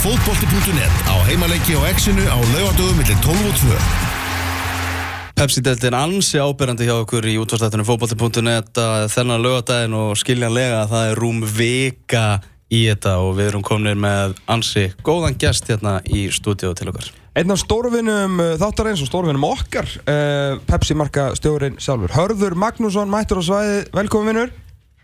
Fótbolti.net 0.00 0.94
á 1.12 1.14
heimaleiki 1.28 1.74
og 1.76 1.82
exinu 1.84 2.24
á 2.24 2.40
laugadögum 2.40 2.96
millir 2.96 3.18
12 3.20 3.50
og 3.50 3.56
2. 3.60 3.74
Pepsi-deltin 5.36 5.92
ansi 5.92 6.40
ábyrjandi 6.40 6.86
hjá 6.88 6.94
okkur 7.02 7.28
í 7.28 7.34
útvarstættunum 7.42 7.84
fótbolti.net 7.84 8.80
þennan 9.12 9.44
laugadaginn 9.44 9.96
og 9.98 10.14
skiljanlega 10.16 10.78
að 10.86 10.94
það 10.94 11.10
er 11.10 11.20
rúm 11.20 11.44
vika 11.44 12.24
í 12.72 12.80
þetta 12.88 13.14
og 13.26 13.34
við 13.36 13.50
erum 13.50 13.66
kominir 13.66 14.00
með 14.00 14.40
ansi 14.48 14.86
góðan 15.04 15.36
gest 15.36 15.68
hérna 15.68 15.98
í 16.08 16.30
stúdíu 16.32 16.72
til 16.78 16.88
okkar. 16.94 17.12
Einn 17.36 17.52
af 17.52 17.60
stórvinum 17.60 18.40
uh, 18.40 18.56
þáttarins 18.62 19.04
og 19.04 19.10
stórvinum 19.12 19.44
okkar 19.52 19.84
uh, 20.00 20.56
Pepsi 20.64 20.96
marka 20.96 21.34
stjórin 21.36 21.76
sjálfur 21.76 22.16
Hörður 22.16 22.56
Magnússon, 22.56 23.12
mættur 23.12 23.44
á 23.44 23.48
svæði 23.52 23.82
velkomin 23.94 24.32
vinnur 24.32 24.54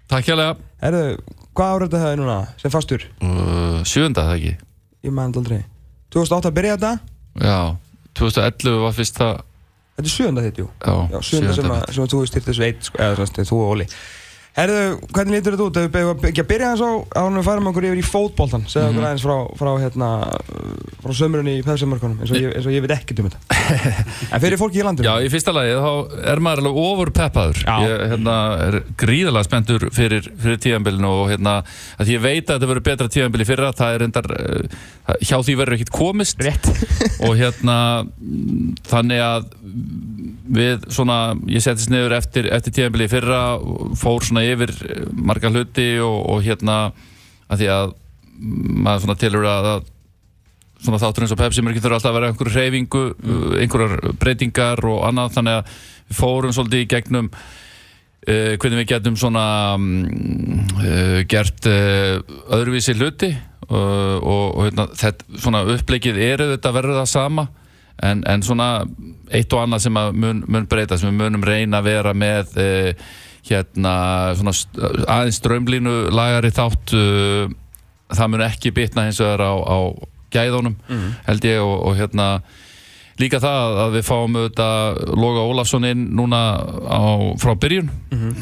Takk 0.09 0.33
hjálpa 0.33 0.55
Herðu, 0.81 1.19
hvað 1.53 1.77
árið 1.77 1.99
það 2.01 2.15
er 2.15 2.23
núna 2.23 2.39
sem 2.65 2.73
fastur? 2.73 3.05
uh, 3.21 3.85
Sjönda 3.87 4.25
það 4.31 4.39
ekki 4.41 4.57
Ég 5.07 5.15
maður 5.15 5.43
aldrei. 5.43 5.61
2008 6.15 6.51
að 6.51 6.57
byrja 6.57 6.77
þetta? 6.77 6.93
Já, 7.47 7.59
2011 8.19 8.81
var 8.83 8.97
fyrst 8.97 9.21
það 9.21 9.37
Þetta 9.97 10.11
er 10.11 10.13
sjönda 10.13 10.43
þitt, 10.45 10.59
jú. 10.61 10.67
Já, 10.85 11.21
sjönda 11.25 11.53
sem, 11.57 11.71
að, 11.73 11.85
sem 11.97 12.05
að 12.05 12.11
þú 12.13 12.19
styrti 12.29 12.51
þessu 12.51 12.65
eitt 12.67 12.83
sko, 12.85 12.99
eða 13.01 13.15
svona, 13.17 13.45
þú 13.49 13.61
og 13.63 13.71
Óli 13.73 13.87
Herðu, 14.57 14.85
hvernig 15.13 15.37
lítur 15.37 15.53
þetta 15.53 15.65
út? 15.67 15.77
Ef 15.77 15.85
við 15.85 15.91
byrjum 15.93 16.23
ekki 16.31 16.41
að 16.41 16.47
byrja 16.49 16.69
aðeins 16.71 16.85
á 16.89 16.93
ánum 17.21 17.35
við 17.37 17.49
færum 17.51 17.67
okkur 17.69 17.87
yfir 17.91 17.99
í 18.01 18.05
fótboltan 18.07 18.63
segja 18.73 18.89
okkur 18.89 19.05
aðeins 19.05 19.25
frá, 19.27 19.35
frá, 19.61 19.71
hérna, 19.83 20.09
frá 21.03 21.13
sömurinn 21.19 21.51
í 21.53 21.57
Pepsi-markunum 21.67 22.23
eins, 22.25 22.33
eins 22.33 22.69
og 22.69 22.73
ég 22.73 22.87
veit 22.87 22.95
ekkert 22.97 23.21
um 23.21 23.29
þetta. 23.29 23.43
En 24.33 24.41
fyrir 24.41 24.57
fólki 24.57 24.81
í 24.81 24.87
landinu? 24.87 25.11
Já, 25.11 25.27
í 25.27 25.29
fyrsta 25.33 25.53
lagi 25.53 25.75
þá 25.77 26.23
er 26.33 26.41
maður 26.47 26.63
alveg 26.63 26.81
ofur 26.87 27.13
peppaður. 27.19 27.61
Ég 27.85 28.05
hérna, 28.15 28.37
er 28.65 28.79
gríðalega 29.03 29.49
spenntur 29.51 29.87
fyrir, 29.93 30.31
fyrir 30.41 30.61
tíðanbylinu 30.65 31.13
og 31.13 31.31
hérna 31.35 31.59
að 32.01 32.15
ég 32.15 32.25
veit 32.25 32.47
að 32.47 32.55
þetta 32.55 32.71
verður 32.73 32.87
betra 32.89 33.11
tíðanbyli 33.13 33.49
fyrra 33.49 33.73
það 33.77 33.99
er 33.99 34.07
endar, 34.07 34.31
uh, 34.41 35.17
hjá 35.21 35.37
því 35.37 35.59
verður 35.61 35.77
ekkert 35.77 35.95
komist. 35.99 36.41
Rétt. 36.47 36.71
Og 37.27 37.37
hérna 37.37 37.79
mm, 38.07 38.73
þannig 38.89 39.25
að 39.27 39.51
við 40.47 40.87
svona, 40.95 41.19
ég 41.51 41.63
settist 41.65 41.91
niður 41.91 42.17
eftir, 42.19 42.49
eftir 42.55 42.75
tíðanbili 42.77 43.09
fyrra 43.11 43.41
fór 43.99 44.25
svona 44.25 44.45
yfir 44.47 44.73
eh, 44.87 45.05
marga 45.13 45.51
hluti 45.53 45.97
og, 46.03 46.17
og 46.33 46.47
hérna 46.47 46.79
að 47.51 47.63
því 47.63 47.69
að 47.73 47.93
maður 48.87 49.05
svona 49.05 49.19
tilur 49.21 49.47
að, 49.51 49.69
svona 50.85 51.01
þáttur 51.03 51.27
eins 51.27 51.35
og 51.35 51.41
Pepsi 51.41 51.65
mér 51.65 51.79
þurfa 51.81 51.99
alltaf 51.99 52.11
að 52.11 52.19
vera 52.19 52.31
einhverju 52.31 52.55
hreyfingu, 52.55 53.05
mm. 53.17 53.45
einhverjar 53.65 54.17
breytingar 54.21 54.83
og 54.91 55.05
annað 55.09 55.37
þannig 55.39 55.61
að 55.61 55.77
við 56.07 56.19
fórum 56.21 56.55
svolítið 56.55 56.85
í 56.85 56.89
gegnum 56.93 57.31
uh, 57.33 58.53
hvernig 58.61 58.83
við 58.83 58.91
getum 58.93 59.19
svona 59.19 59.47
uh, 59.75 61.21
gert 61.31 61.71
uh, 61.71 62.19
öðruvísi 62.59 62.97
hluti 62.99 63.33
og, 63.67 64.21
og 64.23 64.61
hérna, 64.69 64.85
þetta, 64.95 65.25
svona 65.43 65.65
uppleikið 65.75 66.21
er 66.23 66.45
auðvitað 66.45 66.77
verður 66.77 67.01
það 67.01 67.09
sama 67.11 67.49
en, 68.05 68.21
en 68.29 68.45
svona 68.47 68.69
eitt 69.35 69.53
og 69.53 69.63
annað 69.63 69.87
sem 69.87 70.01
að 70.01 70.13
mun, 70.23 70.43
mun 70.47 70.69
breyta 70.71 70.99
sem 70.99 71.11
við 71.11 71.23
munum 71.25 71.47
reyna 71.47 71.81
að 71.81 71.89
vera 71.91 72.13
með 72.15 72.59
uh, 72.63 73.07
hérna 73.47 73.95
aðeins 74.35 75.41
strömlínu 75.41 75.97
lagari 76.15 76.53
þátt 76.55 76.95
uh, 76.99 77.49
það 78.13 78.31
mun 78.33 78.47
ekki 78.47 78.75
bitna 78.75 79.07
hins 79.09 79.21
vegar 79.23 79.43
á, 79.47 79.55
á 79.55 79.79
gæðunum 80.35 80.77
held 81.27 81.45
ég 81.47 81.61
og, 81.63 81.77
og 81.89 81.99
hérna 81.99 82.29
líka 83.21 83.41
það 83.41 83.79
að 83.81 83.95
við 83.97 84.05
fáum 84.07 84.37
auðvitað 84.37 84.99
Loga 85.17 85.45
Ólafsson 85.49 85.87
inn 85.89 86.03
núna 86.19 86.41
á, 86.85 87.01
frá 87.41 87.55
byrjun. 87.57 87.89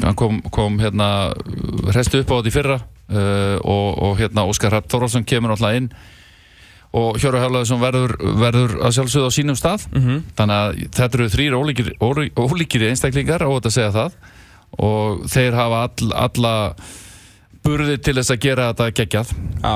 Hann 0.03 0.17
kom, 0.19 0.41
kom 0.51 0.79
hérna 0.81 1.31
hrestu 1.93 2.19
upp 2.19 2.33
á 2.33 2.35
þetta 2.35 2.51
í 2.51 2.55
fyrra 2.55 2.77
uh, 2.81 3.55
og, 3.63 3.87
og 4.03 4.19
hérna 4.19 4.43
Óskar 4.49 4.73
Hrapp 4.73 4.89
Þorvaldsson 4.91 5.27
kemur 5.27 5.55
alltaf 5.55 5.77
inn 5.77 5.89
og 6.95 7.17
Hjóru 7.19 7.41
Hjálfaðsson 7.41 7.81
verður, 7.81 8.13
verður 8.39 8.75
að 8.87 8.93
sjálfsögða 8.95 9.27
á 9.27 9.35
sínum 9.35 9.57
stað. 9.59 9.85
Þannig 10.37 10.55
að 10.55 10.77
þetta 10.95 11.17
eru 11.19 11.27
þrýr 11.33 11.57
ólíkir, 11.59 11.89
ólí- 11.99 12.31
ólíkir 12.39 12.85
einstaklingar 12.89 13.43
og 13.47 13.57
þetta 13.59 13.73
segja 13.75 13.91
það. 13.95 14.15
Og 14.85 15.25
þeir 15.31 15.57
hafa 15.59 15.81
all, 15.87 16.11
alla 16.25 16.53
burði 17.65 17.97
til 18.03 18.15
þess 18.19 18.31
að 18.35 18.41
gera 18.45 18.69
þetta 18.71 18.87
geggjað. 18.99 19.33
Já, 19.63 19.75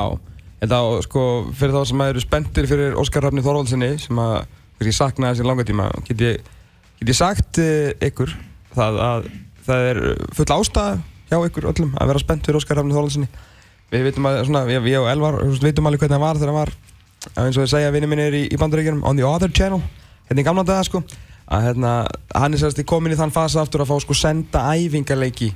þetta 0.62 0.80
á, 0.80 0.86
sko, 1.06 1.24
fyrir 1.58 1.76
þá 1.76 1.82
sem 1.90 2.04
að 2.04 2.12
eru 2.14 2.24
spenntir 2.24 2.68
fyrir 2.70 2.98
Óskar 3.00 3.26
Rafni 3.26 3.44
Þorvaldsinni 3.46 3.92
sem 4.04 4.20
að, 4.22 4.36
kannski 4.80 4.96
sakna 4.96 5.32
þessi 5.34 5.48
langa 5.48 5.66
tíma 5.68 5.88
get 6.08 6.22
ég, 6.24 6.44
get 7.02 7.12
ég 7.12 7.18
sagt 7.18 7.60
uh, 7.64 7.90
ykkur 8.06 8.32
það 8.76 9.00
að 9.04 9.26
það 9.70 9.88
er 9.90 10.00
full 10.38 10.50
ástæða 10.56 11.00
hjá 11.30 11.38
ykkur 11.50 11.68
öllum 11.74 11.92
að 12.00 12.12
vera 12.14 12.22
spennt 12.24 12.46
fyrir 12.48 12.60
Óskar 12.62 12.80
Rafni 12.80 12.96
Þorvaldsinni 12.96 13.28
við 13.90 14.06
vitum 14.10 14.30
að, 14.30 14.40
svona, 14.48 14.62
við 14.70 14.96
og 15.02 15.10
Elvar 15.12 15.40
vitum 15.66 15.90
alveg 15.90 16.04
hvernig 16.06 16.16
hann 16.20 16.24
var 16.28 16.40
þegar 16.40 16.52
hann 16.54 16.60
var 16.62 16.72
að 16.76 16.99
eins 17.38 17.58
og 17.58 17.64
þið 17.64 17.72
segja 17.74 17.94
vinni 17.96 18.10
mínir 18.12 18.36
í, 18.36 18.44
í 18.50 18.60
bandaríkjunum 18.60 19.06
on 19.08 19.20
the 19.20 19.28
other 19.28 19.52
channel, 19.52 19.82
hérna 20.30 20.44
í 20.44 20.48
gamla 20.48 20.66
daga 20.68 20.86
sko 20.88 21.04
að 21.50 21.66
hérna, 21.66 21.94
hann 22.36 22.54
er 22.54 22.62
sérst 22.62 22.82
komin 22.90 23.16
í 23.16 23.18
þann 23.18 23.34
fasa 23.34 23.64
aftur 23.64 23.84
að 23.84 23.92
fá 23.92 24.04
sko 24.04 24.18
senda 24.18 24.68
æfingarleiki 24.78 25.50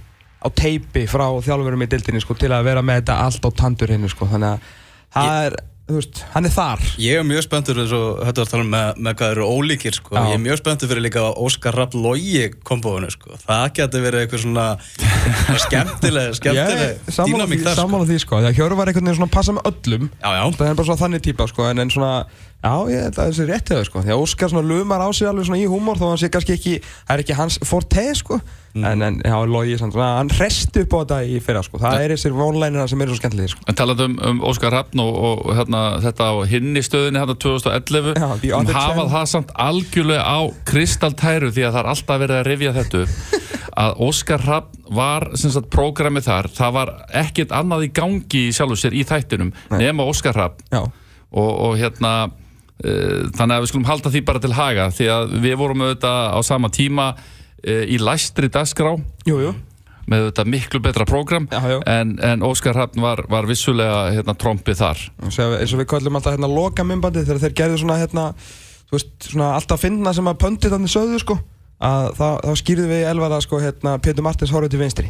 á 0.43 0.47
teipi 0.49 1.05
frá 1.07 1.27
þjálfurum 1.45 1.85
í 1.85 1.89
dildinni 1.91 2.21
sko 2.23 2.35
til 2.37 2.51
að 2.51 2.65
vera 2.67 2.81
með 2.85 3.03
þetta 3.03 3.19
allt 3.27 3.45
á 3.45 3.49
tandur 3.61 3.93
hennu 3.93 4.09
sko 4.11 4.27
þannig 4.31 4.55
að 4.55 4.71
það 5.13 5.45
er, 5.45 5.57
veist, 5.91 6.21
hann 6.31 6.47
er 6.47 6.53
þar. 6.53 6.81
Ég 7.01 7.19
er 7.19 7.25
mjög 7.27 7.43
spenntur 7.43 7.79
eins 7.81 7.91
og 7.95 8.21
var 8.21 8.29
að 8.31 8.49
tala 8.53 8.63
um 8.63 8.69
með, 8.71 9.01
með 9.03 9.15
hvað 9.19 9.33
eru 9.33 9.47
ólíkir 9.51 9.97
sko. 9.97 10.15
Ég 10.15 10.37
er 10.37 10.39
mjög 10.39 10.61
spenntur 10.61 10.87
fyrir 10.87 11.03
líka 11.03 11.23
Óskar 11.43 11.75
Rapp 11.75 11.97
Logi 11.97 12.45
kombóinu 12.63 13.09
sko. 13.11 13.35
Það 13.43 13.65
getur 13.79 14.05
verið 14.05 14.23
eitthvað 14.23 14.43
svona 14.45 14.67
skemmtileg, 15.65 16.31
skemmtileg 16.39 17.11
dýnamík 17.19 17.65
þar 17.65 17.75
sko. 17.75 17.81
sammála 17.81 18.07
því 18.07 18.21
sko, 18.23 18.39
því 18.39 18.49
að 18.53 18.57
Hjörvar 18.61 18.93
einhvern 18.93 19.09
veginn 19.09 19.19
svona 19.19 19.35
passa 19.35 19.57
með 19.57 19.69
öllum. 19.73 20.09
Já, 20.15 20.29
já, 20.39 20.43
það 20.55 20.65
er 20.71 20.79
bara 20.79 20.89
svona 20.89 21.03
þannig 21.03 21.27
típa 21.27 21.49
sko 21.51 21.67
en, 21.67 21.83
en 21.83 21.93
svona, 21.97 22.15
já, 22.63 22.73
ég, 22.95 23.11
það 23.11 23.23
er 23.25 23.35
þessi 23.35 23.49
rétt 23.51 23.73
hjá 23.73 23.79
þau 23.81 23.89
sko. 23.91 24.05
Því 24.07 24.15
að 24.15 24.23
Óskar 24.23 24.53
svona 24.55 24.67
lumar 24.71 25.03
á 25.03 25.09
sig 25.11 25.27
alveg 25.27 25.51
svona 25.51 25.61
í 25.61 25.67
húmor 25.67 25.99
þó 25.99 26.07
að 26.07 26.13
hann 26.15 26.23
sé 26.23 26.31
kannski 26.31 26.55
ekki, 26.55 26.77
það 27.03 27.17
er 27.17 27.25
ekki 27.25 27.39
hans 27.43 27.59
forte 27.67 28.07
sko, 28.23 28.39
Mm. 28.73 28.85
en, 28.89 29.01
en 29.05 29.17
já, 29.21 29.77
svona, 29.77 30.05
hann 30.17 30.31
resti 30.33 30.81
upp 30.81 30.93
á 30.97 30.99
þetta 31.03 31.17
í 31.29 31.39
fyrra 31.45 31.61
sko. 31.61 31.77
Það 31.77 32.03
er 32.03 32.13
þessir 32.15 32.33
vonlænina 32.33 32.87
sem 32.89 33.01
eru 33.05 33.13
svo 33.13 33.19
skemmtilegir 33.21 33.51
sko. 33.53 33.65
En 33.69 33.77
talað 33.77 33.99
um, 34.07 34.15
um 34.31 34.39
Óskar 34.49 34.73
Rappn 34.73 35.03
og, 35.03 35.11
og 35.13 35.51
hérna, 35.53 35.81
þetta 36.01 36.29
á 36.33 36.35
hinni 36.49 36.81
stöðinni 36.81 37.21
hérna 37.21 37.35
2011 37.37 38.17
Já, 38.17 38.55
um 38.57 38.71
hafað 38.73 39.11
það 39.13 39.27
samt 39.29 39.53
algjörlega 39.61 40.25
á 40.25 40.39
kristaltæru 40.65 41.51
því 41.53 41.67
að 41.67 41.75
það 41.75 41.81
er 41.83 41.91
alltaf 41.93 42.23
verið 42.23 42.39
að 42.39 42.49
rifja 42.49 42.73
þetta 42.79 43.03
að 43.83 44.01
Óskar 44.07 44.45
Rappn 44.47 44.81
var 44.93 45.27
sagt 45.37 45.69
prógramið 45.73 46.27
þar, 46.31 46.49
það 46.57 46.73
var 46.79 46.93
ekkert 47.23 47.53
annað 47.53 47.87
í 47.87 47.91
gangi 47.93 48.47
í 48.47 48.55
sjálfu 48.57 48.79
sér 48.79 48.97
í 48.97 49.05
þættinum 49.05 49.53
nema 49.73 50.05
Óskar 50.09 50.37
Rappn 50.37 50.65
og, 50.73 50.89
og 51.69 51.77
hérna 51.77 52.13
uh, 52.25 53.29
þannig 53.37 53.55
að 53.55 53.63
við 53.63 53.71
skulum 53.71 53.87
halda 53.89 54.13
því 54.13 54.25
bara 54.27 54.43
til 54.43 54.53
haga 54.57 54.89
því 54.93 55.09
að 55.13 55.37
við 55.45 55.57
vorum 55.61 55.85
auðvitað 55.85 56.33
á 56.33 56.39
sama 56.45 56.73
tíma 56.73 57.07
í 57.63 57.99
læstri 58.01 58.49
dagskrá. 58.51 58.95
Jú, 59.27 59.37
jú. 59.39 59.53
Með 60.09 60.25
þetta 60.27 60.43
miklu 60.51 60.81
betra 60.83 61.05
prógram. 61.07 61.45
Já, 61.47 61.61
já. 61.71 61.77
en, 61.87 62.17
en 62.19 62.43
Óskar 62.43 62.75
Hafn 62.75 62.99
var, 63.03 63.23
var 63.31 63.47
vissulega 63.47 64.11
hérna, 64.11 64.35
trompið 64.35 64.81
þar. 64.81 65.03
Eins 65.23 65.39
og 65.39 65.79
við 65.79 65.87
kallum 65.93 66.19
alltaf 66.19 66.35
hérna 66.35 66.51
loka 66.51 66.83
myndbandi 66.83 67.23
þegar 67.23 67.39
þeir 67.45 67.57
gerðu 67.61 67.79
svona 67.85 67.99
hérna 68.01 68.25
veist, 68.93 69.13
svona 69.29 69.53
alltaf 69.57 69.83
finna 69.83 70.13
sem 70.15 70.27
að 70.29 70.39
pöndið 70.43 70.75
þannig 70.75 70.93
sögðu 70.93 71.21
sko 71.23 71.37
að 71.83 72.09
þá, 72.19 72.27
þá 72.43 72.51
skýrðu 72.61 72.89
við 72.91 73.03
í 73.03 73.09
elvara 73.09 73.39
sko 73.43 73.59
hérna 73.63 73.95
Pétur 74.03 74.25
Martins 74.25 74.53
horfið 74.53 74.75
til 74.75 74.83
vinstri. 74.83 75.09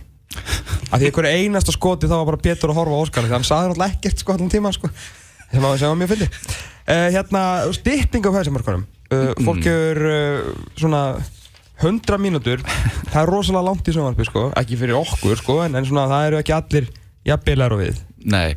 Að 0.94 1.02
því 1.02 1.10
einhverju 1.10 1.42
einasta 1.42 1.74
skoti 1.74 2.10
þá 2.10 2.16
var 2.20 2.30
bara 2.32 2.44
Pétur 2.46 2.74
að 2.74 2.80
horfa 2.80 3.02
Óskar 3.04 3.28
því 3.28 3.36
hann 3.36 3.46
saði 3.48 3.72
náttúrulega 3.72 3.98
ekkert 3.98 4.24
sko 4.24 4.36
allan 4.36 4.54
tíma 4.54 4.74
sko 4.74 4.90
sem 5.54 5.66
sem 5.78 5.92
var 5.92 6.00
mjög 6.00 6.14
fyndi. 6.16 6.30
Uh, 6.84 7.08
hérna 7.14 7.44
stytting 7.78 8.26
á 8.26 8.32
hæsamörkunum 8.34 8.88
uh, 9.14 9.30
fólk 9.46 9.68
hefur 9.70 10.00
uh, 10.10 10.48
svona 10.80 11.04
100 11.82 12.20
mínútur 12.22 12.62
það 12.64 13.20
er 13.24 13.30
rosalega 13.30 13.68
langt 13.68 13.88
í 13.88 13.96
sjónvarpi 13.96 14.28
sko 14.28 14.48
ekki 14.60 14.78
fyrir 14.80 15.00
okkur 15.00 15.40
sko 15.40 15.60
en, 15.66 15.78
en 15.80 15.88
svona 15.88 16.06
það 16.12 16.28
eru 16.30 16.42
ekki 16.42 16.56
allir 16.56 16.90
jafnbilar 17.28 17.76
og 17.76 17.84
við 17.84 18.02
Nei, 18.24 18.56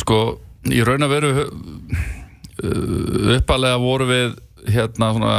sko 0.00 0.20
í 0.72 0.80
raun 0.86 1.06
að 1.06 1.14
veru 1.14 1.32
uh, 1.44 3.36
uppalega 3.36 3.82
voru 3.82 4.08
við 4.08 4.38
hérna 4.68 5.12
svona 5.14 5.34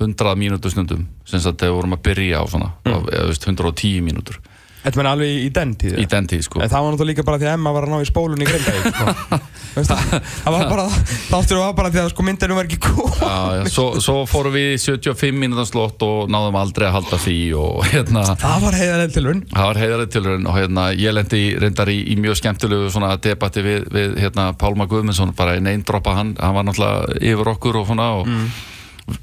100 0.00 0.36
mínútur 0.40 0.72
stundum 0.72 1.06
sem 1.28 1.40
sagt 1.40 1.60
þegar 1.60 1.72
við 1.72 1.78
vorum 1.78 1.96
að 1.96 2.04
byrja 2.08 2.40
á 2.40 2.44
svona 2.48 2.70
mm. 2.72 2.90
eða, 2.90 3.24
þú 3.24 3.32
veist, 3.32 3.48
110 3.48 4.06
mínútur 4.06 4.40
Þetta 4.80 5.00
menn 5.00 5.08
alveg 5.10 5.42
í 5.44 5.48
den 5.52 5.72
tíð 5.80 5.98
í 6.00 6.06
den 6.08 6.28
tíð 6.30 6.44
sko. 6.46 6.60
En 6.64 6.70
það 6.72 6.84
var 6.84 6.94
náttúrulega 6.94 7.12
líka 7.12 7.24
bara 7.28 7.40
því 7.40 7.48
að 7.50 7.56
Emma 7.58 7.72
var 7.76 7.86
að 7.86 7.92
ná 7.92 8.00
í 8.00 8.08
spólunni 8.08 8.46
í 8.46 8.48
Grindavík 8.48 8.86
sko. 8.94 9.40
Það 9.70 10.50
var 10.50 10.64
bara 10.66 10.84
Þáttur 11.30 11.60
var 11.60 11.74
bara 11.78 11.90
því 11.94 12.00
að 12.02 12.08
sko 12.10 12.24
myndinu 12.26 12.56
var 12.56 12.66
ekki 12.66 12.78
góð 12.82 13.20
Já, 13.20 13.34
já, 13.54 13.60
svo, 13.70 13.84
svo 14.02 14.16
fórum 14.26 14.54
við 14.56 14.72
í 14.72 14.80
75 14.82 15.38
mínútan 15.38 15.68
slott 15.68 16.02
og 16.02 16.32
náðum 16.32 16.58
aldrei 16.58 16.88
að 16.88 16.96
halda 16.96 17.20
því 17.22 17.36
og 17.60 17.84
hérna 17.92 18.24
Það 18.40 18.64
var 18.64 18.78
heiðarlega 18.80 19.14
tilurinn 19.14 19.44
Það 19.52 19.68
var 19.70 19.80
heiðarlega 19.84 20.12
tilraun 20.16 20.50
og 20.50 20.58
hérna, 20.58 20.88
ég 20.98 21.14
lendi 21.14 21.42
reyndar 21.62 21.92
í, 21.92 22.00
í 22.02 22.18
mjög 22.18 22.40
skemmtilegu 22.40 22.90
svona 22.90 23.12
debatti 23.22 23.62
við, 23.68 23.86
við 23.94 24.18
hérna, 24.24 24.50
Pálma 24.58 24.88
Guðmundsson, 24.90 25.36
bara 25.38 25.54
í 25.60 25.62
neindroppa 25.62 26.16
hann, 26.18 26.34
hann 26.40 26.56
var 26.58 26.66
náttúrulega 26.66 27.22
yfir 27.30 27.54
okkur 27.54 27.80
og 27.84 27.88
svona 27.92 28.10
og 28.18 28.28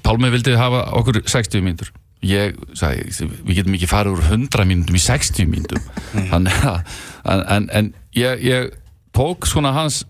Pálmi 0.04 0.32
vildi 0.32 0.56
hafa 0.58 0.86
okkur 1.00 1.22
60 1.28 1.64
mínútur. 1.64 1.92
Ég 2.26 2.56
sagði, 2.74 3.28
við 3.46 3.60
getum 3.60 3.76
ekki 3.78 3.88
farið 3.92 4.16
úr 4.18 4.24
100 4.32 4.66
mínútum 4.66 4.96
í 4.98 5.02
60 5.04 5.50
mínútum. 5.52 5.84
Þannig 6.32 6.62
að, 6.66 6.96
en, 7.30 7.44
en, 7.56 7.68
en 7.78 7.90
ég, 8.18 8.42
ég 8.48 8.72
tók 9.14 9.46
svona 9.50 9.72
hans 9.76 10.04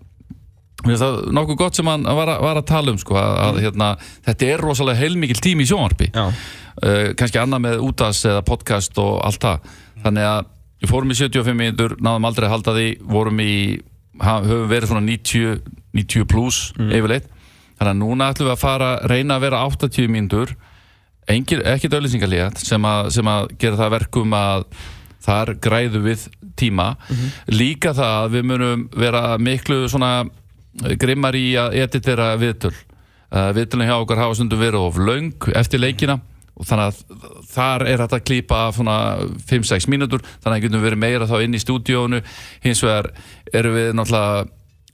nokkuð 0.86 1.56
gott 1.58 1.74
sem 1.76 1.88
hann 1.90 2.04
var, 2.06 2.30
að- 2.36 2.40
var 2.44 2.60
að 2.60 2.66
tala 2.70 2.92
um 2.94 2.98
sko, 3.00 3.16
að, 3.18 3.32
að 3.48 3.56
hérna, 3.64 3.88
þetta 4.28 4.46
er 4.54 4.62
rosalega 4.62 5.00
heilmikil 5.02 5.40
tími 5.42 5.66
í 5.66 5.68
sjónvarpi. 5.68 6.10
Já. 6.14 6.28
uh, 6.28 7.08
kannski 7.18 7.40
annað 7.42 7.64
með 7.64 7.80
útas 7.88 8.20
eða 8.30 8.44
podcast 8.46 8.98
og 9.02 9.18
allt 9.26 9.42
það. 9.42 9.72
Þannig 10.04 10.28
að 10.30 10.46
við 10.84 10.92
fórum 10.92 11.10
í 11.10 11.18
75 11.18 11.58
mínútur 11.58 11.96
náðum 11.98 12.28
aldrei 12.30 12.46
að 12.46 12.54
halda 12.54 12.74
því 12.76 12.86
vorum 13.10 13.40
í, 13.42 13.52
höfum 14.22 14.68
verið 14.70 14.92
svona 14.92 15.04
90, 15.08 15.58
90 15.98 16.28
plus 16.30 16.60
yfirleitt. 16.78 17.26
Þannig 17.78 17.92
að 17.92 18.00
núna 18.04 18.30
ætlum 18.32 18.48
við 18.48 18.54
að 18.54 18.62
fara 18.62 18.92
reyna 19.10 19.36
að 19.38 19.44
vera 19.48 19.64
80 19.66 20.08
mínútur 20.14 20.54
Ekki 21.28 21.90
döðlýsingalíða 21.92 22.52
sem, 22.56 22.86
sem 23.12 23.28
að 23.28 23.50
gera 23.60 23.76
það 23.76 23.86
að 23.86 23.94
verkum 23.98 24.36
að 24.38 24.64
þar 25.28 25.54
græðu 25.60 26.02
við 26.06 26.26
tíma. 26.58 26.92
Líka 27.52 27.92
það 27.96 28.14
að 28.22 28.36
við 28.36 28.46
munum 28.52 28.88
vera 28.96 29.22
miklu 29.38 29.82
svona 29.88 30.12
grimmar 31.00 31.36
í 31.36 31.52
að 31.60 31.76
editera 31.82 32.32
viðtöl. 32.40 32.74
Uh, 33.28 33.50
viðtölinn 33.52 33.90
hjá 33.90 33.98
okkar 33.98 34.22
hafa 34.22 34.38
stundum 34.38 34.60
verið 34.62 34.86
of 34.86 34.96
löng 35.04 35.50
eftir 35.52 35.82
leikina 35.82 36.14
og 36.58 36.66
þannig 36.66 36.86
að 36.88 37.26
þar 37.52 37.82
er 37.86 38.00
þetta 38.00 38.16
að 38.16 38.24
klípa 38.24 38.60
af 38.66 38.78
svona 38.78 38.94
5-6 39.50 39.86
mínútur 39.92 40.24
þannig 40.24 40.54
að 40.56 40.62
getum 40.64 40.82
verið 40.82 41.02
meira 41.02 41.28
þá 41.28 41.36
inn 41.44 41.54
í 41.54 41.60
stúdíónu. 41.60 42.22
Hins 42.64 42.80
vegar 42.82 43.10
erum 43.52 43.76
við 43.76 43.90
náttúrulega 43.98 44.48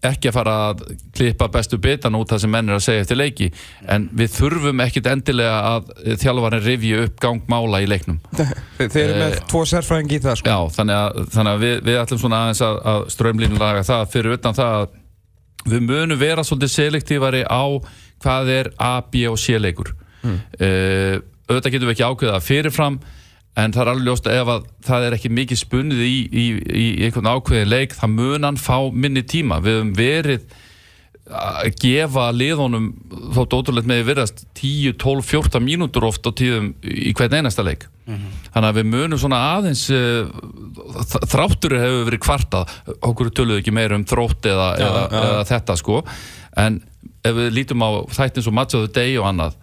ekki 0.09 0.31
að 0.31 0.37
fara 0.37 0.55
að 0.71 0.83
klippa 1.17 1.49
bestu 1.55 1.79
bitan 1.83 2.15
út 2.19 2.31
það 2.33 2.43
sem 2.45 2.53
menn 2.55 2.69
er 2.73 2.77
að 2.79 2.85
segja 2.87 3.05
eftir 3.05 3.19
leiki 3.21 3.49
en 3.95 4.09
við 4.17 4.33
þurfum 4.37 4.83
ekkit 4.85 5.09
endilega 5.13 5.57
að 5.75 5.93
þjálfarinn 6.23 6.65
rifja 6.67 7.01
upp 7.07 7.17
gangmála 7.25 7.81
í 7.85 7.89
leiknum 7.91 8.19
Þe- 8.39 8.89
Þeir 8.89 9.05
eru 9.05 9.17
með 9.23 9.39
tvo 9.53 9.65
sérfræðingi 9.71 10.19
í 10.19 10.23
það 10.25 10.39
sko. 10.43 10.53
Já, 10.55 10.75
þannig 10.79 11.01
að, 11.01 11.21
þannig 11.37 11.53
að 11.57 11.65
við, 11.67 11.75
við 11.89 12.01
ætlum 12.03 12.23
svona 12.25 12.43
aðeins 12.45 12.63
að, 12.69 12.79
að 12.95 13.05
strömlínulaga 13.17 13.85
það 13.91 14.07
fyrir 14.15 14.37
utan 14.39 14.59
það 14.61 14.79
að 14.83 15.01
við 15.75 15.85
munum 15.89 16.19
vera 16.21 16.45
svolítið 16.45 16.73
selektífari 16.75 17.45
á 17.49 17.65
hvað 18.25 18.51
er 18.53 18.69
A, 18.77 18.95
B 19.09 19.25
og 19.31 19.39
C 19.41 19.57
leikur 19.61 19.95
mm. 20.25 20.39
auðvitað 21.49 21.73
getum 21.75 21.89
við 21.89 21.95
ekki 21.97 22.09
ákveða 22.09 22.41
fyrirfram 22.45 22.99
en 23.55 23.75
það 23.75 23.81
er 23.85 23.91
alveg 23.93 24.09
ljóst 24.09 24.29
ef 24.31 24.51
að 24.51 24.69
það 24.85 25.07
er 25.07 25.17
ekki 25.17 25.31
mikið 25.31 25.61
spunnið 25.61 26.05
í, 26.05 26.15
í, 26.27 26.45
í 26.59 26.85
einhvern 27.07 27.31
ákveðin 27.31 27.71
leik 27.71 27.97
það 27.97 28.15
mun 28.19 28.47
hann 28.49 28.61
fá 28.61 28.77
minni 28.91 29.23
tíma. 29.23 29.61
Við 29.63 29.79
höfum 29.79 29.93
verið 29.99 30.47
að 31.25 31.71
gefa 31.81 32.27
liðunum 32.37 32.89
þótt 33.33 33.55
ótrúlega 33.57 33.89
með 33.89 34.03
virðast 34.11 34.43
10, 34.59 34.99
12, 35.01 35.25
14 35.31 35.65
mínútur 35.65 36.05
oft 36.11 36.27
á 36.29 36.31
tíðum 36.37 36.75
í 36.85 37.15
hvern 37.17 37.39
einasta 37.39 37.65
leik. 37.65 37.87
Þannig 38.53 38.69
að 38.69 38.81
við 38.81 38.91
munum 38.91 39.21
svona 39.23 39.39
aðeins 39.55 39.87
uh, 39.95 40.29
þráttur 41.31 41.79
hefur 41.81 42.05
verið 42.11 42.25
kvartað. 42.27 42.75
Okkur 43.01 43.33
töluðu 43.33 43.63
ekki 43.63 43.73
meira 43.73 43.97
um 43.97 44.05
þrótt 44.05 44.51
eða, 44.51 44.69
eða, 44.83 45.05
eða 45.23 45.47
þetta 45.49 45.79
sko. 45.81 46.03
En 46.61 46.83
ef 47.25 47.39
við 47.39 47.55
lítum 47.57 47.87
á 47.87 48.05
þættin 48.13 48.45
svo 48.45 48.53
Match 48.53 48.77
of 48.77 48.85
the 48.85 48.93
Day 48.93 49.17
og 49.17 49.31
annað 49.31 49.57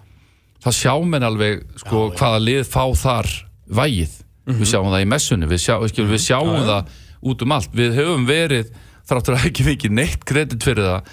það 0.62 0.78
sjá 0.78 0.94
menn 1.06 1.26
alveg 1.26 1.64
sko 1.82 2.10
hvaða 2.18 2.42
lið 2.42 2.66
fá 2.70 2.84
þar 2.98 3.30
vægið. 3.72 4.20
Við 4.52 4.68
sjáum 4.72 4.90
það 4.92 5.04
í 5.04 5.10
messunni, 5.12 5.48
við, 5.48 5.62
sjá, 5.64 5.76
skil, 5.92 6.08
við 6.10 6.24
sjáum 6.24 6.64
það 6.66 6.96
út 7.32 7.44
um 7.46 7.54
allt, 7.56 7.76
við 7.78 8.00
höfum 8.00 8.24
verið 8.28 8.72
þráttur 9.08 9.38
að 9.38 9.48
ekki 9.52 9.68
mikið 9.68 9.94
neitt 10.00 10.26
kredit 10.28 10.66
fyrir 10.66 10.88
það 10.88 11.12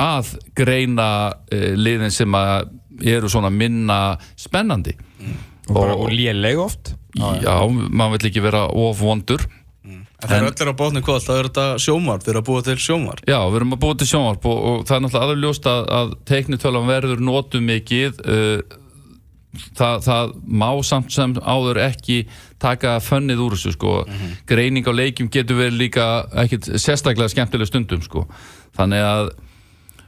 að 0.00 0.34
greina 0.56 1.08
uh, 1.34 1.70
liðin 1.76 2.14
sem 2.14 2.36
að 2.38 2.70
eru 3.10 3.30
svona 3.32 3.50
minna 3.52 4.00
spennandi. 4.38 4.94
Og, 5.70 5.74
bara, 5.74 5.96
og 5.96 6.12
léleg 6.14 6.60
oft? 6.60 6.94
Já, 7.16 7.56
maður 7.66 8.16
vill 8.16 8.30
ekki 8.30 8.44
vera 8.44 8.66
of 8.68 9.00
vondur. 9.00 9.42
En 10.20 10.28
það 10.28 10.34
er 10.36 10.46
öllir 10.50 10.70
á 10.70 10.74
bóðinu 10.76 11.00
kvöld, 11.04 11.24
það 11.24 11.38
er 11.38 11.46
þetta 11.48 11.66
sjómar, 11.80 12.20
þeir 12.20 12.32
eru 12.34 12.40
að 12.42 12.48
búa 12.50 12.64
til 12.66 12.74
sjómar. 12.84 13.22
Já, 13.24 13.38
við 13.46 13.56
erum 13.60 13.72
að 13.76 13.80
búa 13.84 13.96
til 13.96 14.08
sjónvarp 14.10 14.48
og, 14.50 14.58
og 14.60 14.82
það 14.84 14.96
er 14.96 15.04
náttúrulega 15.04 15.28
alveg 15.28 15.44
ljóst 15.46 15.68
að, 15.70 15.86
að 15.96 16.12
teiknitölan 16.28 16.90
verður 16.90 17.22
notu 17.24 17.62
mikið 17.64 18.20
uh, 18.20 18.79
það, 19.78 20.00
það 20.06 20.32
má 20.46 20.70
samt 20.86 21.12
sem 21.14 21.34
áður 21.42 21.82
ekki 21.88 22.22
taka 22.62 22.98
fönnið 23.02 23.44
úr 23.44 23.56
þessu 23.56 23.74
sko. 23.74 23.94
greining 24.46 24.86
á 24.86 24.92
leikjum 24.94 25.30
getur 25.32 25.58
verið 25.58 25.78
líka 25.80 26.08
ekkit 26.44 26.72
sérstaklega 26.76 27.32
skemmtileg 27.32 27.70
stundum 27.70 28.02
sko. 28.04 28.26
þannig 28.78 29.06
að 29.06 29.32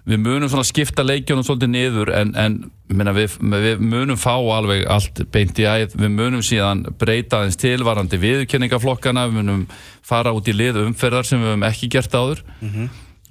við 0.09 0.19
munum 0.19 0.51
svona 0.51 0.67
skipta 0.67 1.05
leikjónum 1.07 1.45
svolítið 1.47 1.71
niður 1.71 2.11
en, 2.19 2.33
en 2.35 2.57
minna, 2.91 3.13
við, 3.15 3.37
við 3.39 3.83
munum 3.87 4.19
fá 4.19 4.35
alveg 4.35 4.83
allt 4.91 5.23
beint 5.35 5.59
í 5.63 5.67
æð, 5.69 5.95
við 5.95 6.11
munum 6.11 6.43
síðan 6.43 6.83
breyta 6.99 7.39
aðeins 7.39 7.61
tilvarandi 7.63 8.19
viðkenningaflokkana, 8.23 9.29
við 9.31 9.39
munum 9.39 9.63
fara 10.03 10.35
út 10.35 10.51
í 10.51 10.57
lið 10.57 10.81
umferðar 10.83 11.29
sem 11.29 11.43
við 11.43 11.53
höfum 11.53 11.69
ekki 11.71 11.91
gert 11.95 12.19
áður 12.19 12.43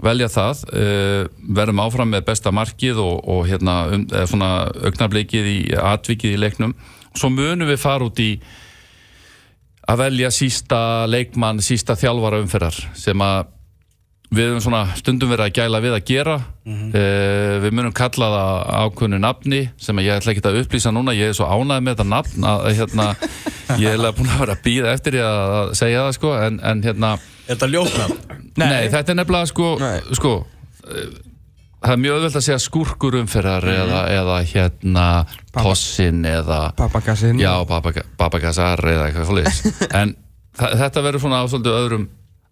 velja 0.01 0.29
það 0.31 0.63
uh, 0.71 1.21
verðum 1.57 1.83
áfram 1.83 2.11
með 2.15 2.25
besta 2.31 2.53
markið 2.55 2.99
og, 3.03 3.21
og 3.29 3.45
hérna, 3.49 3.77
um, 3.93 4.07
eða 4.09 4.27
svona 4.29 4.51
augnablikið 4.89 5.49
í 5.51 5.59
atvikið 5.77 6.35
í 6.35 6.41
leiknum. 6.41 6.75
Svo 7.13 7.31
munum 7.33 7.69
við 7.69 7.81
fara 7.81 8.07
út 8.07 8.21
í 8.23 8.31
að 9.91 10.03
velja 10.05 10.29
sísta 10.33 10.81
leikmann, 11.09 11.61
sísta 11.63 11.97
þjálfara 11.99 12.39
umferðar 12.43 12.77
sem 12.97 13.25
að 13.25 13.49
við 14.31 14.47
höfum 14.47 14.61
svona 14.63 14.81
stundum 14.95 15.31
verið 15.33 15.45
að 15.49 15.55
gæla 15.59 15.79
við 15.83 15.95
að 15.97 16.03
gera. 16.07 16.35
Uh, 16.65 17.55
við 17.65 17.73
munum 17.75 17.93
kalla 17.97 18.29
það 18.31 18.59
ákveðnu 18.85 19.19
nafni 19.23 19.61
sem 19.81 19.97
að 19.99 20.07
ég 20.07 20.19
ætla 20.21 20.33
ekki 20.35 20.43
að 20.47 20.59
upplýsa 20.61 20.93
núna. 20.95 21.15
Ég 21.17 21.33
er 21.33 21.37
svo 21.37 21.49
ánægð 21.51 21.83
með 21.87 21.95
þetta 21.97 22.07
nafn 22.13 22.47
að 22.51 22.67
hérna, 22.79 23.07
ég 23.81 23.89
er 23.91 23.97
alveg 23.99 24.15
búin 24.21 24.31
að 24.31 24.43
vera 24.45 24.55
að 24.55 24.63
býða 24.67 24.93
eftir 24.95 25.17
ég 25.19 25.27
að 25.27 25.73
segja 25.81 26.05
það 26.05 26.15
sko. 26.19 26.31
En, 26.47 26.61
en 26.71 26.85
hérna, 26.85 27.11
Er 27.49 27.57
þetta 27.57 27.71
ljóknafn? 27.73 28.39
nei. 28.61 28.87
þetta 28.93 29.11
er 29.11 29.19
nefnilega 29.19 29.49
sko, 29.51 29.67
Nei. 29.81 30.15
sko 30.15 30.31
uh, 30.39 31.11
það 31.81 31.93
er 31.95 32.01
mjög 32.05 32.15
auðvelt 32.19 32.37
að 32.39 32.45
segja 32.45 32.59
skúrkur 32.61 33.15
umferðar 33.19 33.65
eða, 33.73 34.01
eða 34.15 34.35
hérna 34.53 35.05
tossin 35.55 36.19
eða 36.29 36.59
Pappakassin 36.77 37.39
Já, 37.41 37.51
babakassar 37.67 38.83
eða 38.85 39.07
eitthvað 39.09 39.27
svolítið 39.31 39.81
En 40.01 40.13
þetta 40.61 41.03
verður 41.03 41.23
svona 41.25 41.39
á 41.41 41.45
svolítið 41.49 41.77
öðrum, 41.81 42.05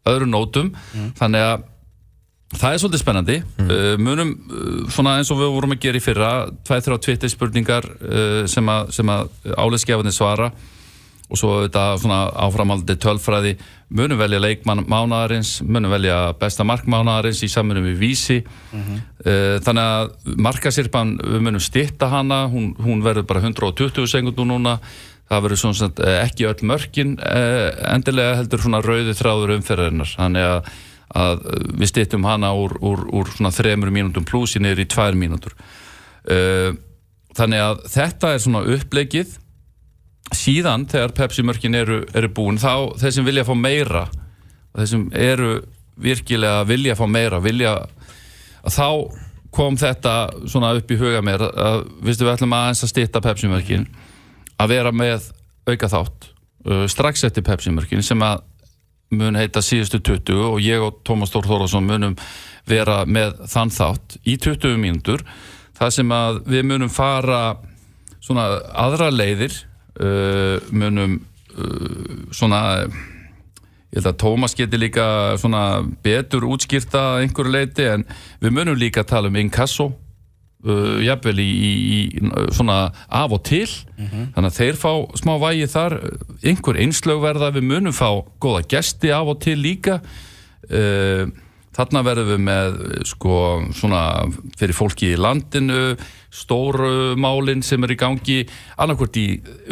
öðrum 0.07 0.31
nótum. 0.33 0.71
Þannig 1.19 1.45
að 1.49 1.67
það 2.57 2.73
er 2.73 2.81
svolítið 2.81 3.03
spennandi. 3.03 3.37
Uh, 3.61 3.93
Munum 4.01 4.33
uh, 4.33 4.81
svona 4.93 5.19
eins 5.19 5.29
og 5.33 5.41
við 5.41 5.53
vorum 5.53 5.75
að 5.75 5.83
gera 5.85 5.99
í 5.99 6.03
fyrra 6.03 6.31
Tvæð 6.65 6.87
þrjá 6.87 6.99
tvittir 7.05 7.33
spurningar 7.33 7.85
uh, 7.85 8.43
sem 8.49 8.73
að, 8.73 8.93
að 9.05 9.57
áleisgefarnir 9.57 10.15
svara. 10.15 10.51
Og 11.29 11.37
svo 11.37 11.59
þetta 11.61 11.83
svona 12.01 12.23
áframaldið 12.41 12.97
tölfræði. 13.03 13.51
Munum 13.93 14.17
velja 14.17 14.39
leikmann 14.41 14.81
mánaðarins 14.89 15.59
munum 15.61 15.93
velja 15.93 16.31
besta 16.41 16.65
markmánaðarins 16.65 17.43
í 17.45 17.51
samfunum 17.53 17.85
við 17.91 18.01
vísi. 18.01 18.39
Uh, 18.73 19.59
þannig 19.61 19.83
að 19.83 20.33
markasirpan 20.41 21.13
við 21.21 21.45
munum 21.45 21.61
stitta 21.61 22.09
hana. 22.09 22.47
Hún, 22.49 22.71
hún 22.81 23.05
verður 23.05 23.29
bara 23.29 23.45
120 23.45 24.09
sekundur 24.09 24.49
núna 24.49 24.79
það 25.29 25.43
verður 25.45 25.61
svona 25.61 25.79
sagt, 25.79 26.03
eh, 26.03 26.19
ekki 26.25 26.47
öll 26.49 26.67
mörkin 26.69 27.15
uh, 27.21 27.69
endilega 27.93 28.37
heldur 28.39 28.63
svona 28.63 28.83
rauði 28.85 29.15
þráður 29.17 29.55
umferðarinnar. 29.57 30.13
Þannig 30.17 30.47
að, 30.49 30.71
að 31.23 31.43
við 31.81 31.91
stittum 31.93 32.25
hana 32.29 32.53
úr, 32.57 32.77
úr, 32.81 33.05
úr 33.13 33.33
svona 33.35 33.53
þremur 33.53 33.93
mínútum 33.93 34.25
í 34.25 34.63
niður 34.63 34.83
í 34.83 34.89
tvær 34.89 35.17
mínútur. 35.17 35.55
Þannig 37.37 37.61
að 37.63 37.79
þetta 37.89 38.33
er 38.35 38.41
svona 38.43 38.61
upplegið 38.75 39.37
síðan 40.35 40.85
þegar 40.89 41.13
Pepsi 41.17 41.45
mörkin 41.45 41.77
eru, 41.77 42.03
eru 42.13 42.29
búin 42.29 42.59
þá 42.61 42.97
þeir 42.99 43.15
sem 43.15 43.25
vilja 43.25 43.45
fá 43.47 43.55
meira 43.57 44.05
þeir 44.75 44.89
sem 44.91 45.07
eru 45.17 45.53
virkilega 45.99 46.65
vilja 46.69 46.97
fá 46.99 47.05
meira 47.09 47.39
vilja 47.43 47.73
að 48.59 48.75
þá 48.75 48.89
kom 49.55 49.77
þetta 49.79 50.15
svona 50.45 50.75
upp 50.77 50.91
í 50.93 50.99
huga 50.99 51.23
mér 51.25 51.43
að 51.49 51.87
við 52.05 52.21
ætlum 52.29 52.53
aðeins 52.53 52.83
að 52.85 52.93
stýtta 52.93 53.23
Pepsi 53.25 53.49
mörkin 53.49 53.87
að 54.59 54.73
vera 54.73 54.93
með 54.95 55.31
auka 55.69 55.89
þátt 55.91 56.29
uh, 56.67 56.85
strax 56.91 57.25
eftir 57.27 57.45
Pepsi 57.47 57.73
mörkin 57.73 58.03
sem 58.05 58.21
að 58.25 58.43
mun 59.15 59.37
heita 59.39 59.61
síðustu 59.65 60.01
20 60.05 60.43
og 60.51 60.59
ég 60.61 60.83
og 60.85 60.99
Tómas 61.07 61.31
Þór 61.33 61.47
Þórásson 61.49 61.87
munum 61.87 62.17
vera 62.69 63.01
með 63.09 63.39
þann 63.49 63.71
þátt 63.73 64.19
í 64.21 64.35
20 64.37 64.77
mínútur 64.81 65.23
það 65.79 65.95
sem 65.95 66.13
að 66.13 66.41
við 66.51 66.67
munum 66.69 66.91
fara 66.93 67.41
svona 68.19 68.45
aðra 68.77 69.09
leiðir 69.13 69.55
uh, 70.01 70.59
munum 70.69 71.17
uh, 71.55 72.27
svona 72.35 72.61
ég 73.89 73.97
held 73.97 74.11
að 74.11 74.19
Tómas 74.21 74.53
geti 74.57 74.77
líka 74.77 75.07
svona 75.41 75.81
betur 76.05 76.45
útskýrta 76.45 77.23
einhverju 77.23 77.55
leiti 77.55 77.87
en 77.89 78.05
við 78.43 78.53
munum 78.53 78.77
líka 78.77 79.07
tala 79.07 79.31
um 79.31 79.41
inkasso 79.41 79.89
uh, 80.67 80.99
jafnvel 81.05 81.39
í, 81.43 81.49
í, 81.49 81.73
í 82.19 82.31
svona 82.55 82.79
af 83.07 83.35
og 83.35 83.43
til. 83.47 83.67
Þannig 83.99 84.49
að 84.49 84.57
þeir 84.59 84.79
fá 84.79 84.91
smá 85.19 85.35
vægi 85.41 85.67
þar. 85.71 85.99
Einhver 86.43 86.79
einslög 86.79 87.21
verða, 87.23 87.51
við 87.55 87.69
munum 87.69 87.95
fá 87.95 88.09
góða 88.41 88.65
gesti 88.75 89.13
af 89.15 89.35
og 89.35 89.39
til 89.43 89.59
líka. 89.61 89.99
Uh, 90.69 91.29
þarna 91.79 92.01
verðum 92.03 92.31
við 92.33 92.41
með 92.43 92.79
sko 93.07 93.35
svona 93.77 94.01
fyrir 94.59 94.75
fólki 94.75 95.13
í 95.13 95.19
landinu 95.19 95.95
stóru 96.33 97.15
málin 97.19 97.63
sem 97.65 97.83
er 97.85 97.93
í 97.93 97.99
gangi 97.99 98.39
annarkvort 98.77 99.19
í 99.19 99.27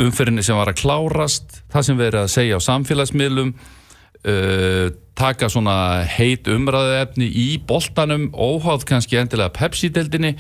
umferðinni 0.06 0.46
sem 0.46 0.58
var 0.58 0.72
að 0.72 0.80
klárast 0.84 1.60
það 1.74 1.88
sem 1.90 2.00
verið 2.00 2.22
að 2.22 2.32
segja 2.34 2.62
á 2.62 2.68
samfélagsmiðlum 2.68 3.52
uh, 3.58 4.86
taka 5.18 5.50
svona 5.50 6.06
heit 6.18 6.48
umræðuefni 6.52 7.28
í 7.28 7.48
boltanum 7.68 8.30
óháð 8.34 8.86
kannski 8.90 9.20
endilega 9.20 9.54
Pepsi-deldinni 9.58 10.36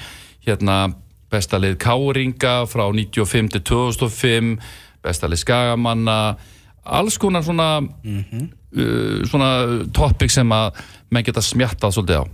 hérna 0.47 0.77
bestalið 1.31 1.77
Káringa 1.83 2.61
frá 2.71 2.85
95 2.87 3.51
til 3.55 3.63
2005 3.67 4.53
bestalið 5.03 5.43
Skagamanna 5.43 6.19
alls 6.87 7.17
konar 7.19 7.43
svona 7.43 7.81
uh, 7.83 9.23
svona 9.27 9.51
topic 9.95 10.31
sem 10.31 10.51
að 10.55 10.79
menn 11.11 11.25
geta 11.27 11.43
smjattað 11.43 11.97
svolítið 11.97 12.23
á. 12.23 12.25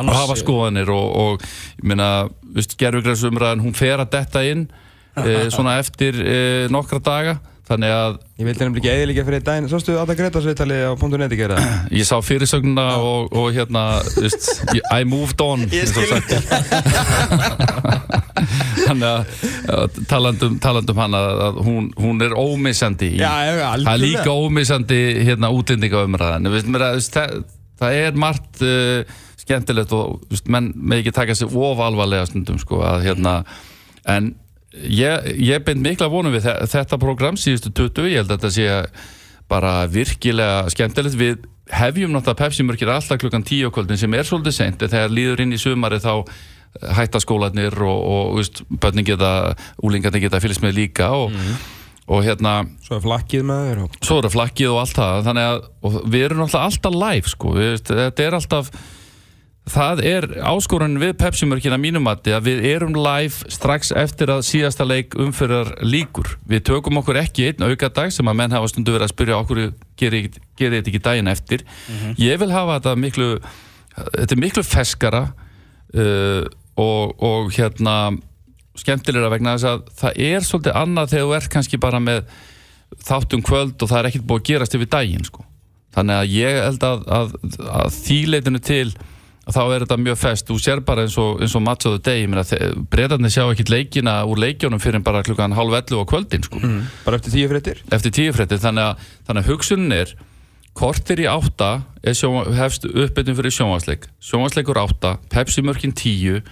Og 0.00 0.12
hafa 0.14 0.36
skoðanir 0.38 0.90
og, 0.94 1.06
og 1.18 1.44
ég 1.80 1.86
meina, 1.90 2.28
gerfugræsumræðan 2.78 3.64
hún 3.64 3.74
fer 3.74 3.98
að 3.98 4.12
detta 4.14 4.44
inn 4.46 4.68
e, 5.26 5.48
svona 5.50 5.80
eftir 5.80 6.14
e, 6.22 6.36
nokkra 6.70 7.00
daga 7.02 7.40
þannig 7.70 7.94
að 7.94 8.18
Ég 8.40 8.48
vildi 8.48 8.64
nefnilega 8.64 8.80
ekki 8.80 8.92
eðilega 8.94 9.24
fyrir 9.28 9.42
daginn. 9.46 9.68
Sástu 9.70 9.94
Adda 10.00 10.16
Gretas 10.18 10.46
viðtali 10.48 10.78
á 10.80 10.92
.net 11.20 11.34
gera 11.38 11.58
það? 11.60 11.92
ég 12.00 12.08
sá 12.08 12.16
fyrirsögnuna 12.24 12.86
og, 13.04 13.30
og 13.36 13.50
hérna 13.54 13.84
veist, 14.16 14.48
I 14.88 15.04
moved 15.08 15.40
on 15.44 15.66
og 15.68 16.08
sagt 16.10 16.34
er. 16.34 16.42
þannig 18.88 19.08
að 19.10 19.20
að 19.70 19.98
talandum, 20.10 20.58
talandum 20.62 21.00
hana 21.00 21.20
að 21.48 21.62
hún, 21.66 21.88
hún 22.00 22.24
er 22.24 22.34
ómissandi 22.36 23.14
í, 23.14 23.20
Já, 23.20 23.32
já, 23.46 23.66
það 23.84 23.92
er 23.92 24.02
líka 24.02 24.34
ómissandi 24.34 25.00
hérna 25.28 25.50
útlendingaumræðan. 25.54 26.48
Það, 26.50 27.34
það 27.80 27.98
er 28.00 28.20
margt 28.24 28.62
uh, 28.66 29.18
skemmtilegt 29.40 29.94
og 29.96 30.20
veist, 30.30 30.48
menn 30.50 30.72
með 30.76 31.04
ekki 31.04 31.16
taka 31.20 31.36
sig 31.38 31.50
of 31.50 31.82
alvarlega 31.84 32.28
stundum 32.30 32.60
sko, 32.62 32.82
að, 32.86 33.06
hérna, 33.08 33.40
en 34.10 34.34
ég, 34.74 35.30
ég 35.42 35.64
beint 35.66 35.82
mikla 35.82 36.08
vonum 36.12 36.32
við 36.34 36.44
þe- 36.46 36.68
þetta 36.74 36.98
program 37.02 37.38
síðustu 37.40 37.72
20, 37.74 38.10
ég 38.12 38.20
held 38.22 38.30
að 38.30 38.38
þetta 38.38 38.52
sé 38.54 38.68
bara 39.50 39.72
virkilega 39.90 40.68
skemmtilegt. 40.70 41.16
Við 41.18 41.40
hefjum 41.74 42.12
náttúrulega 42.14 42.38
Pepsi-mörkir 42.44 42.90
alltaf 42.92 43.18
klukkan 43.22 43.42
10 43.46 43.66
á 43.66 43.70
kvöldin 43.74 43.98
sem 43.98 44.14
er 44.14 44.26
svolítið 44.28 44.54
seint. 44.54 44.82
En 44.82 44.92
þegar 44.92 45.10
líður 45.14 45.42
inn 45.44 45.52
í 45.56 45.58
sumari 45.58 45.98
þá 46.02 46.14
hætta 46.94 47.18
skólanir 47.18 47.74
og, 47.82 47.98
og 48.14 48.36
veist, 48.38 48.62
bönnin 48.70 49.06
geta, 49.08 49.56
úlingarnir 49.82 50.22
geta 50.22 50.38
fylgst 50.42 50.62
með 50.62 50.76
líka 50.76 51.08
og, 51.18 51.34
og 52.06 52.22
hérna 52.26 52.60
Svo 52.86 53.00
er 53.00 53.02
flakkið 53.02 53.42
með 53.48 53.64
þér 53.66 53.80
svo 54.06 54.20
er 54.22 54.30
flakkið 54.36 54.70
og 54.70 54.78
allt 54.84 54.94
það. 55.00 55.24
Þannig 55.26 55.48
að 55.50 55.98
við 56.14 56.24
erum 56.28 56.44
alltaf 56.46 56.68
alltaf 56.68 56.94
live 57.02 57.32
sko. 57.34 57.56
við, 57.58 57.74
þetta 57.90 58.26
er 58.28 58.38
alltaf 58.38 58.70
það 59.68 60.00
er 60.08 60.26
áskorunin 60.50 61.00
við 61.00 61.12
Pepsi-mörkina 61.20 61.76
mínumatti 61.80 62.32
að 62.34 62.46
við 62.48 62.64
erum 62.72 62.94
live 62.96 63.50
strax 63.52 63.92
eftir 63.96 64.32
að 64.32 64.46
síðasta 64.48 64.86
leik 64.88 65.14
umfyrir 65.20 65.74
líkur 65.84 66.32
við 66.48 66.64
tökum 66.70 67.00
okkur 67.02 67.20
ekki 67.20 67.50
einn 67.50 67.66
aukadag 67.68 68.14
sem 68.14 68.30
að 68.30 68.38
menn 68.40 68.56
hafa 68.56 68.70
stundu 68.72 68.94
verið 68.94 69.06
að 69.06 69.12
spyrja 69.14 69.40
okkur 69.42 69.62
gerir 70.00 70.30
geri 70.58 70.80
þetta 70.80 70.90
ekki 70.90 71.02
daginn 71.04 71.30
eftir. 71.30 71.66
Ég 72.18 72.40
vil 72.40 72.50
hafa 72.50 72.78
þetta 72.80 72.96
miklu 72.96 73.28
þetta 74.00 74.34
er 74.34 74.40
miklu 74.40 74.64
feskara 74.66 75.22
uh, 75.28 76.42
og, 76.80 77.14
og 77.20 77.52
hérna 77.54 78.16
skemmtilegra 78.80 79.30
vegna 79.32 79.56
þess 79.58 79.68
að 79.68 79.84
það 80.00 80.24
er 80.30 80.46
svolítið 80.46 80.80
annað 80.80 81.12
þegar 81.12 81.26
þú 81.26 81.36
ert 81.36 81.52
kannski 81.52 81.80
bara 81.80 82.00
með 82.00 82.24
þáttum 83.06 83.42
kvöld 83.46 83.82
og 83.82 83.90
það 83.90 83.98
er 83.98 84.10
ekkert 84.10 84.26
búið 84.26 84.40
að 84.40 84.50
gerast 84.50 84.76
yfir 84.78 84.90
daginn 84.90 85.26
sko. 85.26 85.44
þannig 85.94 86.16
að 86.16 86.34
ég 86.34 86.58
held 86.64 86.84
að, 86.86 87.00
að, 87.10 87.32
að 87.82 87.96
því 87.98 88.18
leitinu 88.30 88.60
til 88.62 88.86
þá 89.54 89.60
er 89.64 89.84
þetta 89.84 89.98
mjög 90.00 90.18
fest, 90.20 90.48
þú 90.48 90.56
sér 90.62 90.82
bara 90.86 91.04
eins 91.06 91.18
og, 91.20 91.42
eins 91.42 91.54
og 91.58 91.64
match 91.66 91.88
of 91.88 91.96
the 91.96 92.02
day, 92.04 92.24
ég 92.24 92.30
meina 92.30 92.44
breytarnir 92.92 93.32
sjá 93.34 93.44
ekkit 93.46 93.72
leikina 93.72 94.20
úr 94.28 94.40
leikjónum 94.42 94.82
fyrir 94.82 95.02
bara 95.04 95.22
klukkan 95.26 95.54
halv 95.56 95.76
11 95.78 96.00
á 96.00 96.04
kvöldin 96.10 96.46
sko. 96.46 96.62
Bara 97.04 97.20
eftir 97.20 97.36
tíu 97.36 97.52
fréttir? 97.52 97.84
Eftir 97.92 98.14
tíu 98.16 98.34
fréttir. 98.36 98.60
Þannig 98.62 98.90
að, 98.90 99.06
þannig 99.28 99.46
að 99.46 99.52
hugsunin 99.52 99.96
er 99.96 100.14
kortir 100.76 101.20
í 101.22 101.26
átta 101.28 101.70
sjón, 102.14 102.52
hefst 102.56 102.86
uppbytun 102.86 103.36
fyrir 103.38 103.54
sjónvarsleik 103.54 104.06
sjónvarsleikur 104.22 104.78
átta, 104.80 105.16
Pepsi 105.32 105.64
mörkin 105.66 105.94
10 105.96 106.44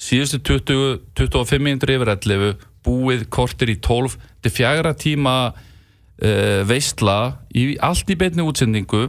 síðustu 0.00 0.40
20, 0.58 1.00
25 1.18 1.62
minnur 1.62 1.92
yfir 1.94 2.12
11 2.16 2.66
búið 2.86 3.26
kortir 3.32 3.72
í 3.72 3.78
12 3.84 4.16
til 4.42 4.52
fjagra 4.52 4.94
tíma 4.96 5.34
uh, 5.52 6.60
veistla 6.68 7.18
í, 7.52 7.76
allt 7.78 8.10
í 8.10 8.18
beinni 8.18 8.44
útsendingu 8.44 9.08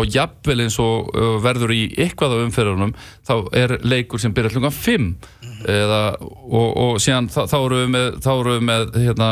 og 0.00 0.08
jafnvel 0.08 0.64
eins 0.64 0.78
og 0.80 1.10
verður 1.44 1.74
í 1.76 1.82
eitthvað 2.00 2.36
af 2.36 2.44
umferðunum 2.46 2.94
þá 3.28 3.34
er 3.60 3.74
leikur 3.84 4.22
sem 4.22 4.32
byrjar 4.34 4.54
klukkan 4.54 4.76
5 4.76 5.08
eða, 5.68 6.00
og, 6.20 6.68
og 6.70 7.02
síðan 7.02 7.28
þá, 7.32 7.42
þá 7.50 7.58
erum 7.58 7.82
við 7.82 7.92
með, 7.96 8.08
þá 8.24 8.30
erum 8.32 8.56
við 8.56 8.64
með 8.70 8.96
hérna, 9.02 9.28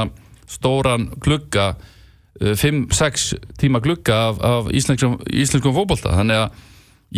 stóran 0.51 1.09
glugga 1.23 1.71
5-6 2.41 3.35
tíma 3.61 3.81
glugga 3.85 4.17
af, 4.31 4.41
af 4.41 4.71
íslenskum, 4.73 5.19
íslenskum 5.29 5.75
fótbolta. 5.77 6.15
Þannig 6.17 6.41
að 6.41 6.63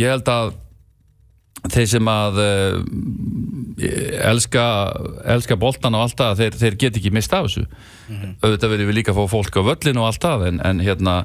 ég 0.01 0.11
held 0.11 0.31
að 0.33 0.55
þeir 1.73 1.89
sem 1.93 2.09
að 2.11 2.39
uh, 2.43 2.79
elska, 4.33 4.65
elska 5.35 5.57
boltan 5.61 5.95
og 5.95 6.07
allt 6.07 6.19
það, 6.19 6.41
þeir, 6.41 6.57
þeir 6.63 6.79
get 6.81 7.01
ekki 7.01 7.13
mist 7.15 7.35
af 7.37 7.47
þessu. 7.47 7.67
Auðvitað 8.43 8.73
verðum 8.75 8.91
við 8.91 8.99
líka 8.99 9.15
að 9.15 9.21
fá 9.21 9.35
fólk 9.37 9.59
á 9.59 9.63
völlin 9.71 10.01
og 10.03 10.09
allt 10.09 10.25
það 10.25 10.47
en, 10.49 10.63
en, 10.69 10.81
hérna, 10.85 11.19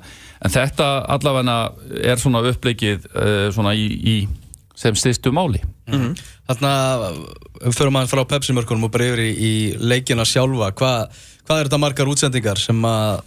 en 0.45 0.53
þetta 0.53 0.89
allavega 1.15 1.57
er 2.13 2.21
svona 2.21 2.43
uppleikið 2.51 3.07
uh, 3.13 3.47
svona 3.55 3.73
í, 3.73 3.87
í 3.87 4.17
sem 4.77 4.97
styrstu 4.97 5.33
máli. 5.33 5.63
Þarna, 6.47 6.73
fyrir 7.73 7.89
maður 7.95 8.11
frá 8.13 8.21
Pepsi-mörkunum 8.35 8.85
og 8.87 8.93
bara 8.93 9.09
yfir 9.09 9.23
í, 9.25 9.31
í 9.33 9.53
leikina 9.81 10.25
sjálfa, 10.27 10.69
Hva, 10.77 10.91
hvað 11.47 11.63
er 11.63 11.69
þetta 11.69 11.81
margar 11.81 12.11
útsendingar 12.11 12.61
sem 12.61 12.85
að 12.85 13.23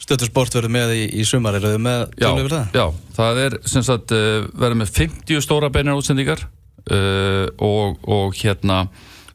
Stöttur 0.00 0.30
Sport 0.30 0.54
verður 0.56 0.72
með 0.72 0.94
í, 0.96 1.02
í 1.20 1.24
sumar, 1.28 1.58
eru 1.58 1.74
þið 1.74 1.82
með 1.84 2.02
já, 2.14 2.24
tölu 2.24 2.44
yfir 2.44 2.54
það? 2.54 2.76
já, 2.78 2.84
það 3.18 3.40
er 3.44 3.56
sem 3.68 3.84
sagt 3.86 4.14
uh, 4.16 4.46
verður 4.56 4.78
með 4.80 4.92
50 4.96 5.44
stóra 5.44 5.70
beinar 5.72 5.98
útsendingar 6.00 6.44
uh, 6.46 7.46
og, 7.60 8.00
og 8.08 8.38
hérna 8.40 8.86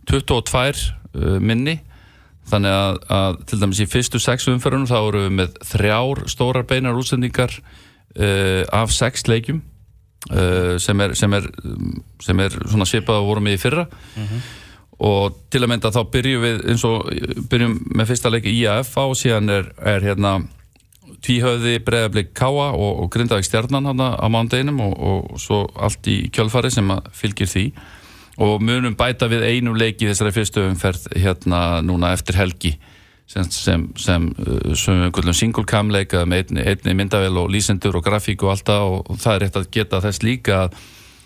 22 0.09 0.41
uh, 0.65 1.37
minni. 1.41 1.77
Þannig 2.45 2.75
að, 2.77 2.97
að 3.09 3.37
til 3.49 3.61
dæmis 3.61 3.81
í 3.81 3.87
fyrstu 3.89 4.21
sex 4.21 4.45
umferðunum 4.51 4.89
þá 4.89 4.97
eru 4.99 5.23
við 5.23 5.31
með 5.39 5.55
þrjár 5.65 6.25
stórar 6.29 6.67
beinar 6.69 6.97
útsendingar 6.97 7.55
uh, 7.57 8.61
af 8.73 8.93
sex 8.93 9.25
leikjum 9.29 9.63
sem, 10.25 11.01
er, 11.05 11.11
sem, 11.13 11.33
er, 11.37 11.43
sem 12.25 12.39
er 12.41 12.55
svona 12.65 12.85
svipað 12.89 13.19
að 13.19 13.27
vorum 13.27 13.45
við 13.45 13.59
í 13.59 13.59
fyrra 13.61 13.83
og 15.03 15.39
til 15.51 15.63
að 15.63 15.71
mynda 15.73 15.91
þá 15.91 16.01
byrjum 16.11 16.43
við 16.45 16.61
eins 16.71 16.85
og 16.87 17.09
byrjum 17.51 17.79
með 17.97 18.11
fyrsta 18.11 18.31
leiki 18.31 18.53
IAF 18.61 18.93
á 18.95 19.03
og 19.03 19.17
síðan 19.19 19.51
er, 19.51 19.67
er 19.83 20.05
hérna 20.05 20.37
tvíhauði 21.25 21.79
breiðablik 21.85 22.33
Káa 22.37 22.71
og, 22.73 23.03
og 23.03 23.11
Grindavík 23.13 23.47
stjarnan 23.47 23.89
hana 23.91 24.13
á 24.15 24.25
mándeginum 24.31 24.81
og, 24.85 24.95
og 24.95 25.41
svo 25.41 25.63
allt 25.75 26.07
í 26.11 26.25
kjölfari 26.33 26.71
sem 26.73 26.91
fylgir 27.15 27.49
því. 27.49 27.65
Og 28.45 28.59
munum 28.63 28.97
bæta 28.99 29.29
við 29.31 29.45
einum 29.47 29.77
leiki 29.79 30.09
þessari 30.09 30.33
fyrstu 30.35 30.65
umferð 30.67 31.07
hérna 31.15 31.81
núna 31.85 32.11
eftir 32.15 32.35
helgi 32.39 32.73
sem, 33.25 33.47
sem, 33.49 33.87
sem, 33.97 34.27
uh, 34.43 34.73
sem 34.77 35.05
við 35.05 35.13
gullum 35.17 35.37
single 35.37 35.65
cam 35.69 35.89
leika 35.93 36.25
með 36.27 36.51
einni, 36.51 36.65
einni 36.73 36.97
myndavel 36.99 37.39
og 37.41 37.49
lýsendur 37.53 37.97
og 37.97 38.05
grafík 38.05 38.43
og 38.45 38.53
allt 38.53 38.67
það. 38.67 38.91
Og, 38.91 39.09
og 39.09 39.23
það 39.23 39.37
er 39.37 39.45
rétt 39.45 39.59
að 39.61 39.71
geta 39.77 40.03
þess 40.03 40.25
líka 40.25 40.59
að 40.65 40.77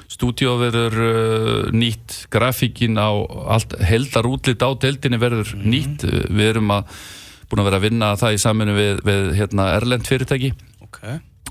stúdíó 0.10 0.58
verður 0.60 0.98
uh, 1.06 1.70
nýtt 1.76 2.26
grafíkin 2.34 2.98
á 2.98 3.14
allt, 3.56 3.78
heldar 3.86 4.30
útlit 4.30 4.64
á 4.66 4.70
deildinni 4.74 5.22
verður 5.22 5.54
nýtt. 5.62 6.06
Uh, 6.08 6.26
við 6.34 6.56
erum 6.56 6.74
að 6.74 6.94
búin 7.50 7.64
að 7.64 7.70
vera 7.70 7.80
að 7.82 7.88
vinna 7.88 8.12
það 8.20 8.36
í 8.36 8.42
saminu 8.42 8.78
við, 8.78 9.04
við 9.06 9.32
hérna, 9.40 9.72
Erlend 9.78 10.10
fyrirtæki. 10.10 10.54
Ok. 10.90 11.02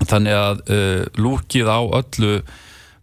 þannig 0.09 0.35
að 0.35 0.61
uh, 0.71 1.03
lúkið 1.19 1.67
á 1.71 1.79
öllu 1.79 2.33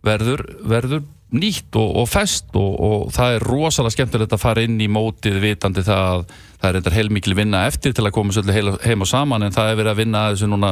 verður, 0.05 0.43
verður 0.69 1.05
nýtt 1.37 1.77
og, 1.77 1.89
og 2.03 2.09
fest 2.09 2.53
og, 2.57 2.75
og 2.87 3.07
það 3.15 3.37
er 3.37 3.47
rosalega 3.51 3.95
skemmtilegt 3.97 4.35
að 4.37 4.43
fara 4.43 4.65
inn 4.65 4.77
í 4.81 4.89
mótið 4.91 5.41
vitandi 5.43 5.85
það 5.87 6.05
að 6.13 6.27
það 6.57 6.69
er 6.69 6.79
eitthvað 6.79 6.97
heilmikil 6.97 7.37
vinna 7.37 7.65
eftir 7.69 7.95
til 7.97 8.05
að 8.07 8.15
koma 8.17 8.35
svolítið 8.35 8.79
heim, 8.87 9.03
og 9.03 9.11
saman 9.11 9.45
en 9.45 9.55
það 9.55 9.71
er 9.71 9.81
verið 9.81 9.93
að 9.93 10.01
vinna 10.01 10.23
þessu 10.31 10.51
núna 10.51 10.71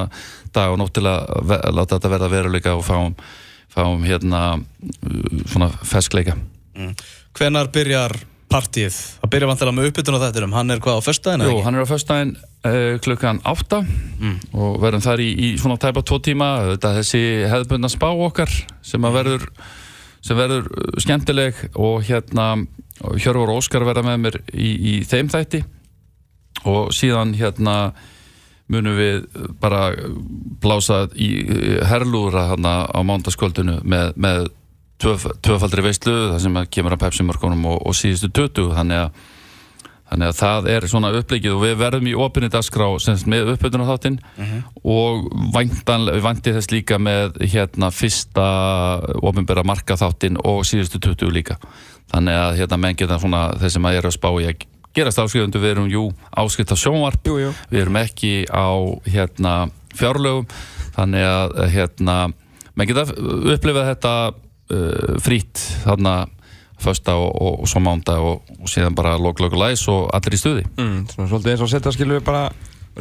dag 0.54 0.72
og 0.72 0.78
nótt 0.80 0.94
til 0.96 1.04
að 1.10 1.56
láta 1.74 1.96
þetta 1.96 2.12
verða 2.14 2.30
veruleika 2.32 2.76
og 2.78 2.86
fáum, 2.86 3.16
fáum 3.74 4.06
hérna 4.06 4.44
uh, 4.56 5.42
svona 5.50 5.70
feskleika 5.82 6.38
Hvenar 7.34 7.70
byrjar 7.74 8.16
partíið? 8.50 8.96
Það 9.20 9.30
byrjar 9.32 9.50
vantilega 9.50 9.76
með 9.76 9.88
uppbytun 9.90 10.18
á 10.18 10.24
þettinum, 10.24 10.52
hann 10.54 10.74
er 10.74 10.82
hvað 10.82 10.98
á 10.98 11.06
föstudaginn? 11.06 11.46
Jú, 11.50 11.62
hann 11.66 11.78
er 11.78 11.86
á 11.86 11.90
föstudaginn 11.90 12.34
uh, 12.38 12.96
klukkan 13.02 13.40
8 13.46 13.80
og 14.54 14.76
verðum 14.82 15.04
þar 15.04 15.22
í, 15.22 15.30
í 15.34 15.48
svona 15.58 15.78
tæpa 15.82 16.04
tvo 16.06 16.20
tíma 16.22 16.50
þetta 16.74 16.92
þessi 17.00 17.24
hefðbundna 17.50 17.90
spá 17.90 18.10
okkar 18.12 18.52
sem 18.86 19.06
að 19.06 19.18
verður 19.18 19.48
sem 20.24 20.38
verður 20.38 20.70
uh, 20.70 20.96
skemmtileg. 21.02 21.60
Og 21.74 22.04
hérna 22.08 22.54
og 23.04 23.54
Óskar 23.56 23.84
verða 23.84 24.04
með 24.06 24.20
mér 24.22 24.40
í, 24.54 24.70
í 24.70 24.94
þeim 25.08 25.30
þætti. 25.32 25.64
Og 26.70 26.92
síðan 26.94 27.34
hérna 27.36 27.92
munum 28.74 28.98
við 28.98 29.22
bara 29.62 29.86
blása 30.62 31.04
í 31.14 31.30
herlúra 31.88 32.48
hérna 32.52 32.74
á 32.90 33.00
mándaskvöldinu 33.06 33.80
með, 33.82 34.12
með 34.16 34.48
tvöf, 35.02 35.28
tvöfaldri 35.44 35.84
veistlu 35.84 36.16
það 36.32 36.42
sem 36.46 36.60
kemur 36.76 36.96
að 36.96 37.06
Pepsi 37.06 37.26
mörkunum 37.26 37.70
og, 37.72 37.80
og 37.86 37.96
síðustu 37.98 38.32
20 38.34 38.74
þannig 38.78 39.06
að 39.06 39.24
þannig 40.14 40.30
að 40.30 40.36
það 40.38 40.68
er 40.74 40.86
svona 40.90 41.10
upplegið 41.16 41.54
og 41.56 41.62
við 41.64 41.78
verðum 41.80 42.08
í 42.10 42.14
opinni 42.26 42.50
dagskrá 42.52 42.86
sem 43.02 43.16
sagt, 43.16 43.30
með 43.30 43.54
uppbytunar 43.54 43.88
þáttinn 43.88 44.18
og 44.84 45.24
væntan, 45.54 46.06
vænti 46.22 46.52
þess 46.54 46.70
líka 46.70 46.98
með 47.00 47.40
hérna 47.40 47.90
fyrsta 47.90 48.46
opinbera 49.24 49.64
marka 49.66 49.96
þáttinn 49.98 50.38
og 50.44 50.62
síðustu 50.68 51.00
20 51.00 51.32
líka. 51.34 51.58
Þannig 52.12 52.36
að 52.36 52.60
hérna 52.60 52.80
menn 52.84 53.00
geta 53.00 53.18
svona 53.18 53.46
þeir 53.58 53.74
sem 53.74 53.88
að 53.88 53.98
er 53.98 54.08
að 54.10 54.16
spá 54.18 54.30
í 54.38 54.48
að 54.52 54.66
gerast 54.94 55.20
áskrifundu 55.22 55.60
við 55.62 55.74
erum 55.74 55.90
jú 55.90 56.04
áskrift 56.30 56.74
á 56.74 56.76
sjónvarp. 56.78 57.26
Jú, 57.26 57.38
jú. 57.42 57.50
við 57.70 57.84
erum 57.84 57.98
ekki 58.00 58.32
á 58.50 58.68
hérna 59.08 59.54
fjárlögum. 59.94 60.46
Þannig 60.94 61.26
að 61.26 61.56
hérna 61.74 62.16
menn 62.74 62.90
geta 62.90 63.06
upplifað 63.54 63.90
þetta 63.92 64.14
uh, 64.30 65.16
frýtt 65.22 65.62
þarna 65.84 66.14
fösta 66.84 67.16
og, 67.16 67.30
og, 67.40 67.58
og 67.64 67.70
svo 67.70 67.80
mánda 67.82 68.18
og, 68.20 68.54
og 68.60 68.70
síðan 68.70 68.96
bara 68.98 69.16
lók, 69.18 69.40
lók, 69.42 69.56
læs 69.58 69.86
og 69.90 70.08
allir 70.14 70.36
í 70.36 70.40
stuði. 70.40 70.64
Mm, 70.76 71.04
svona 71.10 71.30
svolítið 71.30 71.54
eins 71.54 71.64
og 71.64 71.70
setja 71.72 71.94
skilur 71.94 72.20
við 72.20 72.26
bara 72.28 72.48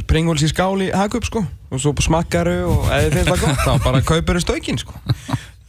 Pringles 0.10 0.42
í 0.42 0.50
skál 0.50 0.82
í 0.82 0.90
hagup 0.90 1.26
sko. 1.28 1.44
Og 1.70 1.82
svo 1.82 1.94
smakkaru 2.02 2.56
og 2.66 2.88
eða 2.90 3.12
finnst 3.14 3.30
það 3.30 3.44
gott 3.44 3.60
þá 3.62 3.74
bara 3.84 4.06
kaupir 4.06 4.40
þau 4.40 4.46
stökin 4.48 4.82
sko 4.82 4.98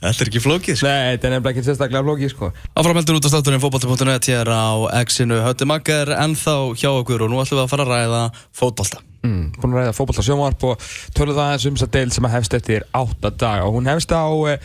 Þetta 0.04 0.24
er 0.24 0.30
ekki 0.30 0.42
flókið 0.44 0.76
sko. 0.76 0.88
Nei, 0.90 1.14
þetta 1.14 1.28
er 1.28 1.32
nefnilega 1.32 1.52
ekki 1.54 1.64
sérstaklega 1.64 2.04
flóki 2.04 2.28
sko. 2.28 2.50
Áframheldur 2.76 3.16
út 3.18 3.26
af 3.28 3.32
státturinn 3.32 3.62
fótbolti.net 3.62 4.28
hér 4.28 4.50
á 4.52 4.68
X-inu 5.00 5.38
Hötti 5.40 5.68
Maggar 5.68 6.12
ennþá 6.18 6.56
hjá 6.76 6.90
okkur 6.90 7.24
og 7.24 7.32
nú 7.32 7.40
ætlum 7.40 7.62
við 7.62 7.64
að 7.64 7.70
fara 7.72 7.86
að 7.86 7.92
ræða 7.94 8.22
fótbolta. 8.60 9.00
mm, 9.24 9.44
Búin 9.56 9.72
að 9.72 9.80
ræða 9.80 9.96
fótbolta 9.96 10.26
sjónvarp 10.26 10.66
og 10.68 10.88
tölum 11.16 11.38
það 11.38 11.54
eins 11.54 11.66
um 11.70 11.78
þess 11.78 11.88
að 11.88 11.94
deil 11.96 12.12
sem 12.12 12.28
að 12.28 12.34
hefst 12.36 12.58
eftir 12.60 12.84
8 12.92 13.32
daga. 13.40 13.64
Og 13.64 13.78
hún 13.78 13.88
hefst 13.88 14.12
á 14.12 14.28
eh, 14.52 14.58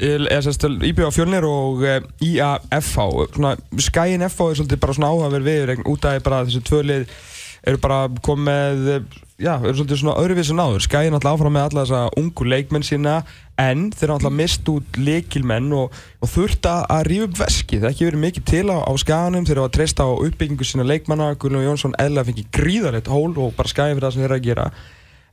IBA 0.00 1.12
Fjölnir 1.12 1.44
og 1.44 1.84
eh, 1.84 2.00
IAFH 2.20 2.96
svona 3.36 3.56
Skæin 3.76 4.24
FH 4.28 4.50
er 4.50 4.58
svolítið 4.60 4.80
bara 4.80 4.96
svona 4.96 5.12
áhugaverð 5.12 5.48
viður 5.48 5.86
út 5.88 6.04
af 6.04 6.22
bara 6.24 6.44
þessu 6.44 6.64
tvölið 6.64 7.08
eru 7.66 7.80
bara 7.82 8.02
komið 8.22 8.44
með 8.44 8.90
eh, 8.92 9.06
já, 9.40 9.54
eru 9.56 9.74
svolítið 9.78 10.02
svona 10.02 10.18
öðruvísi 10.20 10.56
náður 10.56 10.84
Skæin 10.84 11.16
alltaf 11.16 11.36
áfram 11.36 11.56
með 11.56 11.68
alla 11.70 11.84
þessa 11.86 12.02
ungu 12.20 12.48
leikmenn 12.48 12.84
sína 12.86 13.22
en 13.60 13.86
þeir 13.94 14.12
alltaf 14.12 14.34
mist 14.36 14.68
út 14.68 14.98
leikilmenn 15.00 15.70
og, 15.76 15.94
og 16.20 16.28
þurft 16.28 16.68
að 16.68 17.06
rífa 17.08 17.28
upp 17.28 17.38
veski 17.40 17.78
það 17.80 17.88
er 17.88 17.94
ekki 17.94 18.08
verið 18.10 18.22
mikið 18.24 18.46
til 18.50 18.66
á, 18.68 18.78
á 18.84 18.92
Skæinum 19.00 19.46
þeir 19.48 19.56
eru 19.56 19.64
að 19.64 19.74
treysta 19.78 20.04
á 20.04 20.12
uppbyggingu 20.12 20.68
sína 20.68 20.84
leikmanna. 20.86 21.30
Guðlun 21.40 21.64
Jónsson 21.64 21.96
eðla 22.00 22.26
fengið 22.28 22.50
gríðarlegt 22.52 23.10
hól 23.12 23.32
og 23.32 23.56
bara 23.56 23.72
Skæin 23.72 23.94
fyrir 23.94 24.06
það 24.06 24.14
sem 24.16 24.24
þeir 24.24 24.28
eru 24.28 24.38
að 24.38 24.46
gera. 24.50 24.68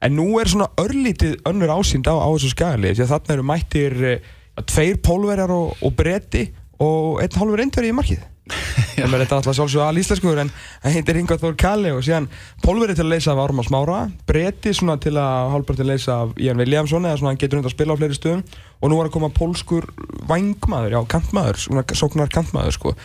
En 0.03 0.18
nú 0.20 0.27
er 0.39 0.51
svona 0.51 0.70
örlítið 0.80 1.38
önnur 1.48 1.75
ásýnd 1.75 2.08
á, 2.08 2.15
á 2.15 2.27
þessu 2.32 2.53
skagalið. 2.56 2.98
Því 2.98 3.06
að 3.06 3.13
þarna 3.13 3.36
eru 3.36 3.48
mættir 3.51 3.98
eh, 4.08 4.30
tveir 4.72 5.00
pólverjar 5.03 5.56
og, 5.56 5.75
og 5.84 5.96
bretti 5.98 6.48
og 6.84 7.20
einn 7.24 7.39
hálfur 7.39 7.60
reyndverði 7.60 7.92
í 7.92 7.98
markið. 8.00 8.30
Það 8.94 9.14
er 9.16 9.22
þetta 9.24 9.38
alltaf 9.40 9.56
sjálfsög 9.58 9.82
al 9.86 10.00
íslenskuður 10.02 10.42
en 10.44 10.50
það 10.84 10.96
heitir 10.98 11.20
Inga 11.22 11.38
Þór 11.40 11.56
Kalli 11.60 11.94
og 11.96 12.02
síðan 12.06 12.28
pólverji 12.64 12.98
til 13.00 13.06
að 13.06 13.12
leysa 13.14 13.32
af 13.34 13.42
Ármann 13.44 13.68
Smára, 13.68 14.00
bretti 14.28 14.74
svona 14.76 14.98
til 15.02 15.16
að 15.20 15.56
að 15.74 15.84
leysa 15.88 16.18
af 16.26 16.34
Ian 16.44 16.60
Williamson 16.60 17.08
eða 17.08 17.22
svona 17.22 17.34
hann 17.34 17.40
getur 17.42 17.62
hundar 17.62 17.72
að 17.72 17.78
spila 17.78 17.96
á 17.96 18.00
fleiri 18.02 18.18
stöðum 18.18 18.44
og 18.84 18.92
nú 18.92 19.00
var 19.00 19.10
að 19.10 19.16
koma 19.16 19.32
pólskur 19.34 19.88
vangmaður, 20.30 20.98
já 20.98 21.02
kantmaður, 21.16 21.62
svona 21.64 21.86
sóknar 21.96 22.34
kantmaður 22.34 22.76
sko. 22.76 22.96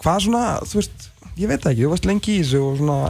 Hvað 0.00 0.22
svona, 0.26 0.44
þú 0.64 0.80
veist, 0.80 1.08
ég 1.36 1.52
veit 1.52 1.60
ekki, 1.60 1.84
þú 1.84 1.92
varst 1.92 2.08
lengi 2.08 2.38
í 2.38 2.40
þessu 2.40 2.62
og 2.64 2.80
svona 2.80 3.00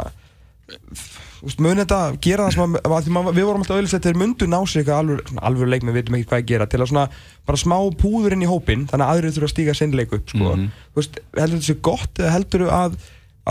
Þú 1.40 1.49
veist, 1.49 1.61
mun 1.64 1.80
þetta 1.80 1.99
gera 2.20 2.47
það 2.47 2.54
sem 2.56 2.75
að, 2.76 3.23
að 3.25 3.30
við 3.32 3.47
vorum 3.49 3.62
alltaf 3.64 3.78
auðvitað 3.78 4.06
þeir 4.06 4.18
mundu 4.20 4.49
ná 4.50 4.59
sér 4.68 4.82
eitthvað 4.82 4.99
alveg, 5.00 5.30
alveg 5.49 5.70
leik, 5.73 5.87
við 5.88 5.97
veitum 5.97 6.18
ekki 6.18 6.28
hvað 6.28 6.42
að 6.42 6.50
gera 6.50 6.66
til 6.68 6.80
að 6.80 6.90
svona 6.90 7.04
bara 7.49 7.61
smá 7.62 7.76
púður 8.02 8.37
inn 8.37 8.44
í 8.44 8.50
hópinn 8.50 8.82
þannig 8.90 9.06
að 9.06 9.14
aðrir 9.14 9.35
þurfa 9.37 9.49
að 9.49 9.54
stíga 9.54 9.76
sinn 9.78 9.97
leik 9.97 10.12
upp 10.18 10.35
sko. 10.35 10.52
þú 10.61 11.00
veist, 11.00 11.16
heldur 11.38 11.56
þetta 11.56 11.68
sé 11.70 11.78
gott 11.88 12.20
eða 12.20 12.35
heldur 12.35 12.66
þú 12.66 12.70
að, 12.76 13.00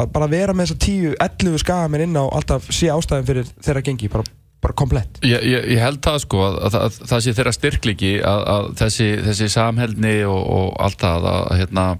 að 0.04 0.14
bara 0.20 0.30
vera 0.36 0.54
með 0.54 0.70
þessa 0.70 0.86
10, 0.86 1.18
11 1.26 1.64
skagamenn 1.66 2.06
inn 2.06 2.22
á 2.22 2.26
alltaf 2.30 2.70
sé 2.70 2.94
ástæðin 2.94 3.28
fyrir 3.32 3.52
þeirra 3.58 3.86
gengi, 3.90 4.14
bara, 4.14 4.30
bara 4.62 4.78
komplett 4.78 5.22
Ég, 5.26 5.50
ég, 5.50 5.68
ég 5.74 5.82
held 5.82 6.04
það 6.06 6.22
sko 6.28 6.46
að, 6.46 6.62
að, 6.70 6.80
að 6.86 7.04
það 7.10 7.26
sé 7.26 7.38
þeirra 7.42 7.58
styrkliki 7.58 8.16
að, 8.22 8.48
að 8.54 8.72
þessi, 8.86 9.12
þessi 9.32 9.52
samheldni 9.58 10.18
og, 10.30 10.42
og 10.46 10.74
allt 10.86 11.02
það 11.02 11.32
að 11.34 11.54
hérna 11.64 11.92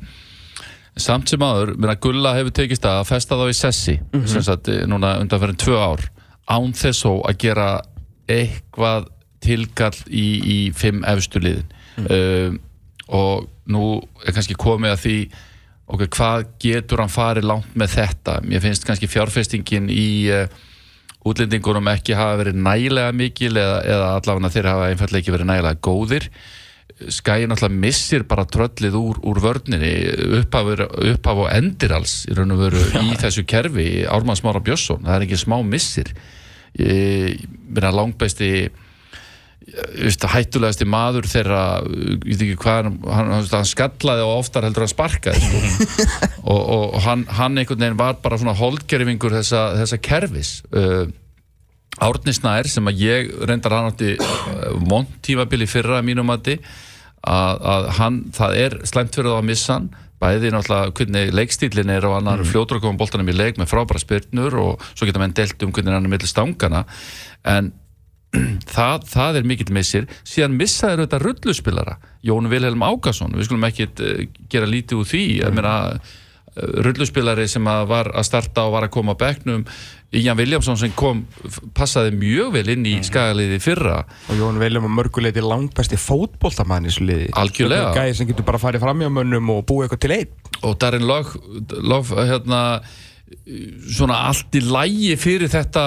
samt 1.04 1.32
sem 1.32 1.44
aður, 1.44 1.74
minna 1.78 1.98
Gulla 2.02 2.34
hefur 2.38 2.54
tekist 2.56 2.86
að 2.88 3.04
festa 3.10 3.38
þá 3.40 3.46
í 3.50 3.58
sessi 3.58 3.96
sem 4.30 4.44
sagt 4.46 4.70
núna 4.90 5.18
undanferðin 5.22 5.60
tvö 5.60 5.78
ár 5.80 6.06
án 6.50 6.74
þess 6.76 7.06
þó 7.06 7.12
að 7.30 7.40
gera 7.44 7.68
eitthvað 8.30 9.10
tilkall 9.44 9.96
í, 10.08 10.26
í 10.40 10.58
fimm 10.76 11.06
efstu 11.08 11.42
liðin. 11.42 11.70
Um, 12.00 12.58
og 13.10 13.48
nú 13.70 14.00
er 14.26 14.36
kannski 14.36 14.58
komið 14.60 14.94
að 14.94 15.04
því 15.04 15.18
ok, 15.90 16.04
hvað 16.14 16.48
getur 16.62 17.02
hann 17.04 17.12
farið 17.12 17.48
langt 17.50 17.78
með 17.80 17.96
þetta? 17.98 18.40
Mér 18.46 18.64
finnst 18.64 18.86
kannski 18.88 19.10
fjárfestingin 19.10 19.90
í 19.92 20.10
uh, 20.34 20.46
útlendingunum 21.28 21.90
ekki 21.92 22.18
hafa 22.18 22.38
verið 22.44 22.62
nægilega 22.64 23.16
mikil 23.16 23.52
eða, 23.58 23.80
eða 23.84 24.12
allavega 24.20 24.54
þeir 24.54 24.72
hafa 24.72 24.90
einfallega 24.92 25.24
ekki 25.24 25.36
verið 25.36 25.50
nægilega 25.50 25.84
góðir 25.90 26.30
Skæi 27.00 27.48
náttúrulega 27.48 27.80
missir 27.86 28.26
bara 28.28 28.44
tröllið 28.50 28.98
úr, 29.00 29.22
úr 29.24 29.40
vörninni 29.44 29.94
upphaf, 30.42 30.74
og 31.32 31.48
endir 31.54 31.94
alls 31.96 32.26
í 32.28 32.36
raun 32.36 32.56
og 32.56 32.66
veru 32.66 32.82
í 33.00 33.16
þessu 33.22 33.46
kerfi 33.48 33.88
Ármann 34.10 34.40
Smára 34.40 34.60
Björnsson, 34.64 35.06
það 35.06 35.16
er 35.16 35.28
ekki 35.28 35.40
smá 35.40 35.58
missir. 35.64 36.12
Ég 36.80 37.46
meina 37.70 37.94
langbæsti 37.96 38.52
hættulegasti 39.70 40.86
maður 40.88 41.28
þeirra 41.30 41.64
ég 41.84 42.24
veit 42.26 42.44
ekki 42.46 42.58
hvað 42.64 42.90
hann, 43.14 43.34
hann, 43.44 43.68
skallaði 43.68 44.26
og 44.26 44.42
oftar 44.42 44.66
heldur 44.66 44.86
hann 44.86 44.92
sparkaði 44.92 45.42
sko. 45.44 46.06
og, 46.52 46.60
og 46.60 47.00
hann, 47.06 47.26
hann 47.38 47.60
einhvern 47.60 47.84
veginn 47.84 48.00
var 48.00 48.20
bara 48.24 48.40
svona 48.40 48.58
holdgerfingur 48.58 49.36
þessa, 49.40 49.66
þessa 49.82 50.00
kerfis. 50.10 50.54
Uh, 50.74 51.10
Árni 51.98 52.34
Snær 52.36 52.70
sem 52.70 52.86
að 52.88 53.02
ég 53.02 53.32
reyndar 53.50 53.76
hann 53.76 53.90
átti 53.90 54.14
vond 54.88 55.10
tímabili 55.26 55.68
fyrra 55.68 56.00
að 56.00 56.06
mínum 56.12 56.30
að, 56.32 56.54
að 57.26 57.90
hann, 57.98 58.22
það 58.36 58.56
er 58.62 58.78
slæmt 58.88 59.18
fyrir 59.18 59.34
þá 59.34 59.40
að 59.40 59.50
missa 59.50 59.76
hann. 59.76 59.90
Bæði 60.20 60.52
náttúrulega 60.52 60.94
hvernig 61.00 61.34
leikstílinn 61.36 61.92
er 61.94 62.06
og 62.08 62.18
annar 62.18 62.42
mm. 62.44 62.50
fljótur 62.52 62.80
að 62.80 62.86
koma 62.86 63.00
boltanum 63.00 63.30
í 63.32 63.36
leik 63.36 63.60
með 63.60 63.70
frábæra 63.72 64.02
spyrnur 64.04 64.58
og 64.60 64.88
svo 64.92 65.08
geta 65.08 65.22
menn 65.22 65.36
delt 65.36 65.64
um 65.64 65.72
hvernig 65.76 65.96
hann 65.96 66.10
er 66.10 66.12
millir 66.12 66.32
stangana 66.32 66.82
en 67.48 67.72
það, 68.76 69.06
það 69.10 69.40
er 69.40 69.48
mikill 69.48 69.74
missir. 69.74 70.10
Síðan 70.28 70.58
missaður 70.60 71.06
þetta 71.06 71.22
rulluspilara 71.24 71.96
Jón 72.28 72.52
Vilhelm 72.52 72.84
Ágason, 72.84 73.36
við 73.36 73.48
skulum 73.48 73.70
ekki 73.72 73.88
uh, 73.90 74.26
gera 74.52 74.70
lítið 74.70 75.02
úr 75.02 75.10
því. 75.10 75.24
Ég 75.40 75.56
meina 75.56 75.78
rulluspilari 76.60 77.48
sem 77.50 77.68
að 77.70 77.88
var 77.90 78.10
að 78.18 78.28
starta 78.28 78.66
og 78.68 78.76
var 78.76 78.88
að 78.88 78.94
koma 78.96 79.16
á 79.16 79.22
bekknum 79.22 79.66
Ian 80.18 80.40
Williamson 80.40 80.78
sem 80.80 80.94
kom 80.98 81.22
passaði 81.78 82.16
mjög 82.18 82.54
vel 82.56 82.72
inn 82.74 82.86
í 82.90 82.96
skagaliði 83.06 83.60
fyrra. 83.62 84.00
Og 84.32 84.40
Jón 84.40 84.58
Viljum 84.62 84.88
og 84.88 84.96
mörguleiti 84.98 85.44
langt 85.46 85.76
besti 85.78 86.00
fótboltamann 86.02 86.88
í 86.88 86.90
þessu 86.90 87.06
liði. 87.06 87.28
Algjörlega. 87.38 87.92
gæði 87.94 88.16
sem 88.18 88.30
getur 88.32 88.48
bara 88.48 88.62
farið 88.62 88.82
fram 88.86 89.04
hjá 89.04 89.12
mönnum 89.14 89.52
og 89.54 89.68
búið 89.70 89.86
eitthvað 89.86 90.02
til 90.06 90.16
einn. 90.16 90.32
Og 90.66 90.74
Darren 90.82 91.06
Love, 91.06 91.38
Love 91.86 92.26
hérna, 92.26 92.62
svona 93.86 94.24
allt 94.32 94.58
í 94.58 94.64
lægi 94.66 95.12
fyrir 95.22 95.52
þetta 95.54 95.84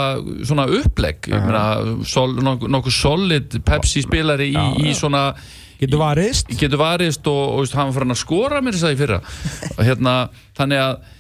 svona 0.47 0.69
upplegg. 0.71 1.27
Ég 1.33 1.43
meina, 1.43 1.65
sol, 2.07 2.37
nokkuð 2.39 2.71
nokkuð 2.77 2.95
solid 2.95 3.57
Pepsi 3.67 4.05
spilari 4.07 4.53
í, 4.55 4.69
í 4.87 4.95
svona 4.95 5.33
getur 5.81 5.99
varist. 6.05 6.55
Getur 6.61 6.79
varist 6.79 7.27
og, 7.27 7.59
og 7.59 7.75
hann 7.75 7.91
farin 7.97 8.15
að 8.15 8.23
skora 8.23 8.63
mér 8.63 8.79
þess 8.79 8.87
að 8.87 8.95
í 8.95 9.01
fyrra. 9.03 9.19
Hérna, 9.89 10.15
þannig 10.55 10.85
að 10.85 10.95
uh, 10.95 11.19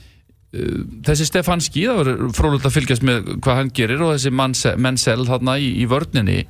þessi 0.52 1.26
Stefanski, 1.28 1.86
það 1.88 1.98
var 2.02 2.34
frólægt 2.36 2.66
að 2.68 2.74
fylgjast 2.74 3.06
með 3.08 3.30
hvað 3.44 3.58
hann 3.58 3.72
gerir 3.76 4.02
og 4.04 4.12
þessi 4.14 4.32
Mansell, 4.36 4.76
Menzel 4.84 5.24
þarna 5.28 5.56
í, 5.60 5.70
í 5.80 5.86
vörninni. 5.88 6.42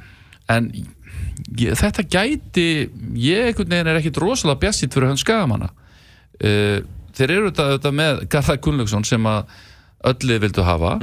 En 0.51 0.71
ég, 0.75 1.77
þetta 1.79 2.05
gæti 2.11 2.67
ég 3.19 3.51
einhvern 3.53 3.71
veginn 3.71 3.93
er 3.93 4.01
ekkit 4.01 4.19
rosalega 4.23 4.65
bjassitt 4.65 4.95
fyrir 4.95 5.13
hans 5.13 5.23
skagamanna. 5.23 5.71
Uh, 6.43 6.83
þeir 7.15 7.37
eru 7.37 7.53
þetta, 7.53 7.69
þetta 7.77 7.95
með 7.95 8.25
Garðar 8.33 8.63
Gunnlaugsson 8.65 9.07
sem 9.07 9.31
að 9.31 9.45
öllið 10.11 10.41
vildu 10.43 10.63
hafa 10.67 10.97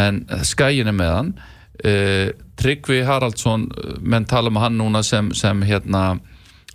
en 0.00 0.22
skægin 0.48 0.88
er 0.88 0.96
með 0.96 1.10
hann. 1.12 1.32
Uh, 1.84 2.32
Tryggvi 2.60 3.02
Haraldsson 3.04 3.68
menn 4.00 4.24
tala 4.28 4.48
um 4.48 4.60
hann 4.60 4.78
núna 4.80 5.02
sem, 5.04 5.32
sem 5.36 5.60
hérna 5.68 6.20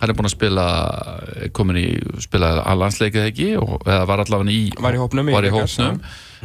hann 0.00 0.10
er 0.12 0.16
búinn 0.18 0.28
að 0.28 0.34
spila 0.34 0.64
komin 1.56 1.78
í, 1.80 1.86
spila 2.24 2.50
að 2.68 2.82
landsleikið 2.82 3.28
ekki 3.30 3.48
og, 3.60 3.78
eða 3.86 4.02
var 4.10 4.22
allavega 4.24 4.52
í 4.52 4.64
Var 4.76 4.98
í 4.98 5.00
hópnum, 5.00 5.30
var 5.32 5.46
í 5.46 5.52
í 5.52 5.54
hópnum. 5.54 6.00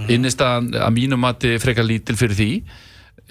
innistæðan 0.07 0.71
að 0.87 0.93
mínum 0.95 1.19
mati 1.21 1.57
frekar 1.61 1.87
lítil 1.87 2.15
fyrir 2.19 2.37
því. 2.39 2.51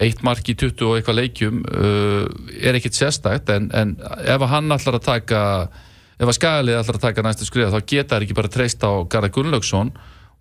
Eitt 0.01 0.21
mark 0.25 0.47
í 0.49 0.55
20 0.57 0.85
og 0.87 0.95
eitthvað 0.97 1.17
leikjum 1.19 1.59
uh, 1.67 2.25
er 2.61 2.77
ekkit 2.77 2.97
sérstætt 2.97 3.49
en, 3.53 3.67
en 3.75 3.95
ef 4.01 4.37
að 4.41 4.49
hann 4.53 4.71
ætlar 4.77 4.97
að 4.97 5.05
taka 5.09 5.41
ef 6.21 6.29
að 6.29 6.37
skagalið 6.37 6.79
ætlar 6.79 6.97
að 6.99 7.05
taka 7.07 7.25
næstu 7.25 7.45
skriða 7.49 7.73
þá 7.75 7.85
geta 7.89 8.15
þær 8.17 8.25
ekki 8.27 8.37
bara 8.37 8.53
treyst 8.53 8.81
á 8.85 8.91
Garðar 9.09 9.33
Gunnlaugsson 9.35 9.91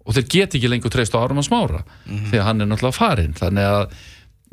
og 0.05 0.17
þeir 0.17 0.27
geta 0.33 0.57
ekki 0.61 0.71
lengur 0.73 0.93
treyst 0.93 1.17
á 1.17 1.21
Árum 1.21 1.41
Smára 1.45 1.83
því 2.07 2.41
að 2.41 2.47
hann 2.47 2.61
er 2.65 2.69
náttúrulega 2.71 2.97
farinn. 3.01 3.35
Þannig 3.37 3.69
að 3.69 3.99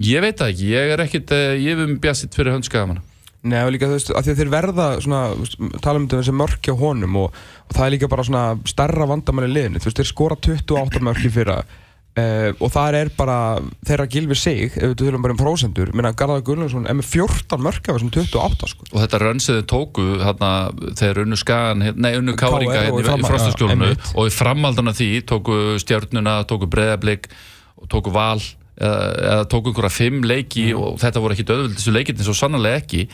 ég 0.07 0.23
veit 0.23 0.39
það 0.41 0.51
ekki, 0.53 0.67
ég 0.73 0.91
er 0.95 1.03
ekkit 1.05 1.31
eh, 1.35 1.53
ég 1.63 1.75
hef 1.77 1.85
um 1.87 1.95
bjassitt 2.03 2.35
fyrir 2.35 2.55
höndskagamanna 2.57 3.03
Nei, 3.47 3.59
og 3.63 3.71
líka 3.71 3.87
þú 3.87 3.97
veist, 3.99 4.13
að 4.17 4.31
þeir 4.39 4.49
verða 4.51 4.85
svona, 5.03 5.21
tala 5.83 5.99
um 5.99 6.07
þetta 6.07 6.23
þessi 6.23 6.33
mörk 6.35 6.67
hjá 6.67 6.73
honum 6.79 7.19
og, 7.21 7.35
og 7.67 7.75
það 7.75 7.83
er 7.85 7.93
líka 7.93 8.09
bara 8.11 8.25
svona 8.27 8.45
starra 8.67 9.07
vandamann 9.07 9.47
í 9.47 9.51
liðinu, 9.53 9.81
þú 9.83 9.91
veist, 9.91 10.01
þeir 10.01 10.09
skora 10.09 10.39
28 10.47 11.03
mörk 11.05 11.27
í 11.27 11.33
fyrra 11.33 11.61
Uh, 12.17 12.49
og 12.65 12.71
það 12.73 12.95
er 12.97 13.09
bara 13.13 13.33
þeirra 13.85 14.07
gilfi 14.09 14.35
sig, 14.39 14.61
ef 14.71 14.89
við 14.89 14.95
tölum 15.03 15.21
bara 15.21 15.35
um 15.35 15.37
prósendur 15.37 15.91
minna 15.93 16.15
Garðar 16.17 16.39
Gunnlaugsson 16.47 16.87
er 16.89 16.95
með 16.97 17.11
14 17.11 17.61
mörk 17.61 17.89
af 17.91 17.99
þessum 17.99 18.09
28 18.15 18.69
sko. 18.71 18.87
og 18.89 19.03
þetta 19.03 19.19
rönsiði 19.21 19.65
tóku 19.69 20.05
hérna, 20.23 20.49
þegar 20.97 21.19
unnu 21.27 21.37
skagan, 21.37 21.83
nei 21.93 22.15
unnu 22.17 22.33
káringa 22.39 22.79
hérna, 22.87 23.03
í, 23.05 23.67
einmitt. 23.67 24.09
og 24.17 24.31
í 24.31 24.33
framhaldan 24.33 24.89
af 24.89 24.97
því 24.97 25.11
tóku 25.29 25.59
stjörnuna, 25.83 26.39
tóku 26.49 26.65
breðablik 26.73 27.29
og 27.77 27.91
tóku 27.93 28.15
val 28.15 28.41
eða, 28.77 29.43
tóku 29.49 29.71
einhverja 29.71 29.93
fimm 29.93 30.23
leiki 30.27 30.67
Mm. 30.71 30.81
og 30.81 30.99
þetta 31.01 31.21
voru 31.23 31.33
ekki 31.35 31.47
döðvild 31.47 31.77
þessu 31.77 31.93
leikirni 31.95 32.25
svo 32.27 32.35
sannarlega 32.37 32.81
ekki 32.83 33.07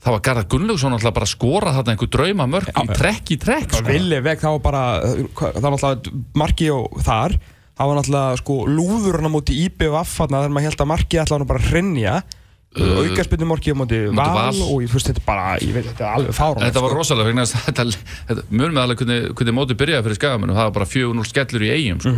það 0.00 0.14
var 0.16 0.20
Garðar 0.24 0.48
Gunnlaugsson 0.48 0.96
alltaf 0.96 1.14
bara 1.16 1.28
að 1.28 1.34
skora 1.34 1.72
þarna 1.76 1.94
einhver 1.94 2.10
drauma 2.14 2.46
mörg 2.48 2.68
í 2.72 2.86
trekk 2.96 3.32
í 3.34 3.38
trekk 3.40 3.74
sko. 3.76 3.84
veg, 4.24 4.40
það 4.40 4.54
var 4.56 4.62
bara 4.64 4.84
það 5.04 5.62
var 5.62 5.74
náttúrulega 5.76 6.22
marki 6.40 6.70
og 6.72 7.00
þar 7.04 7.36
það 7.76 7.90
var 7.90 7.98
náttúrulega 8.00 8.40
sko 8.40 8.56
lúðurinn 8.68 9.28
á 9.28 9.32
móti 9.32 9.58
IBVF 9.66 10.14
þarna 10.20 10.40
þegar 10.40 10.54
maður 10.56 10.68
held 10.68 10.84
að 10.84 10.90
ætla 11.24 11.38
hann 11.38 11.50
bara 11.52 11.66
hrinja 11.68 12.14
uh, 12.78 13.00
aukarspilni 13.02 13.46
morki 13.48 13.72
á 13.72 13.76
móti 13.78 13.98
móti 14.06 14.16
val, 14.20 14.36
Val. 14.36 14.60
og 14.70 14.82
ég 14.84 14.90
fyrst 14.92 15.08
þetta 15.10 15.22
bara, 15.26 15.46
ég 15.58 15.72
veit 15.74 15.86
þetta 15.88 16.04
er 16.06 16.18
alveg 16.20 16.36
fárán 16.36 16.62
Þetta 16.66 16.82
var 16.84 16.94
rosalega 16.94 17.32
þess 17.40 17.56
að 17.58 17.64
þetta, 17.66 17.84
þetta 18.28 18.44
mjög 18.60 18.74
með 18.76 18.82
alveg 18.84 19.00
hvernig, 19.02 19.26
hvernig 19.40 19.56
mótið 19.56 19.78
byrjaði 19.80 20.06
fyrir 20.06 20.18
skagamennu 20.20 20.56
það 20.58 20.68
var 20.68 20.74
bara 20.78 20.88
4-0 20.92 21.26
skellur 21.30 21.64
í 21.66 21.70
eigum 21.74 22.00
sko. 22.04 22.14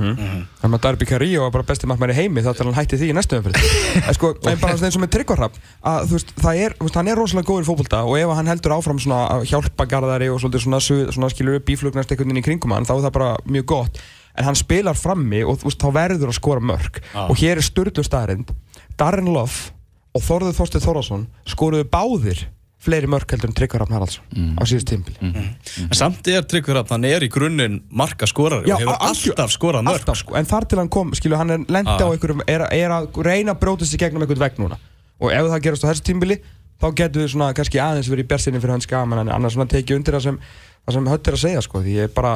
Þannig 0.63 0.77
að 0.79 0.85
Darby 0.87 1.09
Carrillo 1.13 1.43
var 1.47 1.55
bara 1.57 1.69
besti 1.73 1.91
markmæri 1.91 2.17
heimi 2.21 2.45
þá 2.45 2.51
til 2.59 2.67
hann 2.69 2.77
hætti 2.77 3.01
því 3.01 3.11
í 3.13 3.17
næstu 3.17 3.41
umfyrir 3.41 3.75
En 4.13 4.17
sko, 4.19 4.33
en 4.53 4.61
bara 4.63 4.77
eins 4.77 4.99
og 4.99 5.05
með 5.07 5.13
Tryggvarhrapp 5.17 5.61
að 5.93 6.09
þú 6.13 6.19
veist, 6.19 6.35
það 6.45 6.63
er, 6.67 6.77
þú 6.79 6.89
veist, 6.89 6.99
hann 7.01 7.13
er 7.13 7.21
rosalega 7.23 7.49
góður 7.49 7.65
í 7.67 7.71
fótbolta 7.73 8.03
og 8.09 8.17
ef 8.21 8.35
hann 8.37 8.53
heldur 8.53 8.77
áfram 8.77 9.01
svona 9.03 9.23
að 9.39 9.47
hjálpa 9.53 9.89
garðari 9.89 10.29
og 10.33 10.41
svona, 10.45 10.81
su- 10.85 11.07
svona 11.17 11.31
skilur 11.33 11.59
upp 11.61 11.67
bíflugnast 11.69 12.13
einhvern 12.13 12.29
veginn 12.33 12.43
í 12.43 12.47
kringum 12.47 12.75
hann 12.77 12.85
þá 12.89 12.95
er 12.99 13.05
það 13.09 13.15
bara 13.17 13.31
mjög 13.49 13.67
gott. 13.73 14.03
En 14.37 14.47
hann 14.49 14.57
spilar 14.57 14.97
frammi 14.97 15.43
og 15.45 15.59
þú 15.61 15.69
veist, 15.69 15.83
þá 15.83 15.91
verður 15.97 16.31
að 16.33 16.39
skora 16.39 16.63
mörg 16.65 17.01
og 17.29 17.35
hér 17.41 17.61
er 17.61 17.67
styrlu 17.67 18.05
staðarind 18.07 18.53
Darren 19.01 19.29
Love 19.29 19.73
og 20.13 20.25
Þorður 20.27 20.57
Þorsteinn 20.59 20.85
Þórðarsson 20.85 21.23
skoruðu 21.49 21.87
báðir 21.93 22.43
fleiri 22.83 23.07
mörg 23.07 23.31
heldur 23.31 23.47
en 23.49 23.55
Tryggvarhrapp 23.55 23.93
Haraldsson 23.95 24.57
á 24.59 24.63
síðust 24.67 24.89
tímpili 24.91 25.17
En 25.23 25.95
samt 25.95 26.27
er 26.33 26.43
Tryggvi 26.51 26.75
Rapp, 26.75 26.91
hann 26.91 27.05
er 27.07 27.23
í 27.23 27.29
grunninn 27.31 27.77
marka 27.95 28.27
skorari 28.27 28.67
Já, 28.67 28.75
og 28.75 28.83
hefur 28.83 28.97
alltaf 29.07 29.53
skorað 29.55 29.85
mörg 29.87 30.01
Alltaf 30.03 30.19
sko, 30.19 30.35
en 30.41 30.49
þar 30.51 30.67
til 30.73 30.81
hann 30.83 30.91
kom, 30.91 31.13
skilju, 31.15 31.39
hann 31.39 31.55
er 31.55 31.63
lendi 31.71 31.95
á 31.95 32.03
Ah. 32.03 32.11
einhverjum, 32.11 32.43
er, 32.51 32.65
er 32.75 32.91
að 32.97 33.21
reyna 33.23 33.55
að 33.55 33.61
bróta 33.63 33.87
sig 33.87 34.01
gegnum 34.03 34.25
einhvern 34.27 34.43
vegg 34.43 34.59
núna. 34.59 34.81
Og 35.23 35.31
ef 35.31 35.47
það 35.53 35.63
gerast 35.69 35.87
á 35.87 35.91
þessu 35.93 36.03
tímbili, 36.11 36.41
þá 36.83 36.87
getur 36.99 37.23
við 37.23 37.31
svona 37.37 37.53
kannski 37.55 37.79
aðeins 37.79 38.11
verið 38.11 38.27
í 38.27 38.31
bersinni 38.35 38.59
fyrir 38.59 38.75
hans 38.75 38.91
gaman 38.91 39.23
en 39.23 39.31
annars 39.31 39.55
svona 39.55 39.71
tekið 39.71 40.01
undir 40.01 40.19
það 40.19 40.25
sem, 40.27 40.41
það 40.83 40.97
sem 40.99 41.07
höll 41.13 41.21
er 41.23 41.39
að 41.39 41.43
segja 41.47 41.63
sko, 41.63 41.83
því 41.87 41.95
ég 42.01 42.11
er 42.11 42.15
bara 42.19 42.35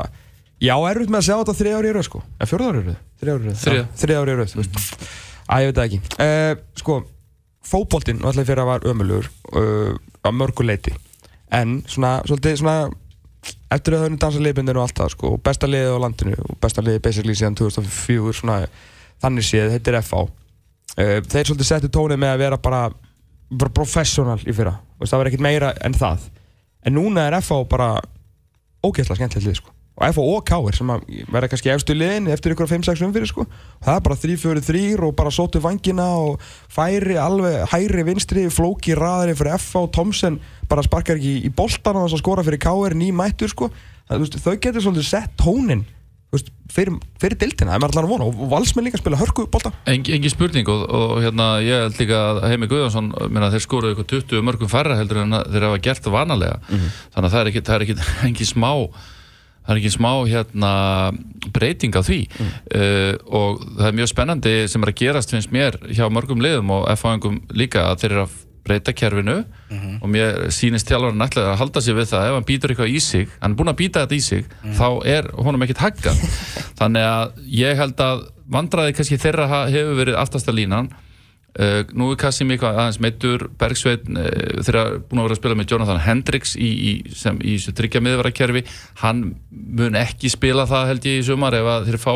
já, 0.63 0.77
erfitt 0.93 1.11
með 1.11 1.19
að 1.19 1.27
sjá 1.27 1.35
þetta 1.43 1.57
þrið 1.59 1.75
ári 1.81 1.91
í 1.91 1.97
röð 1.99 2.07
sko. 2.07 2.23
Eða 2.39 2.51
fjórða 2.53 2.71
ári 2.71 2.79
í 2.79 2.87
röð, 2.87 3.01
þrið 3.19 3.35
ári 3.35 3.43
í 3.43 3.51
röð? 3.51 3.59
Þriðja. 3.67 3.83
Já, 3.83 3.91
þriðja 4.05 4.23
ári 4.23 4.31
í 4.31 4.39
röð, 4.39 4.55
þú 4.55 4.63
veist. 4.63 5.07
Að 5.51 5.63
ég 5.65 5.67
veit 5.73 5.77
það 5.81 5.87
ekki. 5.91 6.01
Uh, 6.23 6.55
sko, 6.79 6.95
fótboltinn 7.67 8.23
og 8.23 8.31
alltaf 8.31 8.49
fyrir 8.49 8.63
að 8.63 8.71
var 8.71 8.87
ömulugur 8.93 9.29
uh, 9.59 9.93
á 10.23 10.31
mörgu 10.35 10.67
leiti 10.67 10.95
en 11.55 11.81
svona, 11.87 12.19
svolítið 12.27 12.61
svona 12.63 12.79
eftir 13.71 13.95
að 13.95 14.07
höfðu 14.07 14.19
dansa 14.23 14.43
liðbindinu 14.43 14.81
og 14.81 14.89
allt 14.89 14.99
það 14.99 15.13
sko, 15.15 15.35
og 15.37 15.43
besta 15.47 15.69
liðið 15.71 15.95
á 15.95 16.03
landinu 16.03 16.41
og 16.43 16.59
besta 16.63 16.83
liðið 16.83 17.05
basically 17.05 17.37
síðan 17.39 17.59
2004 17.59 18.35
svona, 18.41 18.59
þannig 19.23 19.47
séð, 19.47 19.71
þetta 19.77 19.93
er 19.93 20.01
FH 20.03 20.27
uh, 20.97 21.21
þeir 21.27 21.51
svolítið 21.51 21.71
settu 21.71 21.93
tónið 21.93 22.23
með 22.23 22.35
að 22.35 22.43
vera 22.45 22.61
bara, 22.63 22.83
bara 23.51 23.75
professional 23.77 24.39
í 24.43 24.55
fyrra. 24.57 24.77
Veist, 25.01 25.13
það 25.13 25.23
var 25.23 25.31
ekkert 25.31 25.47
meira 25.47 25.73
en 25.85 25.97
það. 25.97 26.29
En 26.87 26.97
núna 26.97 27.27
er 27.29 27.39
FH 27.41 27.63
bara 27.71 27.91
ógeðslega 28.85 29.21
skemmtilegt 29.21 29.51
lið 29.51 29.59
sko. 29.61 29.76
Og 29.97 30.05
FH 30.13 30.21
og 30.21 30.45
Káir 30.45 30.77
sem 30.77 30.91
að 30.93 31.07
verða 31.33 31.49
kannski 31.53 31.73
efstu 31.73 31.97
liðin 31.97 32.29
eftir 32.33 32.53
ykkur 32.53 32.69
5-6 32.69 33.03
umfyrir 33.07 33.31
sko. 33.31 33.47
það 33.85 33.97
er 33.97 34.05
bara 34.05 34.19
3-4-3 34.21 34.85
og 35.07 35.17
bara 35.17 35.33
sótu 35.33 35.63
vangina 35.65 36.09
og 36.21 36.41
færi 36.69 37.17
alveg 37.17 37.65
hæri 37.73 38.05
vinstri, 38.05 38.47
flóki 38.53 38.97
raðari 38.97 39.37
fyrir 39.39 39.57
FH 39.57 39.89
Tomsen 39.97 40.41
bara 40.69 40.85
sparkar 40.85 41.17
ekki 41.17 41.49
í 41.49 41.53
boltan 41.53 41.97
og 42.03 42.13
skora 42.21 42.45
fyrir 42.45 42.61
Káir 42.61 42.97
nýmættur 42.99 43.53
sko. 43.53 43.71
það, 44.09 44.25
veist, 44.25 44.41
þau 44.45 44.57
getur 44.61 44.85
svolítið 44.85 45.09
sett 45.09 45.37
tónin 45.41 45.87
veist, 46.35 46.53
fyrir, 46.69 47.01
fyrir 47.23 47.41
dildina, 47.41 47.73
það 47.73 47.87
er 47.87 47.89
allar 47.89 48.07
að 48.07 48.13
vona. 48.13 48.29
Og 48.29 48.51
valsmenn 48.51 48.85
líka 48.89 49.01
spila 49.01 49.17
hörku 49.17 49.47
bolta. 49.49 49.73
Engi, 49.89 50.13
engi 50.13 50.29
spurning 50.33 50.69
og, 50.69 50.83
og 50.93 51.21
hérna 51.25 51.47
ég 51.65 51.87
held 51.87 52.01
líka 52.03 52.19
að 52.35 52.41
Heimi 52.51 52.69
Guðjónsson 52.69 53.13
minna, 53.31 53.49
þeir 53.55 53.65
skoruðu 53.65 53.95
eitthvað 53.95 54.11
20 54.27 54.45
mörgum 54.45 54.69
færra 54.69 54.99
heldur 54.99 55.23
en 55.23 55.39
þeir 55.47 55.69
hafa 55.71 55.83
gert 55.87 56.11
vanalega. 56.13 56.59
Þannig 56.69 57.29
að 57.29 57.37
það 57.37 57.41
er 57.41 57.53
ekki, 57.53 57.63
það 57.71 57.79
er 57.79 57.87
ekki, 57.87 58.91
það 59.67 59.75
er 59.75 59.83
ekki 59.83 59.95
smá 59.97 60.11
hérna 60.31 60.73
breyting 61.55 61.99
á 61.99 62.03
því. 62.07 62.21
Uh, 62.71 63.13
og 63.27 63.63
það 63.77 63.87
er 63.91 64.01
mjög 64.01 64.11
spennandi 64.13 64.57
sem 64.71 64.83
er 64.83 64.93
að 64.93 64.99
gerast 65.03 65.35
finnst 65.35 65.55
mér 65.55 65.79
hjá 65.91 66.07
mörgum 66.13 66.43
liðum 66.43 66.75
og 66.79 66.91
F-fáingum 66.95 67.41
líka 67.57 67.89
að 67.91 68.05
þeir 68.05 68.15
eru 68.15 68.27
að 68.27 68.37
breyta 68.67 68.95
kerfinu. 68.97 69.41
Og 70.03 70.11
mér 70.11 70.47
sýnist 70.55 70.89
þjálfarinn 70.91 71.27
ætlaði 71.27 71.53
að 71.53 71.61
halda 71.61 71.83
sig 71.83 71.97
við 71.97 72.09
það. 72.11 72.29
Ef 72.29 72.39
hann 72.39 72.49
býtur 72.49 72.73
eitthvað 72.73 72.95
í 72.95 73.03
sig 73.03 73.29
hann 73.41 73.53
er 73.53 73.59
búinn 73.61 73.73
að 73.73 73.81
býta 73.83 74.03
þetta 74.05 74.17
í 74.17 74.25
sig 74.27 74.49
þá 74.79 74.89
er 75.17 75.31
honum 75.39 75.67
ekkert 75.67 75.85
haggað. 75.85 76.25
Þannig 76.81 77.11
að 77.11 77.43
ég 77.63 77.83
held 77.83 78.03
að 78.03 78.25
vandræði 78.57 78.97
kannski 78.97 79.21
þeirra 79.23 79.67
hefur 79.71 80.01
verið 80.01 80.19
aftasta 80.21 80.55
línan 80.55 80.91
uh, 81.61 81.83
nú 81.97 82.11
er 82.13 82.21
Kassim 82.21 82.51
eitthvað 82.53 82.81
aðeins 82.83 83.01
meittur 83.03 83.47
Bergsveitn 83.61 84.21
uh, 84.21 84.31
þeirra 84.67 84.87
búin 85.01 85.23
að 85.23 85.29
vera 85.29 85.37
að 85.37 85.41
spila 85.43 85.59
með 85.59 85.75
Jonathan 85.75 86.03
Hendricks 86.07 86.57
í, 86.57 86.71
í, 86.71 86.93
sem, 87.17 87.39
í 87.43 87.57
þessu 87.59 87.77
tryggja 87.79 88.03
miðvarakerfi 88.05 88.65
hann 89.03 89.23
mun 89.51 90.01
ekki 90.01 90.33
spila 90.33 90.67
það 90.71 90.93
held 90.93 91.09
ég 91.11 91.23
í 91.23 91.29
sumar 91.29 91.57
ef 91.59 91.71
að 91.77 91.89
þeir 91.91 92.03
fá 92.03 92.13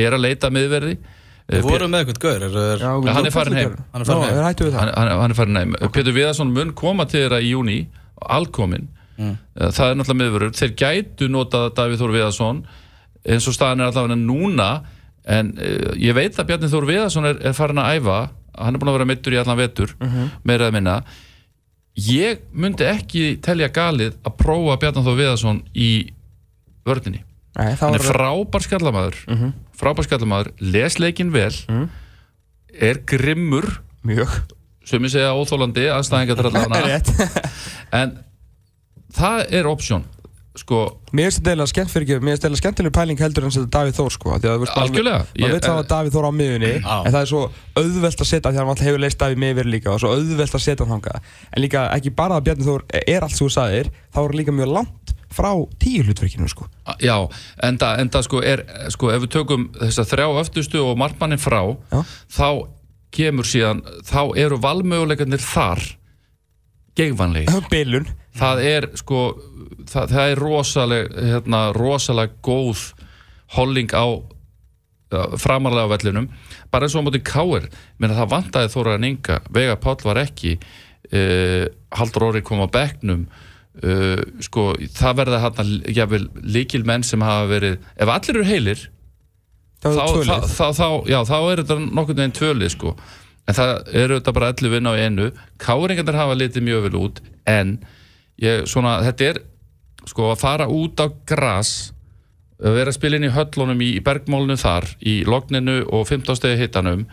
er 0.00 0.14
að 0.14 0.24
leita 0.26 0.52
miðverði. 0.54 0.94
Við 1.50 1.66
vorum 1.66 1.90
með 1.90 2.04
eitthvað 2.04 2.20
gaur 2.22 2.44
er, 2.46 2.56
er, 2.62 2.82
Já, 2.84 3.14
hann 3.16 3.26
er 3.26 3.34
farinn 3.34 3.56
heim. 3.58 3.72
Hann 3.90 4.04
er 4.04 4.06
farinn 4.06 4.28
heim. 4.28 4.36
Þeir 4.36 4.44
hættu 4.46 4.66
við 4.68 4.76
það. 4.76 4.82
Hann, 4.84 4.92
hann, 4.94 5.08
hann 5.18 5.32
er 5.34 5.38
farin 5.38 5.58
heim. 5.58 5.72
Pétur 5.90 6.14
Viðarsson 6.14 6.52
mun 6.54 6.70
koma 6.78 7.08
til 7.10 7.24
þeirra 7.24 7.40
í 7.42 7.48
júni 7.50 7.78
alkomin 8.20 8.86
það 9.20 9.86
er 9.86 9.98
náttúrulega 9.98 10.20
miðvörur 10.22 10.54
þeir 10.56 10.72
gætu 10.78 11.28
notað 11.30 11.68
Davíð 11.76 12.02
Þór 12.02 12.14
Viðarsson 12.16 12.62
eins 13.28 13.48
og 13.48 13.56
staðan 13.56 13.84
er 13.84 13.90
allavega 13.90 14.18
núna 14.20 14.68
en 15.30 15.52
uh, 15.60 15.90
ég 16.00 16.16
veit 16.16 16.38
að 16.38 16.48
Bjarni 16.48 16.70
Þór 16.72 16.88
Viðarsson 16.88 17.28
er, 17.28 17.40
er 17.50 17.56
farin 17.56 17.82
að 17.82 17.98
æfa 17.98 18.20
hann 18.58 18.74
er 18.74 18.80
búin 18.82 18.92
að 18.92 18.98
vera 18.98 19.08
mittur 19.10 19.34
í 19.36 19.40
allan 19.40 19.58
vetur 19.60 19.94
meira 20.44 20.66
eða 20.68 20.72
minna. 20.76 20.94
Ég 22.00 22.40
myndi 22.52 22.86
ekki 22.86 23.24
telja 23.42 23.68
galið 23.68 24.14
að 24.24 24.36
prófa 24.38 24.78
Bjarni 24.80 25.02
Þór 25.04 25.18
Viðarsson 25.18 25.62
í 25.74 25.90
vördinni 26.86 27.24
það 27.56 27.80
hann 27.82 27.98
er 27.98 28.04
frábær 28.06 28.62
skallamaður 28.64 29.16
frábær 29.80 30.06
skallamaður, 30.06 30.52
les 30.60 30.98
leikinn 31.02 31.32
vel 31.34 31.52
er 32.70 33.00
grimmur 33.04 33.66
mjög. 34.06 34.30
sem 34.86 35.02
ég 35.02 35.10
segja 35.12 35.34
óþólandi 35.34 35.88
aðstæðingar 35.90 36.38
en 38.00 38.14
það 39.12 39.44
er 39.50 39.66
option 39.66 40.04
sko, 40.60 40.78
Mér 41.16 41.26
finnst 41.30 41.40
þetta 41.40 41.50
eiginlega 41.52 41.70
skemmt 41.72 41.90
fyrir 41.92 42.04
ekki, 42.06 42.16
mér 42.24 42.34
finnst 42.36 42.44
þetta 42.46 42.58
skemmtileg 42.60 42.92
pæling 42.96 43.18
heldur 43.24 43.44
en 43.46 43.50
að 43.50 43.54
setja 43.56 43.70
Davíð 43.76 43.96
Þór 43.98 44.12
sko, 44.14 44.32
af 44.34 44.40
því 44.42 44.48
að 44.50 44.54
þú 44.56 44.60
veist, 44.64 44.74
maður- 44.76 44.90
Algjörlega. 44.90 45.20
maður 45.20 45.40
Ég- 45.46 45.54
veit 45.56 45.66
það 45.68 45.78
að 45.80 45.88
Davíð 45.92 46.12
Þór 46.16 46.26
á 46.28 46.32
miðunni, 46.40 46.72
Já. 46.80 46.96
en 47.06 47.12
það 47.14 47.20
er 47.24 47.30
svo 47.32 47.42
auðvelt 47.80 48.20
að 48.24 48.28
setja, 48.30 48.50
því 48.50 48.54
að 48.54 48.60
hann 48.60 48.72
alltaf 48.74 48.86
hefur 48.90 49.00
leist 49.04 49.18
Davíð 49.24 49.40
miðver 49.44 49.70
líka 49.74 49.90
og 49.94 50.00
svo 50.00 50.12
auðvelt 50.14 50.54
að 50.54 50.64
setja 50.66 50.86
hann 50.86 51.00
þangað, 51.00 51.20
en 51.56 51.62
líka 51.64 51.80
ekki 51.96 52.14
bara 52.14 52.36
að 52.40 52.44
Bjarni 52.50 52.64
Þór 52.70 52.82
er 53.06 53.20
allt 53.26 53.36
sem 53.36 53.46
þú 53.46 53.50
sagðir, 53.56 53.90
þá 54.14 54.18
er 54.24 54.36
líka 54.40 54.52
mjög 54.52 54.72
langt 54.78 55.14
frá 55.30 55.50
tíu 55.78 56.02
hlutverkinu 56.04 56.48
sko. 56.50 56.66
já, 56.98 57.16
enda, 57.62 57.96
enda 58.02 58.22
sko 58.22 58.42
er 58.42 58.64
sko 58.90 59.10
ef 59.14 59.22
við 59.22 59.30
tökum 59.30 59.68
þess 59.78 59.98
að 60.02 60.10
þrjá 60.10 60.26
öftustu 60.42 60.82
og 60.82 60.98
markmannin 60.98 61.38
frá 61.38 61.76
Já. 61.92 62.02
þá 62.30 62.66
kemur 63.12 63.44
síðan 63.46 63.82
þá 64.06 64.36
eru 64.36 64.58
valmöguleikarnir 64.58 65.38
þar 65.38 65.78
geigvanlega 66.98 67.60
Bilun. 67.70 68.06
Það 68.38 68.64
er 68.70 68.88
sko 69.00 69.22
það, 69.88 70.12
það 70.12 70.26
er 70.26 70.42
rosaleg 70.44 71.14
hérna, 71.16 71.62
rosalega 71.76 72.36
góð 72.44 72.90
holling 73.56 73.90
á 73.90 74.06
framarlega 75.38 75.90
á 75.90 75.92
vellinum. 75.92 76.28
Bara 76.70 76.86
eins 76.86 76.94
og 76.94 77.02
á 77.02 77.06
móti 77.08 77.22
Káir 77.26 77.68
menn 77.98 78.14
það 78.14 78.30
vantaði 78.30 78.72
Þóraðan 78.74 79.08
Inga. 79.08 79.40
Vega 79.50 79.76
Páll 79.80 80.04
var 80.06 80.20
ekki 80.22 80.56
uh, 80.56 81.66
Haldur 81.98 82.28
Óri 82.28 82.42
kom 82.46 82.62
á 82.62 82.68
bekknum. 82.70 83.26
Uh, 83.80 84.20
sko 84.44 84.72
það 84.94 85.18
verða 85.22 85.42
hérna 85.42 85.64
líkil 86.42 86.84
menn 86.86 87.06
sem 87.06 87.22
hafa 87.22 87.46
verið 87.48 87.76
ef 88.02 88.10
allir 88.10 88.34
eru 88.34 88.48
heilir 88.48 88.80
þá, 89.80 89.88
þá, 89.94 90.34
þá, 90.50 90.64
þá, 90.74 90.88
já, 91.08 91.18
þá 91.24 91.36
er 91.38 91.62
þetta 91.62 91.76
nokkurn 91.86 92.18
veginn 92.18 92.34
tvölið 92.36 92.72
sko. 92.74 92.96
en 93.46 93.56
það 93.56 93.70
eru 94.02 94.18
þetta 94.18 94.34
bara 94.36 94.50
11 94.52 94.74
vinn 94.74 94.90
á 94.90 94.94
einu. 94.94 95.30
Káringarnir 95.62 96.18
hafa 96.18 96.36
litið 96.38 96.66
mjög 96.66 96.86
vel 96.86 97.00
út 97.00 97.22
en 97.48 97.78
ég, 98.42 98.66
svona, 98.70 98.98
þetta 99.06 99.30
er 99.30 99.40
sko 100.08 100.30
að 100.32 100.42
fara 100.42 100.68
út 100.72 101.00
á 101.00 101.06
gras 101.28 101.92
að 102.60 102.76
vera 102.76 102.92
að 102.92 102.98
spila 102.98 103.16
inn 103.16 103.28
í 103.28 103.32
höllunum 103.32 103.82
í, 103.84 103.90
í 103.96 104.04
bergmálinu 104.04 104.56
þar, 104.60 104.86
í 105.00 105.20
logninu 105.28 105.82
og 105.88 106.06
15 106.08 106.38
stegi 106.38 106.60
hittanum 106.60 107.06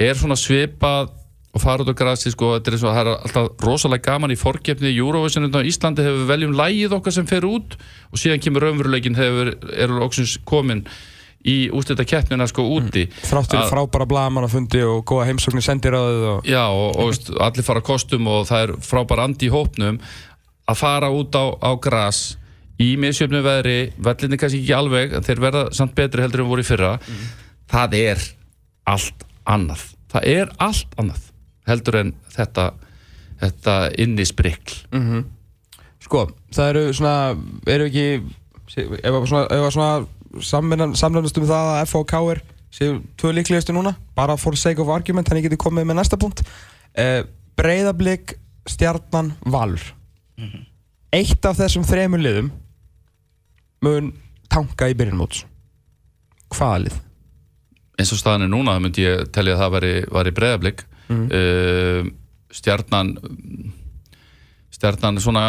er 0.00 0.18
svona 0.18 0.38
svipað 0.38 1.12
og 1.50 1.62
fara 1.62 1.82
út 1.82 1.90
á 1.90 1.98
grasi 1.98 2.30
sko, 2.30 2.52
þetta 2.56 2.70
er 2.70 2.76
eins 2.76 2.82
og 2.86 2.94
það 2.94 3.00
er 3.00 3.12
alltaf 3.12 3.64
rosalega 3.66 4.06
gaman 4.06 4.34
í 4.34 4.38
forkeppni 4.38 4.92
í 4.92 4.98
Eurovision 5.02 5.50
á 5.50 5.66
Íslandi 5.66 6.04
hefur 6.06 6.20
við 6.22 6.28
veljum 6.30 6.58
lægið 6.58 6.94
okkar 6.98 7.16
sem 7.16 7.26
fer 7.26 7.46
út 7.48 7.74
og 8.10 8.22
síðan 8.22 8.42
kemur 8.42 8.66
raunveruleikin 8.66 9.18
hefur, 9.18 9.56
er 9.74 9.94
loksins 9.94 10.36
komin 10.46 10.84
í 11.40 11.70
ústætta 11.72 12.04
keppnina 12.04 12.44
sko 12.50 12.66
úti. 12.68 13.06
Þráttur 13.24 13.62
Að- 13.62 13.70
frábæra 13.72 14.06
blaðamannafundi 14.10 14.82
og 14.84 15.06
góða 15.08 15.30
heimsóknir 15.30 15.64
sendiráðið 15.64 16.26
og... 16.34 16.50
Já, 16.50 16.64
og, 16.68 16.98
og 17.00 17.30
allir 17.46 17.66
fara 17.66 17.82
kostum 17.84 18.28
og 18.28 18.44
það 18.50 18.66
er 18.66 18.74
frábær 18.84 19.24
andi 19.24 19.48
í 19.48 19.54
hópnum 19.54 19.98
að 20.70 20.78
fara 20.80 21.10
út 21.14 21.34
á, 21.36 21.44
á 21.60 21.70
gras 21.82 22.20
í 22.80 22.94
misjöfnu 23.00 23.42
veðri, 23.44 23.92
vellinni 24.00 24.38
kannski 24.40 24.62
ekki 24.62 24.76
alveg 24.76 25.16
en 25.18 25.26
þeir 25.26 25.42
verða 25.42 25.64
samt 25.76 25.96
betri 25.98 26.24
heldur 26.24 26.44
en 26.44 26.50
voru 26.52 26.64
í 26.64 26.68
fyrra 26.68 26.94
það 27.70 27.98
er 27.98 28.22
allt 28.88 29.26
annað 29.44 29.84
það 30.12 30.30
er 30.36 30.54
allt 30.58 30.96
annað 31.00 31.26
heldur 31.68 32.00
en 32.00 32.14
þetta 32.34 32.70
þetta 33.42 33.76
innisbrikl 34.00 34.80
Sko, 36.00 36.24
það 36.50 36.68
eru 36.72 36.94
svona, 36.96 37.16
eru 37.70 37.84
ekki, 37.86 38.06
ef 38.74 39.12
að 39.14 39.26
svona, 39.30 39.68
svona 39.70 40.42
samlænast 40.98 41.38
um 41.38 41.46
það 41.46 41.68
að 41.74 41.82
FH 41.84 42.00
og 42.00 42.08
KR 42.10 42.40
séu 42.74 42.96
tvö 43.20 43.32
líklegustu 43.34 43.74
núna, 43.74 43.92
bara 44.16 44.36
for 44.40 44.56
sake 44.58 44.82
of 44.82 44.90
argument, 44.90 45.28
þannig 45.28 45.48
getið 45.48 45.60
komið 45.62 45.88
með 45.90 45.98
næsta 46.00 46.18
punkt. 46.18 46.42
Eh, 46.98 47.22
Breiðablík, 47.58 48.36
Stjarnan, 48.66 49.34
Valur. 49.46 49.82
Eitt 51.12 51.44
af 51.46 51.58
þessum 51.58 51.86
þremur 51.86 52.22
liðum 52.22 52.50
mun 53.84 54.12
tanka 54.50 54.90
í 54.90 54.96
byrjunmóts. 54.98 55.44
Hvaða 56.50 56.84
lið? 56.86 56.98
eins 58.00 58.14
og 58.14 58.20
staðan 58.20 58.46
er 58.46 58.52
núna, 58.52 58.76
þá 58.76 58.84
myndi 58.84 59.04
ég 59.04 59.28
telja 59.34 59.56
að 59.56 59.62
það 59.62 59.76
væri, 59.76 59.92
væri 60.16 60.32
breyðablík 60.38 60.82
uh, 61.10 62.10
stjarnan 62.54 63.14
stjarnan 64.70 65.18
er 65.18 65.24
svona 65.24 65.44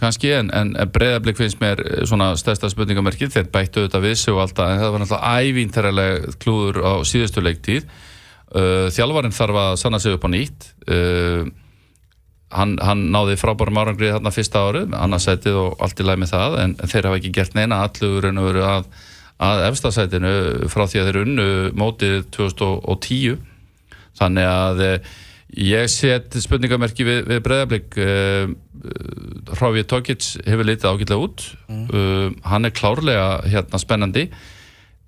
kannski 0.00 0.32
en, 0.32 0.50
en 0.56 0.72
breyðablík 0.92 1.36
finnst 1.36 1.60
mér 1.60 1.82
eh, 1.84 2.04
svona 2.08 2.30
stærsta 2.40 2.70
spurningamerkið. 2.72 3.34
Þeir 3.34 3.50
bættu 3.52 3.82
við 4.00 4.14
sig 4.16 4.32
og 4.32 4.46
alltaf 4.46 4.70
en 4.72 4.80
það 4.80 4.94
var 4.94 5.02
náttúrulega 5.02 5.42
ævínþæralega 5.44 6.32
klúður 6.40 6.78
á 6.80 6.92
síðustu 7.04 7.44
leiktíð. 7.44 7.84
Uh, 8.50 8.88
þjálfarinn 8.90 9.36
þarf 9.36 9.58
að 9.60 9.74
sanna 9.82 10.00
sig 10.00 10.16
upp 10.16 10.24
á 10.24 10.30
nýtt. 10.32 10.70
Uh, 10.88 11.52
hann, 12.54 12.74
hann 12.82 13.06
náði 13.14 13.38
frábærum 13.40 13.80
árangrið 13.80 14.16
þarna 14.16 14.34
fyrsta 14.34 14.64
árið, 14.66 14.96
annarsætið 14.98 15.58
og 15.60 15.84
allt 15.84 16.02
í 16.02 16.06
lagi 16.06 16.22
með 16.22 16.34
það 16.34 16.58
en 16.64 16.76
þeir 16.82 17.08
hafa 17.08 17.20
ekki 17.20 17.32
gert 17.38 17.56
neina 17.56 17.80
allur 17.86 18.28
en 18.28 18.42
veru 18.44 18.66
að, 18.66 18.90
að 19.46 19.64
efstasætinu 19.70 20.34
frá 20.72 20.84
því 20.84 21.02
að 21.02 21.10
þeir 21.10 21.20
unnu 21.24 21.48
mótið 21.78 22.16
2010 22.36 23.40
þannig 24.20 24.50
að 24.50 24.84
eh, 24.86 25.12
ég 25.70 25.90
set 25.90 26.36
spurningamerki 26.42 27.06
við, 27.06 27.22
við 27.30 27.42
breyðablík 27.46 27.98
uh, 28.02 28.52
Hráfið 29.58 29.86
Tókic 29.90 30.28
hefur 30.46 30.68
litið 30.68 30.92
ágætlega 30.92 31.24
út. 31.26 31.42
Uh, 31.68 32.30
hann 32.46 32.68
er 32.68 32.74
klárlega 32.74 33.24
hérna 33.50 33.80
spennandi. 33.82 34.28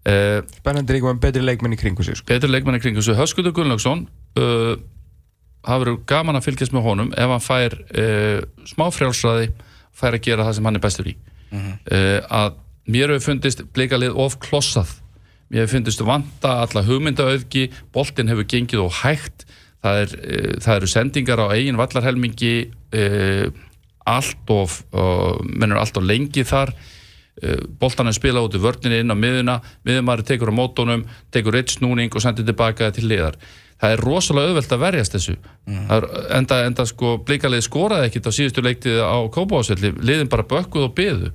Spennandi 0.02 0.96
er 0.98 1.04
með 1.06 1.20
betri 1.22 1.44
leikmenn 1.46 1.76
í 1.76 1.78
kringu 1.78 2.02
sig, 2.02 2.18
sko. 2.18 2.26
Petri 2.32 2.50
leikmann 2.50 2.74
í 2.74 2.82
kringu 2.82 3.04
svo 3.06 3.14
Höskuldur 3.14 3.54
Gunnlaugsson 3.54 4.02
uh, 4.42 4.74
það 5.62 5.84
verður 5.84 6.00
gaman 6.10 6.38
að 6.38 6.46
fylgjast 6.48 6.74
með 6.74 6.86
honum 6.86 7.12
ef 7.14 7.32
hann 7.34 7.44
fær 7.44 7.76
uh, 7.78 8.40
smá 8.68 8.88
frjálsræði 8.94 9.52
fær 9.98 10.16
að 10.16 10.24
gera 10.26 10.46
það 10.48 10.58
sem 10.58 10.68
hann 10.68 10.78
er 10.78 10.84
bestur 10.84 11.10
í. 11.10 11.14
Uh, 11.52 12.18
að 12.32 12.54
mér 12.90 13.12
hefur 13.12 13.26
fundist 13.28 13.64
blikalið 13.76 14.18
of 14.18 14.38
klossað. 14.42 14.96
Mér 15.52 15.64
hefur 15.64 15.76
fundist 15.76 16.04
vanta 16.06 16.56
alla 16.64 16.84
hugmyndaauðgi 16.86 17.68
boltinn 17.94 18.32
hefur 18.32 18.48
gengið 18.48 18.86
og 18.86 18.96
hægt. 19.02 19.46
Það, 19.82 20.00
er, 20.04 20.16
uh, 20.22 20.56
það 20.64 20.80
eru 20.80 20.90
sendingar 20.90 21.44
á 21.44 21.46
eigin 21.54 21.80
vallarhelmingi 21.80 22.56
allt 24.02 24.50
of 24.50 24.80
mennur 25.46 25.78
allt 25.80 25.96
of 25.96 26.04
lengi 26.04 26.42
þar. 26.44 26.72
Boltan 27.80 28.10
er 28.10 28.16
spilað 28.16 28.48
út 28.48 28.56
í 28.58 28.60
vörninni 28.60 28.98
inn 29.00 29.14
á 29.14 29.16
miðuna 29.16 29.54
miðumari 29.86 30.26
tekur 30.26 30.50
á 30.52 30.58
mótónum 30.58 31.06
tekur 31.32 31.56
eitt 31.56 31.72
snúning 31.72 32.12
og 32.12 32.20
sendir 32.20 32.44
tilbaka 32.44 32.90
til 32.92 33.06
liðar 33.08 33.38
það 33.82 33.94
er 33.94 34.02
rosalega 34.06 34.50
auðvelt 34.52 34.74
að 34.76 34.82
verjast 34.84 35.16
þessu. 35.16 35.34
Það 35.66 35.96
er, 35.96 36.06
enda, 36.38 36.58
enda 36.68 36.86
sko 36.86 37.16
blikalið 37.26 37.64
skoraði 37.66 38.10
ekkit 38.10 38.28
á 38.30 38.36
síðustu 38.36 38.64
leiktið 38.64 39.00
á 39.02 39.18
Kópavásvelli 39.34 39.92
liðin 39.98 40.30
bara 40.30 40.46
bökkuð 40.46 40.86
og 40.86 40.94
byðu 40.98 41.32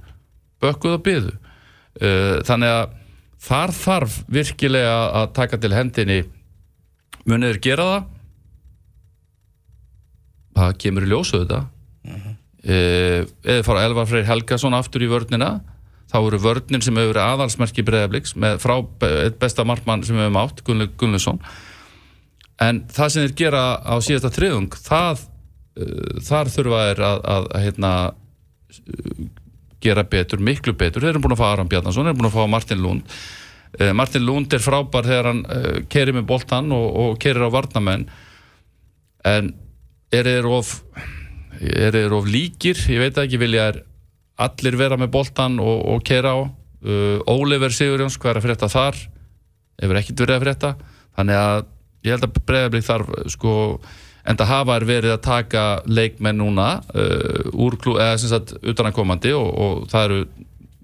bökkuð 0.64 0.96
og 0.96 1.04
byðu 1.06 1.34
þannig 2.48 2.74
að 2.74 2.96
þar 3.48 3.74
þarf 3.78 4.18
virkilega 4.32 4.96
að 5.20 5.28
taka 5.38 5.60
til 5.62 5.74
hendinni. 5.76 6.22
Munið 7.28 7.56
er 7.56 7.62
gera 7.62 7.88
það? 7.92 8.08
Það 10.58 10.78
kemur 10.84 11.06
í 11.06 11.12
ljósu 11.12 11.42
þetta 11.44 11.64
uh 12.08 12.34
eða 12.68 13.64
fara 13.64 13.84
Elvar 13.86 14.08
Freyr 14.10 14.26
Helgason 14.28 14.76
aftur 14.76 15.04
í 15.06 15.08
vörnina 15.08 15.62
þá 16.12 16.18
eru 16.20 16.40
vörnin 16.42 16.84
sem 16.84 16.96
hefur 16.98 17.14
verið 17.14 17.24
aðalsmerki 17.24 17.86
breyðabliks 17.88 18.34
með 18.40 18.58
frá 18.64 18.76
besta 19.40 19.64
markmann 19.68 20.04
sem 20.04 20.18
við 20.18 20.26
hefum 20.26 20.40
átt, 20.42 20.64
Gunnlaug 20.68 20.96
Gunnlaugsson 21.00 21.40
en 22.63 22.84
það 22.93 23.12
sem 23.13 23.26
þeir 23.26 23.36
gera 23.41 23.63
á 23.84 23.96
síðasta 24.04 24.32
þriðung 24.34 24.78
það, 24.82 25.26
uh, 25.78 26.22
þar 26.28 26.54
þurfa 26.54 26.86
þeir 26.88 27.04
að, 27.10 27.20
að, 27.34 27.50
að 27.52 27.65
hérna, 27.67 27.91
uh, 28.78 29.28
gera 29.84 30.06
betur, 30.10 30.41
miklu 30.41 30.74
betur. 30.78 31.04
Þeir 31.04 31.15
eru 31.15 31.26
búin 31.26 31.36
að 31.38 31.43
fá 31.43 31.50
Aram 31.52 31.70
Bjarnason, 31.70 32.08
þeir 32.08 32.13
eru 32.15 32.22
búin 32.22 32.32
að 32.32 32.38
fá 32.39 32.54
Martin 32.56 32.82
Lund. 32.84 33.20
Uh, 33.78 33.91
Martin 33.98 34.26
Lund 34.26 34.56
er 34.58 34.63
frábær 34.63 35.06
þegar 35.06 35.32
hann 35.32 35.43
uh, 35.46 35.84
kerir 35.91 36.17
með 36.17 36.28
boltan 36.32 36.74
og, 36.76 36.88
og 37.04 37.22
kerir 37.22 37.46
á 37.46 37.50
varnamenn 37.54 38.08
en 39.28 39.52
er 40.13 40.30
þeir 40.30 40.48
of 40.50 40.78
er 41.58 41.96
þeir 41.96 42.13
of 42.15 42.28
líkir, 42.30 42.80
ég 42.91 43.02
veit 43.02 43.17
ekki 43.17 43.39
vilja 43.41 43.72
er 43.72 43.80
allir 44.38 44.78
vera 44.78 44.98
með 45.00 45.12
boltan 45.15 45.58
og, 45.62 45.82
og 45.93 46.04
keira 46.06 46.36
á? 46.38 46.39
Uh, 46.86 47.17
Óliver 47.26 47.74
Sigurjóns, 47.74 48.20
hvað 48.22 48.36
er 48.36 48.39
að 48.39 48.46
frétta 48.46 48.70
þar? 48.70 49.00
Hefur 49.82 50.00
ekkert 50.00 50.22
verið 50.24 50.36
að 50.36 50.43
frétta. 50.46 50.72
Þannig 51.17 51.39
að 51.41 51.65
ég 52.06 52.14
held 52.14 52.28
að 52.28 52.42
breyðablík 52.50 52.86
þarf 52.86 53.14
sko, 53.34 53.54
en 54.28 54.38
það 54.38 54.52
hafa 54.52 54.76
er 54.78 54.86
verið 54.90 55.16
að 55.16 55.24
taka 55.26 55.64
leikmenn 55.88 56.38
núna 56.42 56.68
uh, 56.94 57.48
úr 57.54 57.80
klú, 57.82 57.98
eða 58.02 58.20
sem 58.22 58.32
sagt 58.34 58.58
utanakomandi 58.62 59.34
og, 59.38 59.48
og 59.48 59.90
það 59.92 60.10
eru 60.10 60.22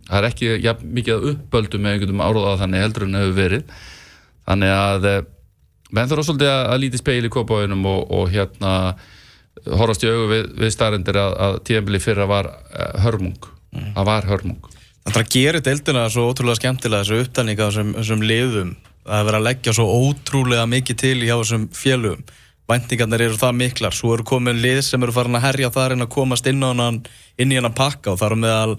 það 0.07 0.19
er 0.19 0.29
ekki 0.29 0.51
ja, 0.63 0.75
mikið 0.83 1.15
að 1.15 1.27
uppböldu 1.31 1.81
með 1.81 1.97
einhvern 1.97 2.23
áróða 2.23 2.59
þannig 2.63 2.85
heldur 2.85 3.07
en 3.07 3.19
hefur 3.19 3.37
verið. 3.37 3.73
Þannig 4.43 4.75
að 4.75 5.09
eh, 5.09 5.19
menn 5.95 6.11
þarf 6.11 6.27
svolítið 6.27 6.51
að, 6.51 6.63
að 6.73 6.81
líti 6.83 6.99
speil 6.99 7.23
í 7.23 7.31
kópáinum 7.31 7.85
og, 7.87 8.01
og 8.11 8.33
hérna 8.33 8.73
horfast 9.79 10.03
í 10.03 10.11
augu 10.11 10.29
við, 10.31 10.47
við 10.59 10.73
staðrendir 10.75 11.19
að, 11.21 11.35
að 11.45 11.59
tíðanbili 11.69 12.01
fyrra 12.03 12.27
var 12.27 12.49
hörmung. 13.03 13.37
Það 13.73 14.09
var 14.09 14.27
hörmung. 14.29 14.71
Er 15.07 15.19
að 15.19 15.31
gera 15.33 15.61
deildina 15.63 16.07
svo 16.11 16.29
ótrúlega 16.29 16.59
skemmtilega 16.59 17.03
þessu 17.03 17.23
upptalning 17.25 17.59
á 17.59 17.65
þessum, 17.67 17.93
þessum 17.97 18.25
liðum 18.27 18.73
það 19.03 19.19
er 19.19 19.27
verið 19.27 19.39
að 19.39 19.45
leggja 19.49 19.75
svo 19.77 19.85
ótrúlega 20.07 20.65
mikið 20.71 20.99
til 21.03 21.19
hjá 21.21 21.35
þessum 21.35 21.67
félugum 21.75 22.25
væntingarnir 22.71 23.25
eru 23.27 23.37
það 23.37 23.55
miklar, 23.59 23.95
svo 23.95 24.13
eru 24.15 24.25
komin 24.27 24.61
lið 24.63 24.81
sem 24.87 25.03
eru 25.03 25.13
farin 25.13 25.35
að 25.35 25.45
herja 25.49 25.71
þar 25.75 25.95
en 25.95 26.05
að 26.05 26.13
komast 26.15 26.47
inn, 26.47 26.63
hann, 26.63 27.01
inn 27.37 27.51
í 27.51 27.59
hann 27.59 27.75
pakka 27.75 28.13
og 28.13 28.21
þar 28.21 28.37
er 28.37 28.43
meðal 28.45 28.75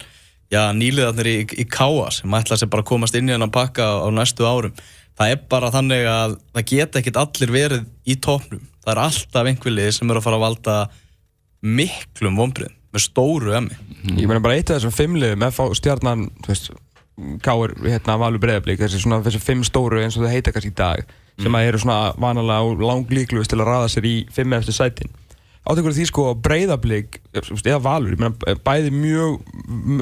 já, 0.52 0.62
nýliðarnir 0.72 1.30
í, 1.30 1.38
í 1.60 1.66
káa 1.68 2.08
sem 2.14 2.36
ætla 2.38 2.56
sér 2.56 2.72
bara 2.72 2.84
að 2.84 2.90
komast 2.94 3.18
inn 3.18 3.28
í 3.28 3.36
hann 3.36 3.52
pakka 3.52 3.90
á 4.00 4.08
næstu 4.08 4.48
árum. 4.48 4.72
Það 5.14 5.34
er 5.34 5.42
bara 5.52 5.70
þannig 5.70 6.08
að 6.10 6.38
það 6.56 6.70
geta 6.72 7.00
ekkit 7.00 7.20
allir 7.20 7.52
verið 7.54 7.84
í 8.08 8.16
tópnum 8.24 8.64
það 8.84 8.92
er 8.94 9.02
alltaf 9.04 9.48
einhver 9.48 9.74
lið 9.74 9.90
sem 9.96 10.10
eru 10.10 10.20
að 10.20 10.26
fara 10.26 10.38
að 10.38 10.44
valda 10.44 10.76
miklum 11.64 12.40
vonbrið 12.40 12.72
með 12.94 13.04
stóru 13.06 13.54
emmi. 13.56 13.76
Ég 14.20 14.28
meina 14.28 14.42
bara 14.44 14.58
eitt 14.58 14.70
af 14.70 14.78
þessum 14.78 14.94
fimmliðum, 14.94 15.46
stjarnan, 15.78 16.28
þú 16.44 16.52
veist, 16.52 16.68
Káur, 17.44 17.76
hérna, 17.84 18.16
Valur 18.18 18.42
Breiðablík, 18.42 18.80
þessi 18.80 18.98
svona, 19.02 19.20
þessi 19.22 19.42
fimm 19.42 19.62
stóru 19.66 20.00
eins 20.02 20.16
og 20.18 20.24
það 20.24 20.34
heita 20.34 20.54
kannski 20.54 20.72
í 20.72 20.78
dag, 20.78 21.04
sem 21.38 21.54
að 21.54 21.68
eru 21.68 21.82
svona 21.82 21.98
vanalega 22.18 22.66
og 22.66 22.82
langlíkluðist 22.82 23.52
til 23.52 23.60
að 23.60 23.68
raða 23.70 23.92
sér 23.92 24.08
í 24.10 24.14
fimm 24.34 24.56
eftir 24.58 24.74
sætin. 24.74 25.12
Átekur 25.64 25.94
því 25.96 26.06
sko 26.10 26.24
Breiðablík, 26.44 27.20
eða 27.38 27.78
Valur, 27.84 28.16
ég 28.16 28.20
meina 28.20 28.56
bæði 28.66 28.90
mjög 28.92 29.38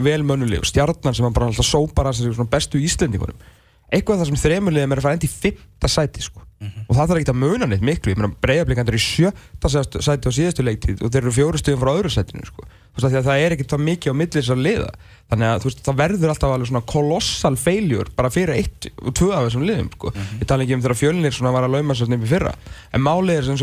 vel 0.03 0.23
mönnuleg 0.27 0.65
og 0.65 0.71
stjarnan 0.71 1.15
sem 1.15 1.29
bara 1.29 1.51
alltaf 1.53 1.69
sópar 1.69 2.09
að 2.09 2.19
þessi 2.19 2.33
svona 2.35 2.51
bestu 2.51 2.81
íslendingunum. 2.81 3.45
Eitthvað 3.93 4.23
það 4.23 4.31
sem 4.31 4.41
þremurliðum 4.43 4.95
er 4.95 5.01
að 5.01 5.07
fara 5.07 5.19
endi 5.19 5.29
í 5.29 5.33
fimmta 5.33 5.91
sæti 5.93 6.25
sko. 6.25 6.41
Og 6.63 6.95
það 6.95 7.09
þarf 7.11 7.21
ekki 7.21 7.33
að 7.33 7.41
muna 7.43 7.67
neitt 7.67 7.83
miklu, 7.83 8.13
ég 8.13 8.19
meina 8.21 8.37
Breiðablík 8.45 8.79
er 8.83 8.95
í 8.95 9.01
sjötta 9.03 9.71
sæti 9.73 10.31
á 10.31 10.33
síðustu 10.33 10.63
leiktið 10.63 11.03
og 11.03 11.11
þeir 11.11 11.25
eru 11.25 11.33
fjóru 11.35 11.59
stuðum 11.59 11.81
frá 11.83 11.91
öðru 11.91 12.13
sætinu 12.15 12.47
sko. 12.47 12.67
Það 12.93 13.33
er 13.35 13.55
ekkert 13.57 13.73
það 13.73 13.83
mikið 13.89 14.15
á 14.15 14.21
millir 14.21 14.37
þess 14.37 14.53
að 14.53 14.63
liða 14.67 14.91
þannig 15.33 15.49
að 15.49 15.65
veist, 15.67 15.81
það 15.87 15.99
verður 16.03 16.33
alltaf 16.35 16.53
alveg 16.53 16.69
svona 16.69 16.85
kolossal 16.93 17.57
feiljur 17.57 18.11
bara 18.17 18.31
fyrir 18.33 18.55
eitt 18.59 18.89
og 19.01 19.15
tvö 19.17 19.31
af 19.33 19.47
þessum 19.49 19.65
liðum 19.65 19.91
sko. 19.95 20.13
ég 20.13 20.47
tala 20.51 20.67
ekki 20.67 20.77
um 20.77 20.85
þegar 20.85 21.01
fjölinir 21.01 21.33
svona 21.33 21.55
var 21.57 21.65
að 21.67 21.75
lauma 21.79 21.97
svo 21.97 22.07
nefnir 22.11 22.29
fyrra 22.35 22.53
en 22.93 23.01
málið 23.03 23.41
er 23.41 23.45
sem 23.49 23.57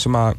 sem 0.00 0.16
að 0.16 0.32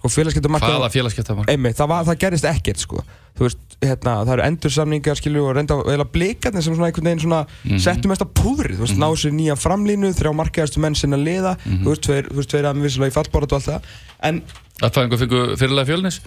sko, 0.00 0.10
félagsskiptamarkaðin 0.16 0.78
hvaða 0.80 0.92
félagskiptamark? 0.96 1.50
einmitt, 1.52 1.76
það, 1.78 1.90
var, 1.92 2.06
það 2.08 2.18
gerist 2.24 2.48
ekkert 2.50 2.82
sko. 2.82 3.04
þú 3.36 3.46
veist, 3.46 3.60
hérna, 3.84 4.16
það 4.24 4.32
eru 4.34 4.46
endursamningar 4.48 5.20
skilju 5.20 5.44
og 5.44 5.54
reynda 5.56 5.78
eða 5.94 6.08
blikarnir 6.16 6.64
sem 6.64 6.74
svona 6.74 6.90
einhvern 6.90 7.10
veginn 7.10 7.24
svona 7.26 7.80
settu 7.84 8.10
mest 8.10 8.24
að 8.24 8.34
púðri 8.40 8.74
þú 8.74 8.84
veist, 8.84 8.96
mm 8.96 9.00
-hmm. 9.00 9.04
náðu 9.04 9.20
sér 9.22 9.36
nýja 9.36 9.56
framlínu, 9.60 10.12
þrjá 10.16 10.32
markaðastu 10.40 10.80
menn 10.80 10.94
sinna 10.98 11.16
liða, 11.16 11.56
þú 11.64 11.88
veist, 11.92 12.02
tveir, 12.02 12.28
þú 12.32 12.36
veist, 12.40 12.50
tveir 12.50 12.66
að 12.66 12.76
við 12.76 12.82
vissulega 12.88 13.12
í 13.12 13.16
fallbáratu 13.18 13.54
og 13.54 13.58
allt 13.60 13.68
það 13.68 13.80
en 14.22 14.42
Að 14.80 14.96
einhver 14.96 15.18
fengu 15.20 15.56
fyrirlega 15.60 15.86
fjölnis? 15.86 16.20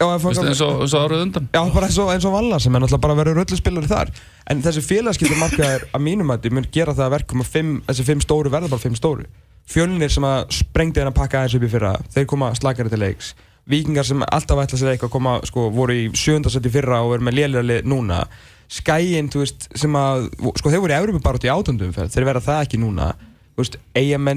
Já, 0.00 0.06
Vist, 0.16 0.38
kom- 0.40 0.46
eins 0.48 0.60
og, 0.64 0.80
og 0.80 0.88
árið 0.96 1.22
undan 1.26 1.48
Já, 1.52 1.60
bara 1.74 1.86
eins 1.86 1.98
og, 2.00 2.08
eins 2.08 2.24
og 2.24 2.32
Vallar 2.32 2.60
sem 2.60 2.74
er 2.74 2.80
náttúrulega 2.80 3.04
bara 3.04 3.16
verið 3.18 3.36
rölluspillari 3.36 3.90
þar 3.90 4.08
En 4.48 4.62
þessi 4.64 4.80
félagskipti 4.80 5.36
markaðir 5.36 5.84
að 5.92 6.00
mínum 6.06 6.32
að 6.32 6.48
mun 6.56 6.68
gera 6.72 6.94
það 6.96 7.04
að 7.04 7.14
verkum 7.18 7.44
að 7.44 7.50
fimm, 7.52 7.74
þessi 7.86 8.06
fimm 8.08 8.22
stóru 8.24 8.50
verða 8.50 8.70
bara 8.72 8.80
fimm 8.80 8.96
stóru 8.96 9.26
Fjölnir 9.70 10.10
sem 10.10 10.24
að 10.26 10.50
sprengdi 10.56 10.98
henn 11.00 11.12
að 11.12 11.18
pakka 11.20 11.40
aðeins 11.40 11.54
upp 11.58 11.64
í 11.66 11.70
fyrra 11.70 11.92
Þeir 12.10 12.26
koma 12.32 12.50
slakari 12.58 12.90
til 12.90 12.98
leiks. 13.04 13.34
Víkingar 13.70 14.06
sem 14.08 14.22
alltaf 14.26 14.58
ætla 14.64 14.78
sér 14.80 14.92
eitthvað 14.96 15.12
koma, 15.14 15.34
sko, 15.46 15.68
voru 15.70 15.94
í 15.94 16.08
sjöndasett 16.18 16.66
í 16.66 16.72
fyrra 16.74 17.02
og 17.06 17.14
eru 17.14 17.26
með 17.28 17.36
lélirali 17.38 17.76
núna. 17.86 18.24
Skæin, 18.70 19.28
þú 19.30 19.44
veist, 19.44 19.68
sem 19.78 19.94
að 19.98 20.26
sko, 20.58 20.72
þeir 20.72 20.82
voru 20.82 20.94
í 20.94 20.98
Európa 20.98 21.22
bara 21.26 21.38
út 21.38 21.46
í 21.46 21.52
átundum 21.54 21.92
þeir 21.94 22.26
verða 22.26 22.42
það 22.48 22.64
ekki 22.66 22.80
núna. 22.82 23.12
Veist, 23.60 23.76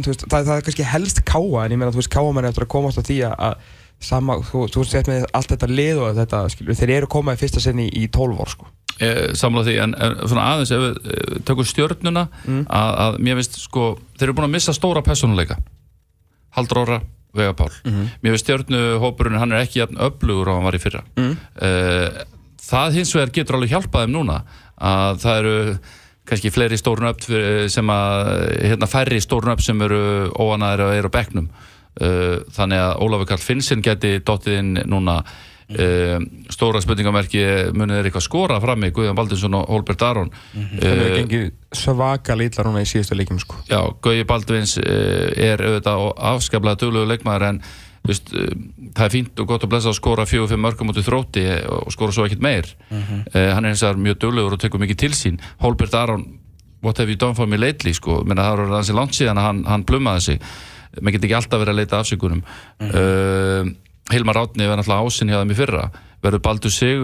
þú 0.06 0.12
veist, 0.12 0.26
það, 0.28 0.46
það 0.50 0.58
er 0.60 0.65
kannski 0.67 0.86
helst 0.89 1.24
káa 1.26 1.63
en 1.65 1.74
ég 1.74 1.80
meina, 1.82 1.93
veist, 1.96 2.12
káamenn 2.13 2.50
eftir 2.50 2.65
að 2.67 2.74
komast 2.76 3.00
á 3.00 3.04
því 3.06 3.17
að- 3.30 3.38
að 3.48 3.56
sama, 4.06 4.38
þú, 4.46 4.68
þú 4.74 4.84
veist, 4.84 5.10
með 5.10 5.26
allt 5.36 5.52
þetta 5.54 5.70
lið 5.72 6.02
og 6.04 6.18
þetta, 6.20 6.42
skilur, 6.54 6.78
þeir 6.80 6.96
eru 6.98 7.10
komað 7.12 7.38
í 7.38 7.42
fyrsta 7.44 7.63
sinni 7.63 7.88
í 7.89 8.08
12 8.13 8.38
vor, 8.39 8.52
sko. 8.52 8.70
samla 9.39 9.63
því, 9.66 9.78
en, 9.84 9.96
en 9.98 10.20
svona 10.22 10.50
aðeins 10.52 10.74
ef 10.76 10.84
við 10.84 11.00
eh, 11.16 11.39
tökum 11.48 11.68
stjörnuna 11.68 12.28
að, 12.46 12.92
að 13.06 13.18
mér 13.26 13.39
finnst 13.39 13.58
sko, 13.63 13.88
þeir 14.20 14.28
eru 14.28 14.38
búin 14.38 14.50
að 14.50 14.56
missa 14.58 14.76
stóra 14.76 15.02
personuleika 15.06 15.58
Haldur 16.54 16.84
Óra, 16.84 17.00
Vega 17.34 17.56
Pál. 17.58 17.72
Mér 18.22 18.36
finnst 18.36 18.46
stjörnuhópurinn, 18.46 19.39
hann 19.42 19.56
er 19.56 19.63
ekki 19.66 19.82
öflugur 19.82 20.52
og 20.52 20.60
hann 20.60 20.68
var 20.68 20.78
í 20.78 20.82
fyrra. 20.84 21.02
Mm. 21.18 21.34
það 22.62 23.00
hins 23.00 23.16
vegar 23.16 23.34
getur 23.34 23.58
alveg 23.58 23.74
hjálpað 23.74 24.06
þeim 24.06 24.13
núna 24.13 24.36
að 24.78 25.24
það 25.24 25.39
eru 25.42 25.56
kannski 26.30 26.52
fleiri 26.54 26.78
stórun 26.80 27.10
upp 27.10 27.26
sem 27.74 27.89
að 27.92 28.30
hérna 28.62 28.88
færri 28.88 29.20
stórun 29.24 29.56
upp 29.56 29.63
sem 29.66 29.82
eru 29.84 30.30
óanæðir 30.38 30.86
og 30.86 30.98
eru 31.00 31.12
á 31.12 31.16
bekknum. 31.18 31.50
Uh, 31.50 31.73
þannig 31.93 32.79
að 32.82 33.01
Ólafur 33.06 33.27
Karl 33.29 33.43
Finnsson 33.43 33.84
geti 33.86 34.17
dottið 34.25 34.62
inn 34.62 34.77
núna. 34.89 35.21
Uh, 35.73 36.19
stóra 36.51 36.82
spurningamerki 36.84 37.39
munið 37.73 38.01
er 38.01 38.08
eitthvað 38.10 38.25
skora 38.25 38.58
fram 38.62 38.84
í 38.84 38.89
Guðjón 38.93 39.15
Baldinsson 39.17 39.56
og 39.58 39.69
Holbert 39.71 40.03
Aron? 40.06 40.27
Þeir 40.51 40.89
eru 40.91 41.06
uh, 41.06 41.13
gengið 41.15 41.45
svaka 41.79 42.36
lítla 42.38 42.65
núna 42.67 42.84
í 42.84 42.89
síðustu 42.89 43.15
leikum, 43.17 43.39
sko. 43.41 43.62
Já, 43.71 43.79
Guði 44.03 44.25
Baldvins 44.29 44.75
uh, 44.82 45.32
er 45.32 45.63
auðvitað 45.63 46.03
afskaplega 46.34 46.82
duglugu 46.84 47.10
leikmaður 47.13 47.47
en 47.53 47.62
Vist, 48.03 48.34
uh, 48.36 48.51
það 48.91 49.06
er 49.06 49.13
fínt 49.13 49.39
og 49.39 49.47
gott 49.53 49.63
að 49.63 49.71
blessa 49.71 49.93
að 49.93 49.97
skora 50.01 50.27
fjögur 50.27 50.51
fimm 50.51 50.65
mörgum 50.67 50.91
út 50.91 50.99
í 50.99 51.06
þrótti 51.08 51.45
og 51.71 51.95
skora 51.95 52.12
svo 52.12 52.27
ekkert 52.27 52.43
meir. 52.43 52.67
Uh, 52.91 53.53
hann 53.56 53.63
er 53.63 53.71
eins 53.71 53.86
og 53.88 54.03
mjög 54.03 54.19
duglegur 54.25 54.58
og 54.58 54.62
tekur 54.62 54.84
mikið 54.84 54.99
til 55.06 55.13
sín. 55.15 55.39
Holbert 55.63 55.95
Aron, 55.95 56.27
what 56.84 56.99
have 56.99 57.08
you 57.08 57.15
done 57.15 57.39
for 57.39 57.47
me 57.47 57.58
lately 57.58 57.95
sko, 57.95 58.19
Menna, 58.27 58.51
það 58.51 58.65
er 58.65 58.75
hansi 58.75 58.99
langt 58.99 59.15
síðan 59.15 59.39
að 59.39 59.47
hann, 59.47 59.63
hann 59.71 59.88
plummaði 59.88 60.27
sig 60.27 60.43
maður 60.99 61.17
getur 61.17 61.29
ekki 61.29 61.39
alltaf 61.39 61.63
verið 61.63 61.73
að 61.73 61.82
leita 61.82 62.01
afsökunum. 62.01 62.43
Uh, 62.84 63.73
Hilmar 64.12 64.41
Átni 64.41 64.67
verður 64.67 64.82
náttúrulega 64.82 65.08
ásinn 65.08 65.32
hjá 65.32 65.39
þeim 65.39 65.53
í 65.53 65.58
fyrra. 65.58 65.84
Verður 66.23 66.43
Baldur 66.43 66.71
Sig, 66.71 67.03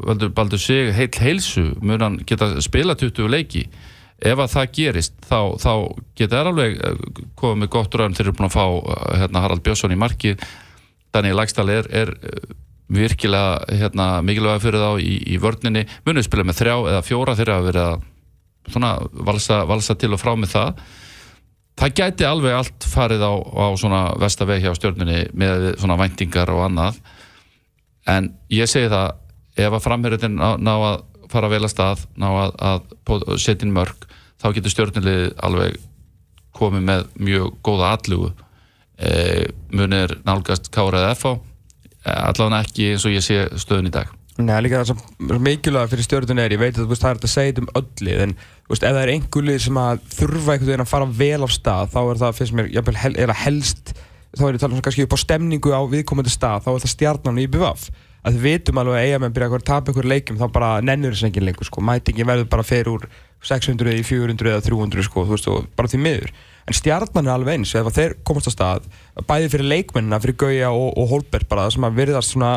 verður 0.00 0.32
Baldur 0.36 0.60
Sig 0.60 0.92
heil 0.96 1.10
heilsu, 1.20 1.64
mun 1.84 2.04
hann 2.04 2.18
geta 2.28 2.50
spila 2.64 2.96
20 3.00 3.30
leiki? 3.32 3.64
Ef 4.24 4.40
að 4.40 4.52
það 4.52 4.74
gerist 4.76 5.16
þá, 5.26 5.38
þá 5.60 5.72
geta 6.16 6.38
þær 6.38 6.50
alveg 6.52 6.76
eh, 6.78 7.00
komið 7.36 7.62
með 7.62 7.70
gott 7.74 7.96
raun 7.98 8.14
þeir 8.16 8.28
eru 8.28 8.36
búin 8.38 8.48
að 8.48 8.54
fá 8.54 8.64
eh, 8.64 9.16
hérna, 9.20 9.42
Harald 9.44 9.64
Björnsson 9.66 9.92
í 9.92 9.98
markið. 10.00 10.44
Daniel 11.14 11.40
Lagstall 11.40 11.72
er, 11.74 11.88
er 11.92 12.12
eh, 12.14 12.46
virkilega 12.94 13.78
hérna, 13.80 14.08
mikilvæg 14.24 14.62
fyrir 14.64 14.84
þá 14.84 15.02
í, 15.02 15.16
í 15.34 15.40
vörninni. 15.42 15.84
Munið 16.06 16.28
spila 16.28 16.46
með 16.46 16.60
þrjá 16.60 16.76
eða 16.92 17.04
fjóra 17.04 17.36
þeirra 17.40 17.58
að 17.58 17.70
vera 17.72 17.86
svona 18.70 18.94
valsa, 19.28 19.64
valsa 19.68 19.96
til 20.00 20.14
og 20.14 20.22
frá 20.22 20.32
með 20.38 20.54
það 20.54 20.84
það 21.80 21.96
gæti 22.00 22.26
alveg 22.28 22.56
allt 22.58 22.86
farið 22.88 23.24
á, 23.26 23.32
á 23.34 23.66
svona 23.80 24.02
vestaveg 24.20 24.62
hjá 24.64 24.74
stjórnunni 24.76 25.24
með 25.34 25.72
svona 25.80 25.98
væntingar 26.00 26.52
og 26.54 26.64
annað. 26.68 27.00
En 28.10 28.32
ég 28.52 28.70
segi 28.70 28.92
það 28.92 29.64
ef 29.64 29.76
að 29.78 29.84
framherðin 29.84 30.38
ná, 30.38 30.54
ná 30.58 30.74
að 30.74 31.02
fara 31.32 31.50
vel 31.50 31.64
að 31.64 31.72
stað, 31.72 32.04
ná 32.20 32.28
að, 32.30 32.54
að 32.68 33.26
setja 33.42 33.66
inn 33.66 33.74
mörg, 33.74 34.06
þá 34.42 34.48
getur 34.54 34.74
stjórnulið 34.74 35.26
alveg 35.46 35.78
komið 36.54 36.86
með 36.86 37.06
mjög 37.26 37.54
góða 37.66 37.94
allugu 37.96 38.30
e, 38.98 39.48
munir 39.74 40.18
nálgast 40.26 40.70
Kára 40.74 41.02
eða 41.02 41.16
FH 41.16 41.34
allavega 42.04 42.60
ekki 42.62 42.90
eins 42.92 43.06
og 43.08 43.14
ég 43.14 43.24
sé 43.24 43.40
stöðun 43.60 43.88
í 43.90 43.94
dag 43.94 44.12
Nei, 44.34 44.56
líka 44.64 44.80
það 44.80 44.88
sem 44.88 45.42
mikilvæg 45.46 45.90
fyrir 45.92 46.06
stjórnun 46.08 46.40
er, 46.42 46.52
ég 46.56 46.58
veit 46.58 46.78
að 46.80 46.88
veist, 46.90 47.04
það 47.04 47.12
er 47.12 47.18
þetta 47.20 47.28
að 47.28 47.34
segja 47.36 47.60
um 47.62 47.68
öllu, 47.78 48.14
en 48.24 48.32
veist, 48.66 48.82
ef 48.82 48.96
það 48.96 49.02
er 49.04 49.12
einhver 49.12 49.44
lið 49.46 49.60
sem 49.62 49.76
að 49.78 50.00
þurfa 50.10 50.56
einhvern 50.56 50.70
veginn 50.70 50.82
að 50.82 50.90
fara 50.90 51.06
vel 51.20 51.46
á 51.46 51.48
stað, 51.54 51.92
þá 51.92 52.00
er 52.02 52.18
það, 52.22 52.32
finnst 52.40 52.56
mér, 52.58 52.70
jafnvel, 52.74 52.96
hel, 52.98 53.12
er 53.22 53.30
að 53.30 53.38
helst, 53.44 53.92
þá 54.34 54.42
er 54.42 54.48
ég 54.48 54.58
að 54.58 54.64
tala 54.64 54.74
um 54.74 54.82
kannski 54.88 55.06
upp 55.06 55.14
á 55.14 55.18
stemningu 55.22 55.70
á 55.70 55.80
viðkomandi 55.92 56.34
stað, 56.34 56.66
þá 56.66 56.70
er 56.72 56.82
það 56.82 56.94
stjarnan 56.96 57.38
í 57.38 57.46
BVF. 57.54 57.86
Að 58.24 58.38
við 58.40 58.44
vitum 58.48 58.80
alveg 58.80 58.98
að 58.98 59.06
eiga 59.06 59.20
með 59.20 59.34
byrja 59.36 59.48
að 59.52 59.64
tapa 59.68 59.92
ykkur 59.92 60.10
leikum, 60.10 60.40
þá 60.40 60.46
bara 60.50 60.68
nennur 60.82 61.14
þess 61.14 61.28
engin 61.28 61.44
lengur, 61.46 61.68
sko, 61.68 61.84
mætingin 61.84 62.26
verður 62.26 62.48
bara 62.50 62.64
fyrir 62.66 62.90
úr 62.90 63.04
600 63.44 63.98
í 64.00 64.02
400 64.08 64.48
eða 64.48 64.64
300, 64.64 65.04
sko, 65.04 65.26
þú 65.28 65.36
veist, 65.36 65.48
og 65.52 65.66
bara 65.76 65.90
því 65.92 66.00
miður. 66.00 66.32
En 66.64 66.78
stjarnan 66.78 67.28
er 67.28 67.34
alveg 67.34 67.58
eins, 67.58 67.74
ef 67.76 67.90
þeir 67.92 68.16
komast 68.24 68.48
á 68.48 68.52
stað, 68.56 68.88
bæði 69.28 69.50
fyrir 69.52 69.68
leikmennina, 69.68 70.22
fyrir 70.24 70.38
Gauja 70.40 70.72
og, 70.72 70.94
og 70.96 71.10
Holbert 71.12 71.50
bara, 71.52 71.68
sem 71.68 71.84
að 71.84 72.00
virðast 72.00 72.32
svona 72.32 72.54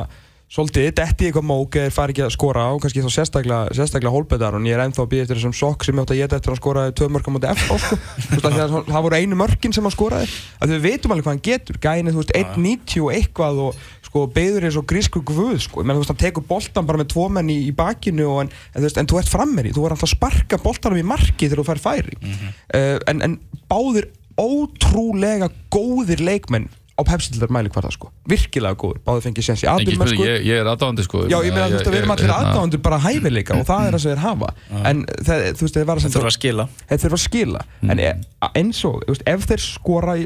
svolítið 0.47 0.93
detti 0.95 1.25
í 1.25 1.27
eitthvað 1.27 1.43
mók 1.43 1.75
eða 1.75 1.91
fari 1.91 2.13
ekki 2.13 2.23
að 2.23 2.31
skora 2.37 2.69
og 2.71 2.79
kannski 2.83 3.01
þá 3.03 3.09
sérstaklega, 3.11 3.73
sérstaklega 3.75 4.13
hólbetar 4.13 4.55
og 4.55 4.63
ég 4.63 4.77
er 4.77 4.83
ennþá 4.85 5.03
að 5.03 5.09
býja 5.11 5.25
eftir 5.25 5.39
þessum 5.41 5.55
sokk 5.59 5.83
sem 5.83 5.97
ég 5.97 6.05
átt 6.05 6.13
að 6.13 6.21
geta 6.21 6.37
eftir 6.39 6.53
að 6.53 6.59
skora 6.61 6.85
tvö 6.95 7.09
mörgum 7.11 7.39
á 7.43 7.51
F 7.51 7.65
sko. 7.65 7.97
það, 8.45 9.01
voru 9.03 9.19
einu 9.19 9.39
mörgin 9.39 9.75
sem 9.75 9.83
hann 9.83 9.95
skoraði. 9.95 10.29
Að 10.63 10.73
við 10.77 10.85
veitum 10.85 11.13
alveg 11.13 11.27
hvað 11.27 11.35
hann 11.35 11.43
getur. 11.49 11.79
Gæni 11.83 12.13
þú 12.15 12.23
veist 12.23 12.31
1.90 12.39 13.03
og 13.03 13.11
eitthvað 13.17 13.59
og 13.65 13.81
sko 14.07 14.23
beður 14.37 14.69
eins 14.69 14.79
og 14.79 14.87
grísku 14.87 15.23
guð 15.27 15.59
sko. 15.65 15.83
Menn 15.83 15.99
þú 15.99 16.05
veist 16.05 16.13
hann 16.13 16.21
tekur 16.23 16.47
boltan 16.47 16.87
bara 16.87 17.03
með 17.03 17.11
tvo 17.11 17.27
menn 17.27 17.51
í, 17.51 17.59
í 17.67 17.75
bakinu 17.75 18.29
og 18.31 18.45
en, 18.45 18.53
en, 18.71 18.79
þú 18.79 18.87
veist 18.87 19.01
en 19.03 19.11
þú 19.11 19.19
ert 19.19 19.33
frammeri. 19.33 19.75
Þú 19.75 19.83
verður 19.83 19.97
alltaf 19.97 20.07
að 20.07 20.15
sparka 20.15 20.61
boltanum 20.63 21.01
í 21.01 21.05
marki 21.11 21.49
þegar 21.49 21.63
þú 21.63 21.67
fær 21.73 21.83
færi. 21.89 22.15
Mm 22.21 22.31
-hmm. 22.31 22.55
uh, 22.79 22.97
en, 23.11 23.21
en 23.27 23.39
báðir 23.67 24.07
ótrúlega 24.37 25.49
góðir 25.73 26.21
leikmenn 26.23 26.69
á 26.97 27.01
pepsildar 27.05 27.51
mæli 27.53 27.69
hvar 27.69 27.85
það 27.85 27.93
sko. 27.93 28.09
Virkilega 28.27 28.77
góður, 28.81 28.99
báði 29.05 29.23
fengið 29.27 29.45
séns 29.47 29.63
í 29.63 29.67
aðdurmenn 29.69 30.09
sko. 30.15 30.25
ég, 30.25 30.45
ég 30.47 30.61
er 30.63 30.69
aðdáðandi 30.71 31.05
sko. 31.05 31.21
Já, 31.29 31.37
ég 31.45 31.53
meina 31.53 31.67
þú 31.69 31.75
veist 31.77 31.89
að 31.89 31.93
við 31.93 31.99
erum 32.01 32.13
allir 32.15 32.25
hérna- 32.25 32.39
aðdáðandur 32.47 32.81
bara 32.87 32.99
hæfileika 33.05 33.57
og 33.59 33.67
það 33.67 33.85
er 33.87 33.93
það 33.97 34.01
sem 34.01 34.11
þeir 34.11 34.23
hafa. 34.23 34.49
En 34.89 35.05
það, 35.27 35.45
þú 35.53 35.67
veist, 35.67 35.77
þeir 35.77 35.87
var 35.91 35.97
að 35.97 36.07
Það 36.07 36.17
þurfa 36.17 36.31
að 36.31 36.37
skila. 36.39 36.67
Þeir 36.89 37.01
þurfa 37.03 37.19
að 37.19 37.23
skila. 37.27 37.61
En 37.87 37.99
e- 37.99 38.15
eins 38.57 38.83
og, 38.89 38.97
þú 39.05 39.13
veist, 39.13 39.25
ef 39.27 39.45
þeir 39.51 39.63
skora 39.67 40.17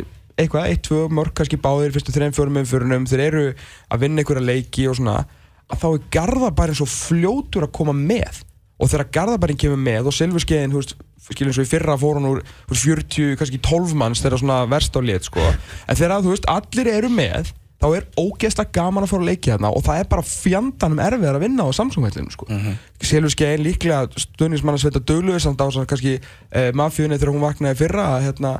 eitthvað, 0.41 0.69
eitt, 0.71 0.81
tvö, 0.87 1.01
mörg 1.11 1.33
kannski 1.35 1.59
báðir 1.59 1.91
fyrstu 1.91 2.13
þreim, 2.15 2.31
fjórum, 2.33 2.61
umförunum, 2.63 3.05
þeir 3.05 3.19
eru 3.27 3.43
að 3.91 3.99
vinna 3.99 4.23
einhverja 4.23 4.45
leiki 4.47 4.87
og 4.89 4.95
svona 4.97 5.25
að 5.71 5.77
þá 5.83 5.87
er 5.91 6.07
Garðabærin 6.15 6.77
svo 6.79 6.87
fljótur 6.87 7.67
að 7.67 7.71
koma 7.75 7.93
með 7.93 8.41
og 8.81 8.91
þegar 8.91 9.09
Garðabærin 9.17 9.59
kemur 9.61 9.81
með 9.81 10.09
og 10.09 10.17
Silfurskeiðin, 10.17 10.75
skiljum 11.21 11.55
svo 11.55 11.65
í 11.65 11.69
fyrra 11.69 11.97
fór 12.01 12.17
hann 12.17 12.29
úr 12.31 12.41
úr 12.41 12.79
40, 12.81 13.35
kannski 13.39 13.61
12 13.61 13.95
manns 13.97 14.23
þegar 14.23 14.41
svona 14.41 14.61
verst 14.69 14.97
á 14.97 15.01
lit, 15.05 15.27
sko 15.29 15.41
en 15.45 15.97
þegar, 15.97 16.21
þú 16.25 16.33
veist, 16.33 16.47
allir 16.49 16.89
eru 16.91 17.11
með 17.13 17.53
þá 17.81 17.87
er 17.97 18.07
ógeðslega 18.19 18.73
gaman 18.75 19.05
að 19.05 19.11
fara 19.13 19.23
að 19.23 19.29
leiki 19.31 19.51
hérna 19.53 19.71
og 19.73 19.85
það 19.85 20.01
er 20.01 20.09
bara 20.11 20.25
fjandanum 20.27 21.01
erfiðar 21.01 21.37
að 21.39 21.45
vinna 21.47 21.65
á 21.65 21.69
Samsung-hællinu, 21.73 22.33
sko. 22.33 22.45
Mm 22.49 22.59
-hmm. 22.61 22.75
Silfurskeiðin 23.01 23.65
líklega 23.65 24.01
stöðnismann 24.21 24.77
að 24.77 24.83
sveta 24.83 25.01
döglu 25.01 25.39
samt 25.39 25.61
á 25.61 25.65
svona 25.69 25.89
kannski 25.89 26.19
eh, 26.51 26.69
mafjunni 26.73 27.17
þegar 27.17 27.33
hún 27.33 27.47
vaknaði 27.47 27.79
fyrra 27.81 28.05
að, 28.17 28.23
hérna, 28.27 28.51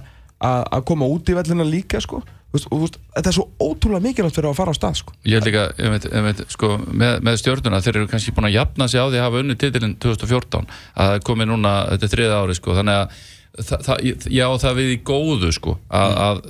að, 0.42 0.62
að 0.72 0.86
koma 0.86 1.06
út 1.06 1.30
í 1.30 1.38
vellina 1.38 1.64
líka, 1.64 2.02
sko 2.02 2.24
veist, 2.54 2.70
og, 2.70 2.84
veist, 2.84 2.98
þetta 3.16 3.32
er 3.32 3.38
svo 3.38 3.46
ótrúlega 3.62 4.06
mikilvægt 4.06 4.40
fyrir 4.40 4.50
að 4.52 4.58
fara 4.60 4.74
á 4.74 4.80
stað 4.80 4.98
sko. 5.02 5.18
Ég 5.26 5.38
held 5.38 5.50
líka, 5.50 5.66
ég 5.78 5.94
veit, 5.96 6.08
ég 6.12 6.26
veit, 6.28 6.42
sko, 6.56 6.72
með, 6.88 7.20
með 7.28 7.38
stjórnuna, 7.42 7.84
þeir 7.84 8.00
eru 8.02 8.10
kannski 8.12 8.36
búin 8.38 8.50
að 8.50 8.58
jafna 8.58 8.88
sig 8.92 9.04
á 9.04 9.06
því 9.08 9.20
að 9.20 9.28
hafa 9.28 9.44
unni 9.44 9.58
titilinn 9.60 9.98
2014 10.04 10.74
að 11.06 11.20
komi 11.28 11.48
núna, 11.50 11.76
þetta 11.94 12.10
er 12.10 12.16
þriða 12.16 12.42
ári 12.42 12.58
sko, 12.58 12.78
þannig 12.80 13.00
að 13.02 13.22
það, 13.62 13.86
það, 13.88 14.10
já, 14.32 14.48
það 14.66 14.82
við 14.82 14.96
í 14.96 14.98
góðu 15.12 15.54
sko, 15.56 15.78
að, 15.92 16.18
að 16.28 16.44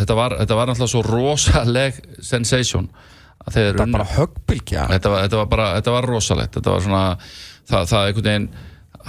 þetta, 0.00 0.18
var, 0.18 0.36
þetta 0.42 0.60
var 0.60 0.70
náttúrulega 0.70 0.94
svo 0.94 1.06
rosaleg 1.08 2.04
sensation 2.24 2.90
þetta 3.48 3.84
unnu 3.86 3.96
bara 3.98 4.08
höggbylgja. 4.14 4.86
þetta 4.90 5.12
var, 5.12 5.24
þetta 5.24 5.40
var 5.40 5.48
bara, 5.50 5.70
þetta 5.78 5.94
var 5.94 6.08
rosalegt. 6.10 6.56
Þetta 6.58 6.74
var 6.74 6.84
svona, 6.84 7.04
það, 7.70 7.88
það 7.90 8.06
einhvern 8.08 8.28
veginn 8.28 8.48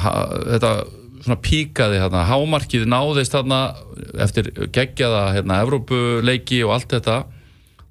ha, 0.01 0.13
þetta 0.53 0.71
svona 1.21 1.37
píkaði 1.43 2.01
hérna, 2.01 2.23
hámarkið 2.29 2.87
náðist 2.89 3.35
hérna 3.37 3.61
eftir 4.25 4.49
geggjaða 4.73 5.21
hérna, 5.37 5.61
Evrópuleiki 5.65 6.61
og 6.65 6.75
allt 6.77 6.91
þetta. 6.95 7.21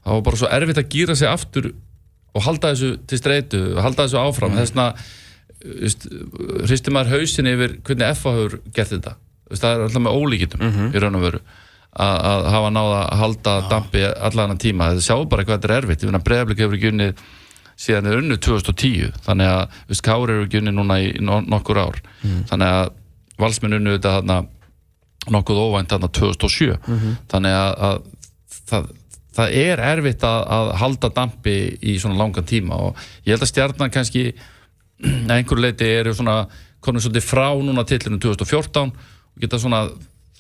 Það 0.01 0.17
var 0.17 0.27
bara 0.27 0.41
svo 0.41 0.51
erfitt 0.57 0.83
að 0.83 0.93
gýra 0.95 1.17
sig 1.19 1.31
aftur 1.31 1.73
og 2.35 2.45
halda 2.47 2.75
þessu 2.75 2.93
til 3.11 3.19
streitu 3.21 3.63
halda 3.79 4.07
þessu 4.07 4.21
áfram, 4.21 4.55
þess 4.59 4.75
vegna 4.75 4.93
hristi 6.65 6.93
maður 6.95 7.19
hausin 7.19 7.51
yfir 7.51 7.75
hvernig 7.85 8.15
FA 8.17 8.37
hefur 8.37 8.61
gert 8.75 8.95
þetta. 8.95 9.17
Vist, 9.51 9.65
það 9.65 9.75
er 9.75 9.85
alltaf 9.89 10.05
með 10.07 10.17
ólíkitum 10.21 10.63
í 10.95 11.03
raun 11.03 11.19
og 11.19 11.27
veru 11.27 11.41
að, 11.91 12.47
hafa 12.55 12.71
náða 12.73 13.01
að 13.03 13.21
halda 13.25 13.55
dampi 13.71 14.05
allan 14.07 14.55
að 14.55 14.63
tíma, 14.63 14.93
það 14.95 15.05
sjáu 15.09 15.27
bara 15.29 15.45
hvað 15.45 15.59
þetta 15.59 15.71
er 15.71 15.77
erfitt, 15.81 16.03
ég 16.05 16.11
finna 16.11 16.23
bregðarblik 16.23 16.63
hefur 16.63 16.79
ekki 16.79 16.93
unnið 16.95 17.25
síðan 17.81 18.11
er 18.11 18.21
unnu 18.21 18.37
2010 18.37 19.13
þannig 19.25 19.51
að 19.51 20.01
Kári 20.05 20.35
eru 20.37 20.47
ekki 20.47 20.61
unni 20.61 20.75
núna 20.77 20.99
í 21.01 21.13
no 21.25 21.41
nokkur 21.41 21.81
ár. 21.81 22.01
Þannig 22.51 22.75
að 22.77 22.91
valsmenn 23.41 23.79
unnu 23.79 23.97
þetta 23.97 24.17
þarna 24.19 24.39
nokkuð 25.35 25.61
óvænt 25.65 25.93
þarna 25.93 26.09
2007 26.17 26.79
þannig 27.31 27.57
að, 27.57 27.73
að 27.89 28.01
það, 28.71 28.89
það 29.37 29.55
er 29.65 29.85
erfitt 29.91 30.25
að, 30.27 30.41
að 30.57 30.73
halda 30.81 31.13
dampi 31.19 31.57
í 31.83 31.99
svona 32.01 32.19
langan 32.21 32.49
tíma 32.49 32.81
og 32.89 33.05
ég 33.27 33.35
held 33.35 33.45
að 33.45 33.53
stjarnan 33.53 33.95
kannski 33.95 34.33
einhverju 35.05 35.65
leiti 35.65 35.89
eru 36.01 36.15
svona 36.17 36.43
konum 36.81 37.03
svolítið 37.03 37.27
frá 37.29 37.49
núna 37.61 37.85
tillinu 37.85 38.21
2014 38.21 38.91
og 38.91 39.41
geta 39.41 39.61
svona 39.61 39.87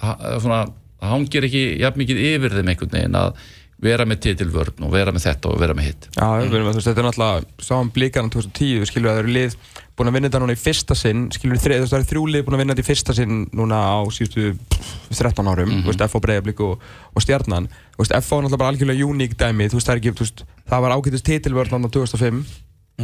það 0.00 0.70
hangir 1.00 1.46
ekki 1.48 1.64
jafn 1.80 2.00
mikið 2.00 2.22
yfir 2.34 2.56
þeim 2.56 2.70
einhvern 2.72 2.94
veginn 2.96 3.18
að 3.20 3.42
vera 3.80 4.06
með 4.08 4.22
titilvörn 4.26 4.86
og 4.86 4.92
vera 4.92 5.12
með 5.14 5.26
þetta 5.28 5.50
og 5.50 5.60
vera 5.60 5.76
með 5.76 5.90
hitt. 5.90 6.08
Já, 6.16 6.26
við 6.42 6.56
erum 6.58 6.68
að 6.68 6.74
þú 6.74 6.80
veist, 6.80 6.88
þetta 6.90 7.02
er 7.02 7.06
náttúrulega 7.08 7.68
sáum 7.68 7.92
blíkarna 7.94 8.32
2010, 8.34 8.88
skilur 8.90 9.08
við 9.08 9.10
að 9.10 9.18
það 9.18 9.22
eru 9.24 9.34
lið 9.36 9.56
búin 10.00 10.10
að 10.10 10.16
vinna 10.16 10.30
þetta 10.30 10.40
núna 10.40 10.56
í 10.56 10.60
fyrsta 10.60 10.96
sinn 10.96 11.26
þú 11.34 11.50
veist, 11.50 11.66
það 11.66 11.98
eru 11.98 12.08
þrjú 12.08 12.24
lið 12.32 12.44
búin 12.46 12.56
að 12.56 12.62
vinna 12.62 12.76
þetta 12.76 12.84
í 12.84 12.88
fyrsta 12.88 13.16
sinn 13.16 13.42
núna 13.56 13.80
á 13.80 13.98
síðustu 14.16 14.54
pff, 14.72 15.10
13 15.18 15.50
árum, 15.52 15.74
þú 15.84 15.92
veist, 15.92 16.04
FO 16.12 16.22
Breiðablík 16.24 16.64
og, 16.64 16.86
og 17.12 17.24
Stjarnan, 17.24 17.68
þú 17.96 18.04
veist, 18.04 18.16
FO 18.24 18.38
er 18.38 18.46
náttúrulega 18.46 18.62
bara 18.62 18.72
algjörlega 18.74 19.08
uník 19.10 19.36
dæmi, 19.40 19.68
þú 19.68 19.80
veist, 19.80 19.90
það 19.90 19.96
er 19.96 20.02
ekki, 20.02 20.14
þú 20.16 20.26
veist, 20.26 20.44
það 20.72 20.86
var 20.86 20.96
ágætist 20.96 21.28
titilvörn 21.28 21.76
á 21.76 21.88
2005 21.88 22.42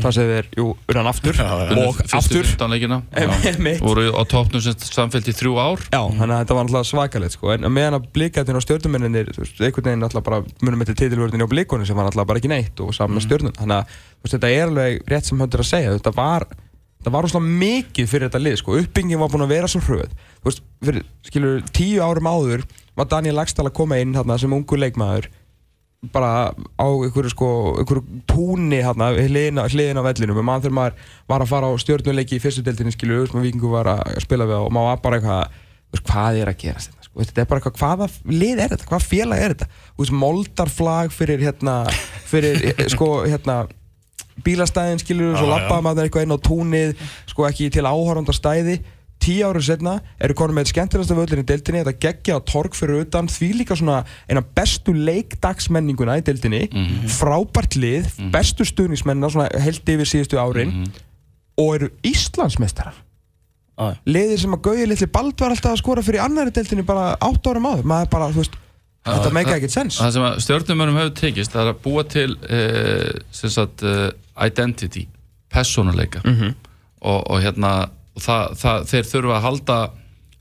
það 0.03 0.15
sem 0.17 0.29
þeir, 0.31 0.49
jú, 0.59 0.67
unnan 0.93 1.09
aftur 1.11 1.41
og 1.41 2.01
aftur. 2.19 2.51
leikina, 2.73 2.99
Einmitt. 3.51 3.81
voru 3.85 4.05
á 4.13 4.23
toppnum 4.29 4.63
sem 4.65 4.77
samféllt 4.87 5.31
í 5.31 5.35
þrjú 5.37 5.55
ár. 5.61 5.85
Já, 5.93 6.01
þannig 6.03 6.35
að 6.37 6.43
þetta 6.45 6.59
var 6.59 6.67
náttúrulega 6.69 6.91
svakalegt 6.91 7.37
sko, 7.37 7.53
en 7.55 7.67
meðan 7.73 7.99
að 8.01 8.07
blíkættin 8.17 8.59
og 8.61 8.67
stjórnumenninir 8.67 9.33
einhvern 9.33 9.89
veginn 9.91 10.05
náttúrulega 10.05 10.29
bara 10.29 10.43
munum 10.67 10.85
eftir 10.87 10.99
titilvörðinni 11.03 11.49
á 11.49 11.53
blíkunni 11.55 11.89
sem 11.89 11.99
var 11.99 12.09
náttúrulega 12.09 12.31
bara 12.33 12.43
ekki 12.43 12.53
neitt 12.53 12.85
og 12.85 12.95
saman 12.97 13.19
með 13.19 13.27
stjórnun, 13.29 13.57
þannig 13.59 13.77
að 13.81 13.97
veist, 13.97 14.37
þetta 14.37 14.53
er 14.55 14.69
alveg 14.71 15.03
rétt 15.13 15.31
sem 15.31 15.43
höndur 15.45 15.65
að 15.65 15.71
segja, 15.73 15.97
þetta 15.99 16.15
var 16.17 16.47
þetta 17.07 17.13
var 17.15 17.27
rosalega 17.27 17.59
mikið 17.61 18.09
fyrir 18.11 18.27
þetta 18.31 18.43
lið 18.43 18.57
sko, 18.59 18.77
uppbyggingin 18.83 19.21
var 19.23 19.31
búin 19.31 19.45
að 19.47 19.53
vera 19.55 19.69
svo 19.71 19.83
hröð. 19.87 20.15
Þú 20.43 20.49
veist, 20.51 20.63
fyrir, 20.83 21.05
skilur, 21.29 21.61
tíu 21.77 22.01
árum 22.03 22.27
áður 22.27 22.65
var 22.99 23.11
Daniel 23.13 23.37
Lagstall 23.39 23.69
að 23.69 23.77
koma 23.79 23.99
inn 24.03 24.17
þarna 24.17 24.39
sem 24.43 24.57
ungu 24.57 24.79
leikmaður 24.81 25.29
bara 26.13 26.53
á 26.79 26.87
einhverju 26.87 27.33
sko, 27.33 27.49
einhverju 27.81 28.21
túnni 28.31 28.81
hérna, 28.85 29.11
hliðin, 29.17 29.61
á- 29.99 30.07
vellinum. 30.07 30.39
Og 30.39 30.45
mann 30.47 30.63
þegar 30.63 30.77
maður 30.79 31.07
var 31.29 31.45
að 31.45 31.53
fara 31.53 31.71
á 31.71 31.73
stjórnuleiki 31.83 32.37
í 32.37 32.43
fyrstu 32.43 32.63
skilur, 32.93 33.23
þú 33.23 33.23
veist, 33.25 33.35
maður 33.35 33.47
vikingu 33.49 33.71
var 33.73 33.87
að 33.87 34.21
spila 34.23 34.47
við 34.47 34.59
og 34.61 34.73
maður 34.73 34.91
var 34.93 35.01
bara 35.07 35.17
eitthvað, 35.21 35.57
þú 35.87 35.97
veist, 35.97 36.07
hvað 36.13 36.41
er 36.43 36.53
að 36.53 36.61
gerast 36.63 36.91
þetta, 36.93 37.09
sko, 37.09 37.25
þetta 37.25 37.41
er 37.43 37.49
bara 37.51 37.61
eitthvað, 37.61 37.81
hvaða 37.81 38.11
lið 38.43 38.63
er 38.63 38.75
þetta, 38.75 38.89
hvaða 38.91 39.07
félag 39.07 39.43
er 39.43 39.55
þetta, 39.57 39.69
þú 39.97 40.05
veist, 40.05 40.17
moldarflag 40.25 41.17
fyrir 41.17 41.45
hérna, 41.47 41.77
fyrir, 42.31 42.63
eh, 42.77 42.87
sko, 42.93 43.11
hérna 43.27 43.59
bílastæðin 44.45 45.01
skilur, 45.01 45.37
svo 45.39 45.49
lappaði 45.49 45.87
maður 45.87 46.07
eitthvað 46.07 46.27
inn 46.27 46.37
á 46.37 46.39
túnið, 46.45 47.07
sko, 47.33 47.47
ekki 47.49 47.71
til 47.73 47.87
áhöranda 47.89 48.35
stæði 48.37 48.83
tíu 49.23 49.47
árið 49.49 49.67
setna 49.71 49.97
eru 50.23 50.37
konum 50.39 50.59
með 50.59 50.71
skemmtilegasta 50.73 51.17
völlin 51.19 51.43
í 51.43 51.47
deildinni 51.49 51.83
þetta 51.83 52.03
geggja 52.05 52.37
torg 52.47 52.77
fyrir 52.77 53.07
utan 53.07 53.31
því 53.31 53.49
líka 53.61 53.79
svona 53.79 54.03
eina 54.29 54.43
bestu 54.57 54.95
leikdagsmenninguna 54.97 56.19
í 56.21 56.27
deildinni. 56.27 56.67
Frábært 57.17 57.79
lið, 57.81 58.13
bestu 58.35 58.67
stuðnismennina 58.69 59.33
svona 59.33 59.49
held 59.63 59.95
yfir 59.97 60.13
síðustu 60.13 60.41
árin 60.41 60.87
og 61.57 61.75
eru 61.79 61.91
Íslandsmeistarar. 62.07 63.03
Já. 63.77 63.91
liðir 64.09 64.39
sem 64.41 64.55
að 64.57 64.63
Gauði 64.65 64.85
litli 64.89 65.07
Bald 65.13 65.35
var 65.41 65.53
alltaf 65.53 65.75
að 65.75 65.83
skora 65.83 66.05
fyrir 66.05 66.23
annari 66.25 66.53
deildinni 66.57 66.85
bara 66.89 67.11
átt 67.21 67.49
árum 67.51 67.67
áður. 67.69 67.83
Maður 67.91 68.09
bara, 68.15 68.29
þú 68.33 68.41
veist, 68.41 68.55
þetta 69.07 69.33
meika 69.35 69.57
ekkert 69.57 69.75
sens 69.75 69.99
það 70.01 70.15
sem 70.17 70.25
að 70.27 70.39
stjórnumönum 70.47 70.97
hefur 71.01 71.13
tekist 71.21 71.53
það 71.55 71.63
er 71.63 71.73
að 71.73 71.83
búa 71.85 72.05
til 72.11 72.31
sem 73.37 73.53
sagt, 73.53 73.85
uh, 73.87 74.09
identity 74.47 75.05
personuleika 75.53 76.23
og, 76.25 77.21
og 77.21 77.43
hérna 77.45 77.73
og 78.17 78.23
það, 78.25 78.55
það, 78.63 78.85
þeir 78.93 79.09
þurfa 79.13 79.37
að 79.39 79.47
halda 79.51 79.79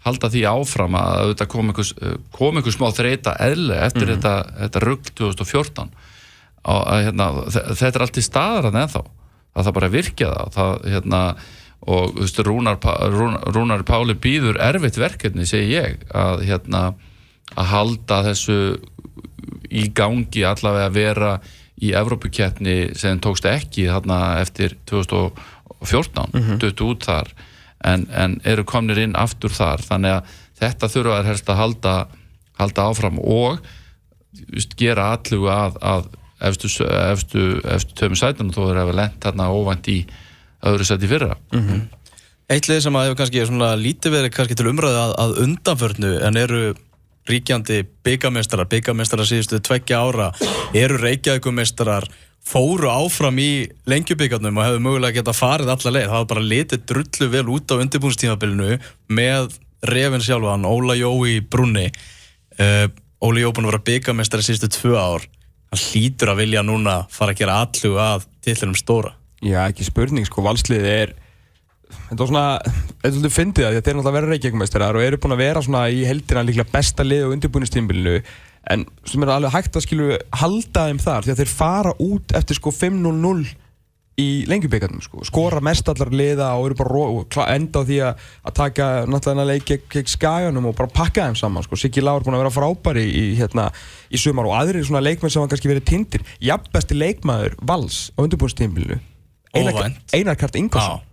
halda 0.05 0.30
því 0.30 0.41
áfram 0.45 0.95
að 0.99 1.15
auðvitað 1.23 1.47
kom 1.49 1.69
einhvers, 1.71 1.91
eh, 1.97 2.15
kom 2.38 2.57
einhvers 2.59 2.76
smá 2.78 2.88
þreita 2.93 3.32
eðlega 3.41 3.88
eftir 3.89 4.11
þetta, 4.13 4.34
þetta 4.59 4.82
rugg 4.84 5.07
2014 5.17 5.88
og 6.65 6.82
að, 6.93 6.99
hérna, 7.07 7.26
þe- 7.55 7.63
þetta 7.80 7.89
er 7.99 8.03
allt 8.05 8.19
í 8.21 8.26
staðar 8.26 8.67
en 8.69 8.78
ennþá. 8.84 9.01
Það 9.55 9.65
þarf 9.65 9.76
bara 9.80 9.88
að 9.89 9.95
virkja 9.95 10.30
það, 10.36 10.51
það 10.55 10.86
hérna, 10.93 11.21
og 11.95 12.15
veist, 12.19 12.39
Rúnar, 12.45 12.78
Rúnar, 13.15 13.43
Rúnar 13.55 13.84
Páli 13.86 14.15
býður 14.17 14.57
erfitt 14.61 14.97
verkefni 15.01 15.45
segi 15.49 15.73
ég 15.73 15.97
að, 16.13 16.45
hérna, 16.47 16.84
að 17.57 17.69
halda 17.73 18.21
þessu 18.30 18.59
í 19.69 19.88
gangi 19.93 20.45
allavega 20.45 20.88
að 20.89 20.95
vera 21.01 21.34
í 21.82 21.91
Evrópukeppni 21.97 22.78
sem 22.97 23.17
tókst 23.21 23.45
ekki 23.49 23.86
þarna 23.89 24.21
eftir 24.41 24.78
2014 24.89 26.30
mm 26.34 26.73
út 26.86 27.05
þar 27.09 27.30
en, 27.86 28.05
en 28.11 28.38
eru 28.47 28.65
komnir 28.67 28.99
inn 29.03 29.15
aftur 29.19 29.53
þar. 29.53 29.83
Þannig 29.86 30.17
að 30.17 30.36
þetta 30.61 30.91
þurfa 30.91 31.17
þær 31.19 31.31
helst 31.31 31.49
að 31.51 31.59
halda, 31.61 31.95
halda 32.59 32.88
áfram 32.91 33.19
og 33.21 33.59
just, 34.51 34.75
gera 34.79 35.11
allu 35.15 35.49
að, 35.51 35.77
að 35.81 36.07
efstu, 36.49 36.71
efstu, 36.86 37.43
efstu 37.75 37.99
töfum 37.99 38.19
sætunum 38.19 38.55
þó 38.55 38.63
þeir 38.65 38.81
hafa 38.83 38.97
lent 39.01 39.19
þarna 39.23 39.51
óvænt 39.53 39.91
í 39.91 39.99
öðru 40.65 40.88
sæti 40.88 41.11
fyrra. 41.11 41.38
Eitt 42.51 42.67
lið 42.69 42.83
sem 42.86 42.97
að 42.97 43.07
hefur 43.07 43.19
kannski 43.21 43.45
svona 43.47 43.71
lítið 43.79 44.19
verið 44.19 44.51
til 44.53 44.69
umræðu 44.69 44.99
að, 45.01 45.13
að 45.23 45.39
undanförnu 45.45 46.11
en 46.27 46.38
eru 46.38 46.63
ríkjandi 47.29 47.79
byggamestrar, 48.05 48.67
byggamestrar 48.69 49.25
síðustu 49.25 49.59
tveggja 49.65 50.01
ára, 50.05 50.29
eru 50.77 50.99
reykjaðugumestrar, 51.01 52.05
fóru 52.45 52.89
áfram 52.91 53.39
í 53.41 53.49
lengjubyggarnum 53.89 54.59
og 54.59 54.67
hefur 54.67 54.83
mögulega 54.85 55.19
geta 55.19 55.33
farið 55.35 55.71
alla 55.73 55.93
leið. 55.95 56.09
Það 56.11 56.19
var 56.19 56.27
bara 56.33 56.45
litið 56.51 56.83
drullu 56.91 57.29
vel 57.33 57.45
út 57.55 57.73
á 57.73 57.75
undirbúinstímabilinu 57.81 58.77
með 59.17 59.57
refin 59.85 60.25
sjálfan, 60.25 60.67
Óla 60.69 60.97
Jó 60.97 61.11
í 61.27 61.39
brunni. 61.41 61.89
Uh, 62.59 62.87
Óli 63.25 63.43
Jó 63.43 63.51
búin 63.51 63.67
að 63.67 63.73
vera 63.73 63.87
byggamestrar 63.89 64.45
síðustu 64.45 64.71
tvö 64.77 64.95
ár. 64.97 65.27
Hann 65.73 65.83
hlýtur 65.89 66.31
að 66.31 66.41
vilja 66.43 66.65
núna 66.65 67.01
fara 67.11 67.33
að 67.33 67.41
gera 67.41 67.59
allu 67.65 67.95
að 68.01 68.27
tillinum 68.45 68.77
stóra. 68.77 69.15
Já, 69.43 69.65
ekki 69.65 69.85
spurning, 69.85 70.25
sko, 70.29 70.45
valsliðið 70.45 70.91
er 70.93 71.15
þetta 72.09 72.21
var 72.21 72.29
svona, 72.29 72.45
þetta 72.63 73.07
er 73.07 73.13
svolítið 73.13 73.35
fyndið 73.35 73.67
að 73.67 73.75
þetta 73.75 73.91
er 73.91 73.97
náttúrulega 73.97 74.11
að 74.11 74.17
vera 74.17 74.31
reykjækumestrar 74.31 74.97
og 74.97 75.05
eru 75.05 75.19
búin 75.21 75.35
að 75.35 75.41
vera 75.43 75.63
svona 75.65 75.83
í 75.93 76.03
heldina 76.07 76.43
líklega 76.45 76.73
besta 76.73 77.05
lið 77.05 77.25
á 77.25 77.33
undirbúinistímbilinu 77.33 78.15
en 78.72 78.88
sem 79.05 79.24
er 79.24 79.34
alveg 79.36 79.53
hægt 79.53 79.78
að 79.78 79.86
skilu 79.86 80.09
halda 80.41 80.88
þeim 80.89 81.03
þar 81.03 81.28
því 81.28 81.36
að 81.36 81.43
þeir 81.43 81.53
fara 81.53 81.93
út 82.01 82.36
eftir 82.38 82.59
sko 82.59 82.74
5-0-0 82.74 83.45
í 84.16 84.28
lengjubíkarnum 84.47 85.01
sko, 85.03 85.26
skora 85.28 85.59
mest 85.63 85.89
allar 85.91 86.13
liða 86.16 86.53
og 86.55 86.70
eru 86.70 86.78
bara 86.80 87.47
enda 87.51 87.82
á 87.84 87.88
því 87.88 87.97
að, 88.07 88.22
að 88.47 88.55
taka 88.61 88.86
náttúrulega 89.11 89.47
leik 89.49 89.66
gegn 89.68 89.89
gegn 89.91 90.11
skaganum 90.13 90.70
og 90.70 90.78
bara 90.78 90.93
pakka 91.01 91.26
þeim 91.28 91.36
saman 91.39 91.66
sko, 91.66 91.80
Siggi 91.80 92.03
Lár 92.03 92.24
búin 92.24 92.38
að 92.38 92.45
vera 92.45 92.53
frábæri 92.55 93.03
í, 93.09 93.26
hérna, 93.39 93.68
í 94.07 94.22
sumar 94.22 94.47
og 94.47 94.55
aðrir 94.61 94.88
svona 94.88 95.03
leikmenn 95.03 95.34
sem 95.34 95.43
hann 95.43 95.51
kannski 95.51 95.72
verið 95.72 95.89
tindir. 95.91 96.24
Jafnbesti 96.39 96.95
leikmaður 96.95 97.57
vals 97.68 98.05
á 98.16 98.24
undirbúinistímbilinu 98.24 99.01
Einar, 99.55 99.76
Óvænt. 99.76 99.99
Einar 100.16 100.39
Kart 100.39 100.55
Ingvarsson. 100.55 101.03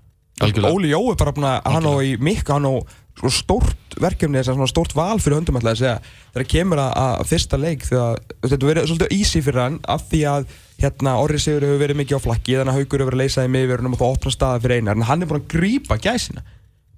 Algjörlega. 0.43 0.75
Óli 0.75 0.91
Jó 0.91 1.03
er 1.11 1.19
bara 1.19 1.35
búin 1.35 1.47
að 1.47 1.59
hann 1.75 1.87
á 1.87 1.95
í 2.03 2.15
mikk 2.19 2.55
hann 2.55 2.67
á 2.67 2.75
sko 3.19 3.31
stórt 3.33 3.97
verkefni 4.01 4.41
þess 4.41 4.53
að 4.53 4.59
svona 4.59 4.71
stórt 4.71 4.95
val 4.97 5.21
fyrir 5.21 5.39
höndum 5.39 5.59
alltaf 5.59 5.75
að 5.75 5.81
segja 5.83 5.97
þegar 6.33 6.49
kemur 6.55 6.81
að, 6.81 6.93
að 7.03 7.29
fyrsta 7.29 7.59
leik 7.61 7.85
þegar 7.87 8.23
þetta 8.41 8.69
verið 8.71 8.89
svolítið 8.89 9.15
easy 9.19 9.43
fyrir 9.45 9.63
hann 9.63 9.79
af 9.93 10.07
því 10.09 10.23
að 10.33 10.47
hérna 10.83 11.15
Orri 11.21 11.39
Sigur 11.43 11.67
hefur 11.67 11.83
verið 11.83 12.01
mikið 12.01 12.19
á 12.19 12.25
flakki 12.25 12.57
þannig 12.59 12.73
að 12.73 12.81
Haugur 12.81 13.03
hefur 13.03 13.11
verið 13.13 13.19
að 13.19 13.23
leysa 13.23 13.45
þeim 13.45 13.59
yfirunum 13.61 13.95
og 13.95 14.01
það 14.01 14.17
opna 14.17 14.35
staða 14.35 14.63
fyrir 14.65 14.81
einar 14.81 14.99
en 14.99 15.07
hann 15.11 15.23
er 15.23 15.31
búin 15.31 15.43
að 15.43 15.53
grípa 15.53 15.99
gæsina. 16.03 16.45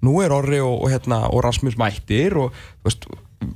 Nú 0.05 0.15
er 0.23 0.33
Orri 0.35 0.59
og, 0.63 0.79
og, 0.79 0.89
hérna, 0.93 1.21
og 1.29 1.43
Rasmus 1.45 1.77
mættir 1.79 2.35
og 2.39 2.55
veist, 2.85 3.05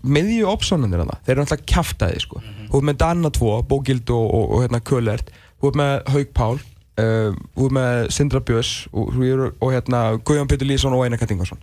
miðju 0.04 0.50
opsonunir 0.52 1.02
hann 1.02 1.16
þeir 1.26 1.36
eru 1.36 1.46
alltaf 1.46 1.66
kjaftaði 1.70 2.24
sko. 2.26 2.44
þú 2.70 2.82
ert 2.82 2.90
með 2.92 3.00
Danna 3.02 3.34
2, 3.40 3.56
Bógild 3.70 4.14
og, 4.14 4.28
og, 4.28 4.46
og 4.52 4.64
hérna, 4.66 4.84
Kölert 4.86 5.32
ert 5.32 5.80
með 5.80 5.96
Haug 6.14 6.32
Pál 6.36 6.60
þú 7.00 7.66
ert 7.66 7.76
með 7.80 8.06
Sindra 8.14 8.44
Björns 8.44 8.74
og, 8.92 9.68
hérna, 9.72 10.06
Guðjón 10.20 10.52
Pétur 10.52 10.70
Lýsson 10.70 10.96
og 10.96 11.06
Einar 11.06 11.22
Kattingarsson 11.22 11.62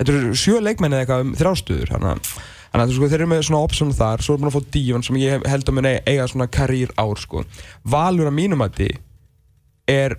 þetta 0.00 0.16
eru 0.16 0.34
sjö 0.38 0.58
leikmenni 0.64 0.98
eða 0.98 1.04
eitthvað 1.04 1.24
um 1.26 1.36
þrjástöður 1.38 1.94
þannig 1.94 2.12
að 2.12 2.34
að 2.72 2.94
sko, 2.96 3.08
þeir 3.12 3.20
eru 3.20 3.28
með 3.28 3.42
svona 3.44 3.64
option 3.66 3.90
þar, 3.92 4.22
svo 4.24 4.34
er 4.34 4.40
búin 4.40 4.48
að 4.48 4.54
fá 4.54 4.68
Díon 4.72 5.02
sem 5.04 5.16
ég 5.20 5.42
held 5.44 5.68
að 5.68 5.74
mun 5.76 5.88
eiga, 5.92 6.28
svona 6.30 6.46
karýr 6.48 6.92
ár 6.96 7.20
sko. 7.20 7.42
Valur 7.84 8.30
að 8.30 8.38
mínum 8.38 8.64
að 8.64 8.86
er, 9.92 10.14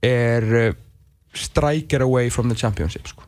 er 0.00 0.46
uh, 0.56 0.70
striker 1.36 2.00
away 2.06 2.30
from 2.30 2.48
the 2.48 2.56
championship 2.56 3.10
sko. 3.10 3.26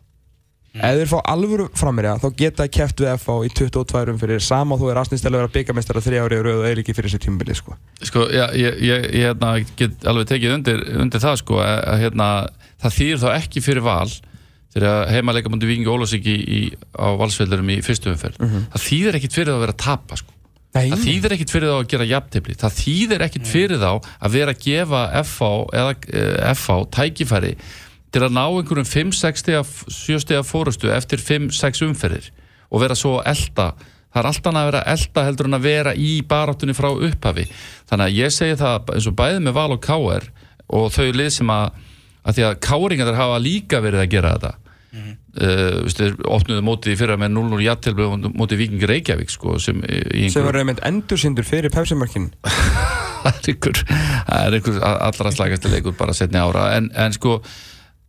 Ef 0.72 0.96
þeir 0.96 1.10
fá 1.10 1.18
alvöru 1.28 1.66
frammerja 1.76 2.14
þá 2.22 2.28
geta 2.32 2.64
þeir 2.64 2.72
kæft 2.72 3.00
við 3.02 3.10
FH 3.18 3.34
í 3.44 3.50
22 3.58 4.14
fyrir 4.22 4.40
sama 4.40 4.78
þó 4.80 4.86
er 4.88 5.00
Asnistæli 5.02 5.36
að 5.36 5.42
vera 5.42 5.52
byggamestara 5.52 6.00
þrjá 6.00 6.22
ári 6.24 6.38
og 6.38 6.46
rauð 6.46 6.60
og 6.62 6.68
eða 6.70 6.80
ekki 6.80 6.94
fyrir 6.96 7.12
þessi 7.12 7.24
tímubili 7.26 7.56
sko. 7.58 7.76
Sko, 8.00 8.22
já, 8.32 8.46
ég, 8.56 8.78
ég, 8.80 9.04
ég 9.12 9.26
hérna, 9.26 9.50
get 9.76 10.06
alveg 10.08 10.30
tekið 10.30 10.54
undir, 10.56 10.80
undir 11.02 11.20
það 11.20 11.36
sko, 11.42 11.58
að, 11.60 11.74
að, 11.92 11.98
hérna, 12.06 12.28
það 12.80 12.96
þýr 12.96 13.20
þá 13.20 13.28
ekki 13.34 13.64
fyrir 13.66 13.84
val 13.84 14.08
þegar 14.72 15.10
heimaleika 15.12 15.52
múndi 15.52 15.68
Víkingi 15.68 15.90
Ólásík 15.92 16.28
á 16.96 17.06
valsveldurum 17.20 17.72
í 17.74 17.80
fyrstu 17.84 18.12
umferð 18.12 18.38
það 18.40 18.86
þýðir 18.86 19.18
ekkit 19.18 19.36
fyrir 19.36 19.52
þá 19.52 19.56
að 19.56 19.64
vera 19.66 19.76
að 19.76 19.82
tapa 19.84 20.20
sko. 20.20 20.32
Það 20.72 21.02
þýðir 21.04 21.34
ekkit 21.36 21.52
fyrir 21.52 21.68
þá 21.68 21.76
að 21.76 21.88
gera 21.92 22.04
jafntefli. 22.08 22.54
Það 22.56 22.76
þýðir 22.78 23.24
ekkit 23.26 23.48
fyrir 23.50 23.80
þá 23.82 23.90
að 23.92 24.36
vera 24.38 24.52
að 24.54 24.62
gefa 24.64 25.00
FH 25.20 25.48
eða 25.76 25.90
eh, 26.08 26.54
FH 26.54 26.76
tækifæri 26.96 27.50
til 28.12 28.22
að 28.24 28.32
ná 28.36 28.44
einhverjum 28.46 28.88
5-6 28.88 29.42
stiga 29.42 29.60
7 29.64 30.22
stiga 30.24 30.44
fórustu 30.44 30.88
eftir 30.92 31.20
5-6 31.20 31.84
umferðir 31.90 32.30
og 32.72 32.80
vera 32.80 32.96
svo 32.96 33.18
að 33.20 33.28
elda 33.34 33.68
það 34.12 34.20
er 34.22 34.30
alltaf 34.30 34.56
að 34.56 34.70
vera 34.70 34.82
elda 34.94 35.26
heldur 35.28 35.48
en 35.48 35.58
að 35.58 35.68
vera 35.68 35.94
í 35.96 36.10
baráttunni 36.28 36.76
frá 36.76 36.88
upphafi. 36.92 37.46
Þannig 37.88 38.08
að 38.08 38.18
ég 38.22 38.34
segi 38.36 38.58
það 38.60 38.92
eins 38.96 39.08
og 39.08 39.16
bæði 39.20 39.44
með 39.44 39.56
Val 39.60 39.70
og 39.76 39.84
Káer 39.84 40.28
og 40.72 40.88
þau 40.92 41.08
lið 41.12 41.30
sem 41.36 41.52
að, 41.52 41.78
að 42.24 42.38
því 42.38 42.48
að 42.48 42.58
Káringar 42.64 43.16
hafa 43.20 43.40
líka 43.44 43.84
verið 43.84 44.04
að 44.06 44.12
gera 44.16 44.34
þetta 44.36 44.54
mm 44.92 45.00
-hmm. 45.00 45.16
uh, 45.42 46.34
opnuðu 46.36 46.62
mótið 46.66 46.98
fyrra 47.00 47.16
með 47.20 47.34
0-0 47.36 47.66
jættilbröð 47.66 48.30
mótið 48.36 48.62
Vikingi 48.62 48.88
Reykjavík 48.90 49.30
sko, 49.30 49.58
sem, 49.58 49.82
í 49.82 50.28
sem 50.28 50.42
einhver, 50.42 50.44
var 50.44 50.54
reynd 50.60 50.80
endursindur 50.84 51.44
fyrir 51.44 51.70
pepsimörkin. 51.70 52.32
Það 53.22 53.36
er 53.38 53.52
einhver, 53.52 53.78
það 54.26 54.46
er 54.46 54.54
einhver 54.56 54.78
allra 54.82 55.30
slagasti 55.30 55.68
leikur 55.70 55.92
bara 55.94 56.12
setni 56.12 56.40
ára. 56.42 56.72
En, 56.74 56.88
en 56.98 57.12
sko 57.14 57.36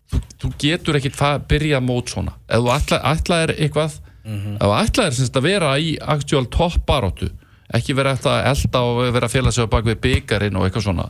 þú, 0.09 0.21
þú 0.41 0.49
getur 0.57 0.97
ekkit 0.97 1.19
byrja 1.47 1.79
mót 1.85 2.09
svona. 2.09 2.33
Ef 2.49 2.63
þú 2.63 2.71
ætla, 2.73 2.99
ætla 3.11 3.37
er 3.43 3.53
eitthvað 3.59 3.99
ef 4.23 4.63
þú 4.63 4.73
ætla 4.79 5.05
er 5.05 5.15
semst 5.17 5.37
að 5.37 5.47
vera 5.47 5.77
í 5.77 5.93
actual 5.99 6.45
topp 6.47 6.85
baróttu 6.87 7.29
ekki 7.73 7.95
vera 7.97 8.13
eftir 8.13 8.31
að 8.31 8.47
elda 8.51 8.81
og 8.87 8.99
vera 9.15 9.27
að 9.27 9.33
fela 9.33 9.51
sig 9.53 9.65
á 9.65 9.73
bak 9.73 9.87
við 9.87 9.99
byggarinn 10.03 10.57
og 10.59 10.67
eitthvað 10.67 10.85
svona. 10.87 11.07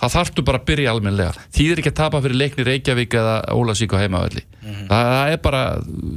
Það 0.00 0.14
þarftu 0.16 0.44
bara 0.44 0.60
að 0.60 0.66
byrja 0.70 0.92
almennilega. 0.92 1.46
Þýðir 1.56 1.80
ekki 1.82 1.92
að 1.92 2.00
tapa 2.02 2.20
fyrir 2.24 2.40
leikni 2.40 2.66
Reykjavík 2.66 3.16
eða 3.20 3.36
Ólasík 3.56 3.94
á 3.96 4.02
heimavelli. 4.02 4.44
Það, 4.90 5.10
það 5.12 5.32
er 5.32 5.40
bara, 5.46 5.62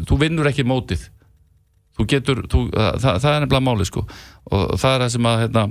þú 0.09 0.19
vinnur 0.23 0.49
ekki 0.51 0.67
mótið. 0.67 1.05
Þú 1.99 2.07
getur, 2.13 2.43
þú, 2.51 2.65
það, 2.75 2.99
það, 3.05 3.31
er 3.33 3.45
nefnilega 3.45 3.65
máli 3.67 3.87
sko. 3.87 4.05
Og 4.51 4.75
það 4.79 4.95
er 4.95 5.05
það 5.05 5.13
sem 5.15 5.29
að 5.31 5.39
hérna, 5.43 5.65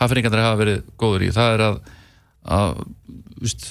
hafringarnir 0.00 0.46
hafa 0.46 0.60
verið 0.62 0.80
góður 0.98 1.26
í. 1.26 1.32
Það 1.34 1.54
er 1.54 1.64
að, 1.66 1.78
að 2.56 2.80
víst, 3.42 3.68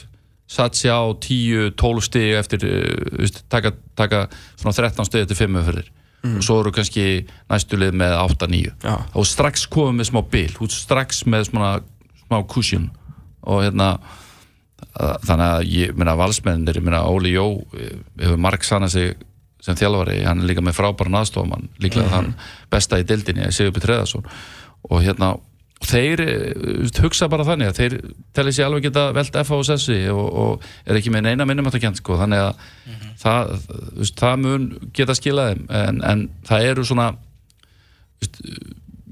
satsi 0.55 0.91
á 0.91 1.01
10-12 1.11 2.05
stig 2.05 2.35
eftir 2.39 2.65
eh, 2.67 3.19
víst, 3.19 3.43
taka, 3.51 3.73
taka 3.97 4.27
svona 4.55 4.75
13 4.75 5.09
stig 5.09 5.25
eftir 5.25 5.39
5 5.45 5.61
umferðir 6.25 6.37
og 6.41 6.43
svo 6.47 6.59
eru 6.63 6.71
kannski 6.75 7.05
næstu 7.49 7.77
lið 7.79 7.93
með 8.01 8.15
8-9 8.25 8.73
Já. 8.83 8.95
og 9.15 9.25
strax 9.29 9.65
komum 9.71 9.99
með 10.01 10.09
smá 10.11 10.21
bil. 10.31 10.51
Strax 10.69 11.23
með 11.25 11.49
smá, 11.51 11.65
smá 12.27 12.39
cushion. 12.47 12.89
Og 13.45 13.63
hérna 13.63 13.99
að- 14.99 15.19
þannig 15.27 15.45
að 15.53 15.69
ég 15.75 15.95
meina 15.97 16.15
valsmennir, 16.17 16.75
ég 16.75 16.83
meina 16.83 17.03
Óli 17.07 17.31
Jó 17.35 17.61
eh, 17.77 17.97
hefur 18.19 18.37
marg 18.37 18.63
sanna 18.63 18.89
sig 18.89 19.15
sem 19.61 19.75
þjálfari, 19.75 20.23
hann 20.25 20.41
er 20.41 20.47
líka 20.47 20.61
með 20.61 20.75
frábæran 20.77 21.15
aðstofamann 21.21 21.69
líklega 21.81 22.09
þann 22.11 22.33
besta 22.69 22.99
í 22.99 23.03
dildinni 23.07 23.47
Sigur 23.51 23.71
Petreðarsson 23.73 24.25
og 24.89 25.01
hérna 25.01 25.39
og 25.75 25.89
þeir 25.89 26.23
eh, 26.23 27.01
hugsa 27.03 27.27
bara 27.31 27.45
þannig 27.47 27.71
að 27.71 27.79
þeir 27.81 27.95
telli 28.35 28.53
sér 28.55 28.69
alveg 28.69 28.87
geta 28.87 29.09
velt 29.15 29.35
F 29.41 29.51
á 29.51 29.57
sessi 29.67 29.99
og, 30.11 30.25
og 30.25 30.65
er 30.85 30.99
ekki 30.99 31.11
með 31.13 31.27
neina 31.27 31.47
minnum 31.47 31.67
að 31.69 31.77
það 31.77 31.99
sko, 31.99 32.17
þannig 32.21 32.43
að 32.45 32.63
það, 33.21 33.53
þú 33.75 33.99
veist, 33.99 34.17
það 34.21 34.41
mun 34.45 34.67
geta 34.95 35.17
skilað 35.17 35.51
þeim. 35.51 35.67
En, 35.81 36.01
en 36.11 36.25
það 36.47 36.69
eru 36.71 36.87
svona 36.87 37.09
veist, 38.23 38.41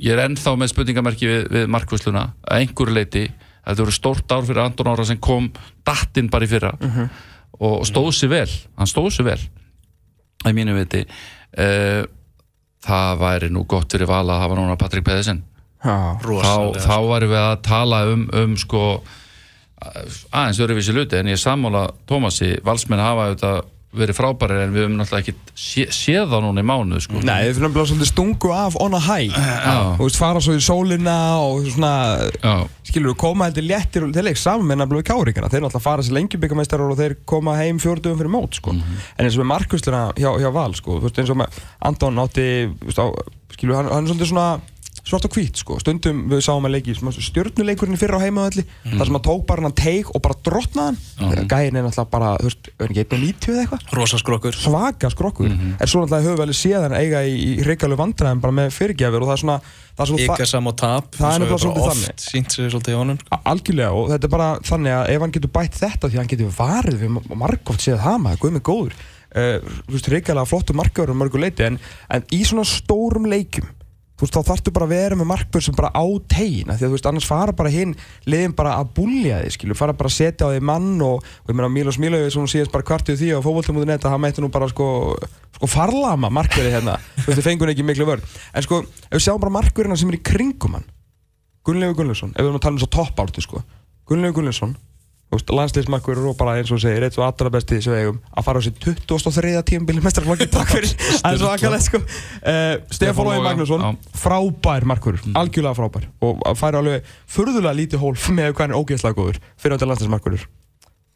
ég 0.04 0.16
er 0.16 0.24
ennþá 0.24 0.56
með 0.60 0.74
spurningamerki 0.74 1.30
við, 1.30 1.46
við 1.54 1.70
markvösluna 1.76 2.26
að 2.42 2.64
einhverju 2.64 2.98
leiti 2.98 3.28
þetta 3.64 3.80
voru 3.84 3.96
stórt 3.96 4.36
ár 4.36 4.48
fyrir 4.48 4.64
Anton 4.64 4.92
Ára 4.92 5.06
sem 5.08 5.22
kom 5.24 5.52
dattinn 5.88 6.32
bara 6.32 6.48
í 6.48 6.52
fyrra 6.52 6.74
og, 6.80 7.80
og 7.80 7.86
stóð 7.88 8.12
sér 8.18 8.34
vel, 8.34 8.50
hann 8.80 8.90
stóð 8.90 9.14
sér 9.16 9.30
vel 9.34 9.40
að 10.44 10.58
mínu 10.58 10.76
viti. 10.76 11.06
Uh, 11.54 12.04
það 12.84 13.20
væri 13.22 13.50
nú 13.54 13.64
gott 13.70 13.94
fyrir 13.94 14.10
vala 14.10 14.36
að 14.36 14.42
hafa 14.44 14.58
núna 14.60 14.80
Patrik 14.80 15.06
Já, 15.08 15.53
þá, 15.84 16.80
þá 16.80 16.96
varum 17.10 17.34
við 17.34 17.42
að 17.44 17.60
tala 17.68 18.02
um, 18.14 18.26
um 18.44 18.56
sko 18.60 18.86
aðeins 20.32 20.62
öruvísi 20.64 20.96
luti 20.96 21.20
en 21.20 21.32
ég 21.34 21.40
sammála 21.42 21.90
Tómasi, 22.08 22.56
valsmenn 22.64 23.04
hafa 23.04 23.30
auðvitað 23.30 23.62
verið 23.94 24.18
frábærir 24.18 24.64
en 24.64 24.72
við 24.74 24.86
höfum 24.88 24.96
náttúrulega 24.98 25.22
ekki 25.22 25.54
sé, 25.54 25.84
séð 25.94 26.32
það 26.32 26.42
núna 26.48 26.64
í 26.64 26.66
mánuð 26.66 27.04
sko. 27.06 27.20
Nei, 27.22 27.44
þið 27.46 27.60
finnum 27.60 27.76
bara 27.76 27.90
svolítið 27.92 28.10
stungu 28.10 28.54
af 28.56 28.78
on 28.82 28.98
a 28.98 29.02
high 29.04 29.36
Já. 29.36 29.76
Þú 30.00 30.08
veist, 30.08 30.18
fara 30.18 30.42
svo 30.42 30.56
í 30.58 30.64
sólina 30.66 31.18
og 31.44 31.68
svona 31.76 31.92
Já, 32.40 32.56
skilur 32.90 33.14
við 33.14 33.20
koma 33.22 33.50
heldur 33.50 33.68
léttir 33.70 34.08
og 34.08 34.16
þeir 34.16 34.28
leik 34.32 34.42
saman 34.42 34.66
með 34.72 34.82
nafnilega 34.82 35.10
káringana 35.12 35.52
þeir 35.54 35.66
náttúrulega 35.68 35.86
fara 35.86 36.08
sér 36.08 36.18
lengi 36.18 36.42
byggameistarar 36.42 36.96
og 36.96 37.00
þeir 37.04 37.18
koma 37.30 37.54
heim 37.60 37.82
fjórdugum 37.84 38.18
fyrir 38.18 38.34
mót 38.34 38.58
sko. 38.58 38.74
en 38.74 39.28
eins 39.28 39.38
og 39.38 39.44
með 39.44 39.52
markvistuna 39.54 40.04
hjá, 40.18 40.32
hjá 40.42 40.50
Val 40.58 40.74
sko, 40.80 40.98
þú 40.98 41.06
veist 41.06 41.22
eins 41.22 41.34
og 41.36 41.42
með 41.44 41.64
Anton 41.86 42.22
átti 42.26 42.50
þú 42.74 42.90
veist, 42.90 43.04
á, 43.04 43.08
skilur 43.54 43.76
við, 43.76 43.82
hann, 43.84 43.94
hann 43.94 44.08
er 44.08 44.14
svolítið 44.16 44.34
svona 44.34 44.50
svart 45.04 45.26
og 45.28 45.34
hvít 45.36 45.60
sko, 45.60 45.76
stundum 45.84 46.22
við 46.32 46.42
sáum 46.46 46.64
að 46.68 46.78
leiki 46.78 46.94
stjórnuleikurinn 46.96 48.00
fyrir 48.00 48.16
á 48.16 48.24
heimaðalli 48.24 48.64
þar 48.86 49.08
sem 49.10 49.18
hann 49.18 49.26
tók 49.26 49.42
bara 49.50 49.66
hann 49.68 49.76
teik 49.76 50.12
og 50.16 50.22
bara 50.24 50.38
drotnaði 50.46 50.94
hann. 50.94 51.34
Þegar 51.34 51.48
gæðin 51.52 51.80
er 51.80 51.84
náttúrulega 51.88 52.12
bara, 52.14 52.30
þú 52.40 52.48
veist, 52.48 52.70
er 52.80 52.94
ekki 52.94 53.04
1.90 53.04 53.52
eða 53.52 53.64
eitthvað? 53.66 53.88
Rosaskrokkur 54.00 54.56
svaka 54.56 55.12
skrokkur. 55.12 55.52
En 55.52 55.92
svo 55.92 56.04
náttúrulega 56.06 56.24
höfum 56.24 56.38
við 56.40 56.46
alveg 56.48 56.60
séð 56.62 56.86
hann 56.88 56.96
eiga 56.98 57.24
í, 57.28 57.34
í 57.36 57.52
hrigalu 57.66 57.98
vandræðum 58.00 58.44
bara 58.46 58.58
með 58.62 58.72
fyrirgjafir 58.78 59.26
og 59.26 59.32
það 59.32 59.36
er 59.36 59.44
svona 59.44 59.58
er 60.04 60.24
Ykkar 60.24 60.50
sam 60.50 60.72
og 60.72 60.78
tap 60.80 61.12
Það 61.20 61.36
er 61.36 61.44
þannig. 61.84 62.08
oft 62.16 62.24
sínt 62.32 62.56
sig 62.56 62.72
svolítið 62.74 62.96
í 62.96 62.98
honum 62.98 63.20
A- 63.30 63.42
Algjörlega 63.52 63.92
og 63.94 64.08
þetta 64.10 64.26
er 64.30 64.34
bara 64.34 64.48
þannig 64.66 64.96
að 64.98 65.12
ef 65.14 65.22
hann 65.26 65.36
getur 65.36 65.52
bætt 65.54 65.78
þetta 65.84 66.10
því 66.10 66.16
að 66.18 66.22
hann 66.24 66.32
getur 66.32 66.56
varið 66.58 67.04
við 67.04 67.36
margóft 67.44 67.84
séð 67.86 68.00
uh, 68.96 69.60
reyngarlega 70.16 70.50
flottu 70.50 70.74
markaður 70.78 71.14
um 71.14 71.22
mörgu 71.22 71.44
leiti 71.44 71.68
en, 71.68 71.78
en 72.10 72.26
í 72.34 72.42
svona 72.48 72.66
stórum 72.66 73.30
leikum 73.30 73.70
þú 74.24 74.30
veist, 74.30 74.38
þá 74.38 74.50
þarftu 74.50 74.72
bara 74.74 74.88
að 74.88 74.94
vera 74.94 75.18
með 75.20 75.28
markbörn 75.34 75.66
sem 75.66 75.76
bara 75.76 75.92
á 75.92 76.06
tegin, 76.32 76.70
af 76.72 76.80
því 76.80 76.86
að 76.86 76.88
þú 76.88 76.96
veist, 76.96 77.08
annars 77.10 77.28
fara 77.28 77.56
bara 77.60 77.72
hinn 77.74 77.96
liðin 78.30 78.56
bara 78.56 78.78
að 78.80 78.94
búlja 78.96 79.42
þig, 79.44 79.56
skilju 79.58 79.78
fara 79.78 79.96
bara 80.00 80.12
að 80.12 80.16
setja 80.16 80.48
á 80.48 80.54
þig 80.54 80.64
mann 80.70 81.04
og, 81.04 81.20
og 81.44 81.52
ég 81.52 81.58
meina 81.60 81.72
Mílos 81.74 82.00
Mílauði 82.00 82.32
sem 82.32 82.44
hún 82.44 82.52
síðast 82.52 82.72
bara 82.72 82.88
kvartið 82.88 83.20
því 83.20 83.34
á 83.36 83.40
fókvöldumúðu 83.44 83.90
netta, 83.90 84.12
hann 84.14 84.24
mætti 84.24 84.44
nú 84.44 84.52
bara 84.54 84.70
sko, 84.72 84.88
sko 85.58 85.70
farlama 85.72 86.32
markverði 86.32 86.76
hérna 86.78 86.96
þú 87.20 87.28
veist, 87.28 87.42
þið 87.42 87.48
fengur 87.50 87.74
ekki 87.74 87.88
miklu 87.88 88.08
vörn 88.08 88.24
en 88.24 88.66
sko, 88.66 88.84
ef 89.10 89.18
við 89.18 89.26
sjáum 89.28 89.44
bara 89.44 89.58
markverðina 89.60 90.00
sem 90.00 90.14
er 90.14 90.20
í 90.22 90.24
kringum 90.24 90.80
hann 90.80 90.88
Gunnlegu 91.64 91.96
Gunnlaugsson, 91.96 92.34
ef 92.36 92.44
við 92.44 92.50
erum 92.50 92.60
að 92.60 92.66
tala 92.66 92.76
um 92.76 92.82
svo 92.82 92.90
toppártu 92.92 93.44
sko. 93.44 93.62
Gunnlegu 94.10 94.36
Gunnlaugsson 94.36 94.74
landsliðsmakkur 95.42 96.20
og 96.30 96.36
bara 96.40 96.58
eins 96.60 96.72
og 96.74 96.82
segir 96.82 97.06
eitt 97.06 97.18
og 97.20 97.26
allra 97.26 97.52
besti 97.54 97.80
við 97.80 97.96
eigum 98.00 98.20
að 98.32 98.46
fara 98.48 98.62
á 98.62 98.66
sér 98.66 98.76
23. 98.82 99.54
tímabili 99.70 100.04
mestrarflokki 100.04 100.48
takk 100.54 100.74
fyrir, 100.74 100.94
það 100.94 101.30
er 101.30 101.42
svo 101.42 101.52
akkalegt 101.52 101.88
sko. 101.88 102.02
uh, 102.04 102.76
Stefán 102.94 103.30
Lói 103.30 103.40
Magnússon 103.46 103.86
já. 103.86 103.90
frábær 104.24 104.88
markur, 104.90 105.18
algjörlega 105.40 105.78
frábær 105.80 106.08
og 106.26 106.44
að 106.50 106.60
færa 106.62 106.84
alveg 106.84 107.10
furðulega 107.38 107.80
lítið 107.80 108.04
hól 108.04 108.14
með 108.38 108.54
hvað 108.54 108.66
hann 108.66 108.76
er 108.76 108.82
ógeðslega 108.84 109.20
góður 109.20 109.42
fyrir 109.58 109.78
átti 109.78 109.90
landsliðsmarkurur 109.90 110.48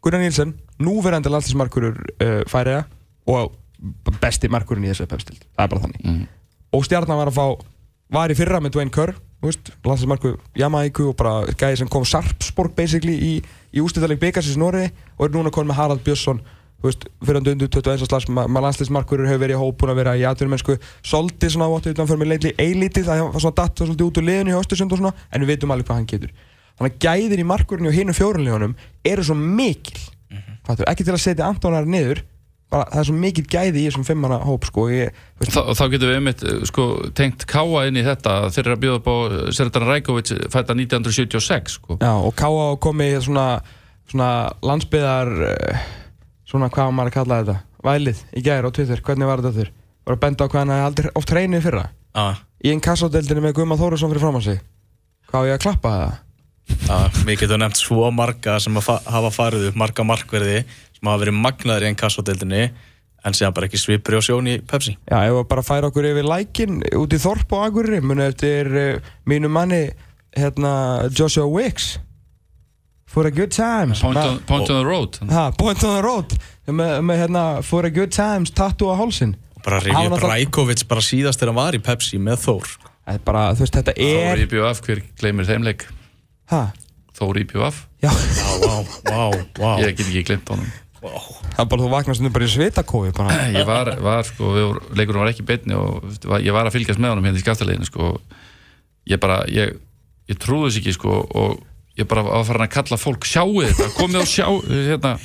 Gunnar 0.04 0.22
Nílsen, 0.22 0.52
núverandi 0.82 1.32
landsliðsmarkurur 1.32 1.96
uh, 1.98 2.42
færiða 2.50 2.84
og 3.28 3.56
besti 4.22 4.50
markurinn 4.50 4.86
í 4.86 4.92
þessu 4.92 5.08
pepstild, 5.10 5.42
það 5.54 5.64
er 5.64 5.72
bara 5.74 5.86
þannig 5.86 6.04
mm. 6.04 6.22
og 6.74 6.86
stjarnan 6.86 7.20
var 7.20 7.32
að 7.32 7.38
fá 7.38 7.66
var 8.14 8.32
í 8.32 8.36
fyrra 8.38 8.60
með 8.64 8.78
Dwayne 8.78 8.94
Kerr 8.94 9.16
landsinsmarku 9.42 10.34
Jamaiku 10.58 11.12
og 11.12 11.16
bara 11.18 11.46
gæði 11.58 11.82
sem 11.82 11.90
kom 11.90 12.06
Sarpsborg 12.08 12.74
basically 12.76 13.14
í, 13.14 13.32
í 13.74 13.82
ústættaleg 13.84 14.20
byggarsins 14.22 14.60
Noregi 14.60 14.92
og 15.18 15.26
er 15.26 15.34
núna 15.34 15.52
konið 15.54 15.72
með 15.72 15.80
Harald 15.80 16.04
Björnsson 16.06 16.40
hann 16.78 17.48
undur 17.50 17.68
21. 17.68 18.06
slags 18.06 18.28
maður 18.30 18.68
landsliðsmarkurur 18.68 19.26
hefur 19.26 19.42
verið 19.42 19.56
í 19.56 19.58
hóp 19.58 19.80
búin 19.80 19.90
að 19.90 19.98
vera 19.98 20.12
í 20.14 20.22
atvinnumennsku 20.28 20.76
svolítið 21.02 21.56
svona 21.56 21.66
áttu 21.74 21.90
utan 21.90 22.06
fyrir 22.06 22.20
mig 22.20 22.30
leitli 22.30 22.52
eilítið 22.54 23.08
það 23.08 23.22
var 23.24 23.42
svona 23.42 23.58
datt 23.58 23.82
svolítið 23.82 24.06
út 24.06 24.20
úr 24.20 24.26
liðinu 24.28 24.52
í 24.52 24.58
Östersund 24.60 24.94
og 24.94 25.00
svona 25.00 25.12
en 25.34 25.42
við 25.42 25.50
veitum 25.50 25.74
alveg 25.74 25.88
hvað 25.88 25.98
hann 25.98 26.06
getur. 26.12 26.30
Þannig 26.78 26.94
að 26.94 27.02
gæðin 27.02 27.42
í 27.42 27.48
markurinn 27.50 27.90
og 27.90 27.96
hinum 27.98 28.14
fjórunlegunum 28.14 28.76
eru 29.10 29.26
svo 29.26 29.34
mikil. 29.34 29.98
Mm 30.30 30.38
ekki 30.86 31.04
til 31.04 31.16
að 31.16 31.22
setja 31.24 31.48
Antonar 31.48 31.86
niður 31.88 32.22
bara, 32.72 32.86
það 32.92 33.00
er 33.00 33.06
svo 33.08 33.16
mikil 33.22 33.44
gæði 33.48 33.80
í 33.80 33.86
þessum 33.88 34.06
fimmana 34.08 34.38
hóp 34.44 34.66
sko, 34.68 34.86
ég, 34.92 35.16
veist, 35.40 35.54
Þá, 35.54 35.60
þá 35.78 35.84
getum 35.94 36.10
við 36.10 36.18
einmitt 36.18 36.44
sko, 36.68 36.86
tengt 37.16 37.46
Káa 37.48 37.86
inn 37.88 38.00
í 38.00 38.04
þetta 38.06 38.34
þeir 38.54 38.64
eru 38.64 38.76
að 38.76 38.82
bjóða 38.84 39.00
upp 39.00 39.08
á 39.08 39.16
Sertan 39.56 39.88
Rækovic 39.88 40.32
fætta 40.52 40.76
1976 40.76 41.78
sko. 41.78 41.98
Já, 42.02 42.12
og 42.12 42.36
K.A. 42.38 42.68
komið 42.84 43.14
í 43.16 43.24
svona, 43.28 43.46
svona 44.10 44.30
landsbyðar 44.68 45.32
uh, 45.48 45.88
svona 46.48 46.70
hvað 46.74 46.94
maður 46.96 47.12
að 47.12 47.18
kalla 47.18 47.40
þetta 47.42 47.58
vælið 47.88 48.22
í 48.36 48.44
gæri 48.44 48.68
á 48.68 48.74
Twitter, 48.74 49.04
hvernig 49.06 49.30
var 49.30 49.42
þetta 49.44 49.56
þurr? 49.60 49.74
Var 50.08 50.16
að 50.16 50.22
benda 50.24 50.44
á 50.44 50.50
hvað 50.50 50.62
hann 50.62 50.72
hefði 50.76 50.88
aldrei 50.90 51.10
oft 51.20 51.34
reynið 51.36 51.66
fyrra 51.68 51.84
Já, 51.88 52.24
í 52.64 52.72
einn 52.72 52.84
kassadeldinu 52.84 53.44
með 53.44 53.58
Guðmar 53.60 53.80
Þórisson 53.80 54.12
fyrir 54.12 54.24
fram 54.24 54.40
á 54.40 54.42
sig 54.44 54.64
Hvað 55.28 55.44
á 55.44 55.48
ég 55.48 55.58
að 55.58 55.62
klappa 55.66 55.92
það? 55.98 56.16
já, 56.68 56.96
við 57.24 57.42
getum 57.42 57.60
nefnt 57.62 57.80
svo 57.80 58.08
marga 58.14 58.58
sem 58.62 58.76
að 58.78 58.86
fa 58.86 58.96
hafa 59.08 59.30
farið 59.32 59.68
upp 59.70 59.78
marga 59.80 60.04
markverði 60.06 60.58
sem 60.98 61.10
hafa 61.10 61.22
verið 61.22 61.38
magnaður 61.38 61.86
í 61.86 61.90
einn 61.92 61.98
kassodeildinni 61.98 62.62
en 63.26 63.34
séðan 63.36 63.54
bara 63.56 63.68
ekki 63.68 63.80
svipur 63.80 64.18
á 64.18 64.22
sjón 64.22 64.48
í 64.50 64.58
Pepsi. 64.66 64.94
Já, 65.08 65.22
ef 65.26 65.36
við 65.36 65.46
bara 65.50 65.64
færa 65.66 65.90
okkur 65.90 66.06
yfir 66.10 66.26
lækin 66.28 66.82
út 66.98 67.14
í 67.14 67.20
Þorp 67.22 67.54
og 67.56 67.64
Akureyri 67.68 68.02
muni 68.04 68.26
eftir 68.28 68.70
uh, 68.70 69.10
mínu 69.28 69.50
manni 69.52 69.88
hérna, 70.38 70.72
Joshua 71.10 71.46
Wicks. 71.50 71.96
For 73.08 73.24
a 73.26 73.30
good 73.32 73.50
times. 73.50 74.02
Point, 74.04 74.18
on, 74.20 74.38
point 74.44 74.68
on 74.70 74.82
the 74.82 74.84
road. 74.84 75.16
Ha, 75.32 75.50
Point 75.56 75.82
on 75.84 75.94
the 75.96 76.02
road. 76.04 76.34
Með, 76.68 76.98
með 77.08 77.22
hérna, 77.22 77.44
For 77.64 77.86
a 77.88 77.90
good 77.90 78.12
times, 78.12 78.52
tattoo 78.52 78.92
á 78.92 79.00
hálsin 79.00 79.32
og 79.58 79.62
bara 79.64 79.78
Hann 79.80 79.88
rifja 79.88 80.10
upp 80.18 80.26
Rækovic 80.28 80.84
bara 80.90 81.02
síðast 81.02 81.40
þegar 81.40 81.50
hann 81.54 81.58
var 81.58 81.78
í 81.78 81.80
Pepsi 81.82 82.20
með 82.22 82.42
Þór. 82.44 82.74
Það 83.08 83.16
er 83.16 83.22
bara, 83.24 83.44
þú 83.56 83.64
veist, 83.64 83.78
þetta 83.78 83.94
er 83.96 84.28
Þór 84.28 84.42
IBF, 84.44 84.82
hver 84.84 85.00
gleymir 85.18 85.48
þeim 85.48 85.64
leik? 85.66 85.86
Ha, 86.52 86.60
Þór 87.18 87.40
IBF, 87.42 87.80
já. 88.04 88.12
Vá, 88.12 88.52
vá, 88.60 88.76
vá, 89.08 89.24
vá. 89.58 89.70
Ég 89.82 89.96
get 89.96 90.04
ekki 90.04 90.26
glemt 90.28 90.52
honum 90.52 90.68
Það 90.98 91.62
er 91.62 91.68
bara 91.70 91.82
þú 91.84 91.90
vaknar 91.92 92.16
stundum 92.18 92.34
bara 92.34 92.48
í 92.48 92.52
svitakói 92.52 93.12
bara. 93.16 93.36
ég 93.58 93.66
var, 93.68 93.90
var 94.02 94.26
sko, 94.26 94.50
við 94.56 94.98
leikurinn 94.98 95.22
var 95.22 95.30
ekki 95.32 95.46
beinni 95.46 95.76
og 95.78 96.04
var- 96.26 96.42
ég 96.44 96.54
var 96.56 96.66
að 96.70 96.74
fylgjast 96.78 96.98
með 97.02 97.14
honum 97.14 97.28
hérna 97.28 97.38
í 97.40 97.44
skaftaleginu 97.44 97.86
sko, 97.88 98.12
ég 99.12 99.20
bara, 99.22 99.40
ég, 99.52 99.76
ég 100.28 100.40
trúði 100.42 100.70
þess 100.72 100.80
ekki 100.82 100.96
sko 100.98 101.18
og 101.42 101.58
ég 101.98 102.06
bara 102.10 102.22
var 102.26 102.44
farin 102.46 102.66
að 102.66 102.74
kalla 102.76 102.98
fólk 103.00 103.26
sjáu 103.26 103.58
þetta, 103.62 103.88
komið 103.98 104.22
og 104.24 104.30
sjá 104.30 104.46
hérna, 104.66 105.16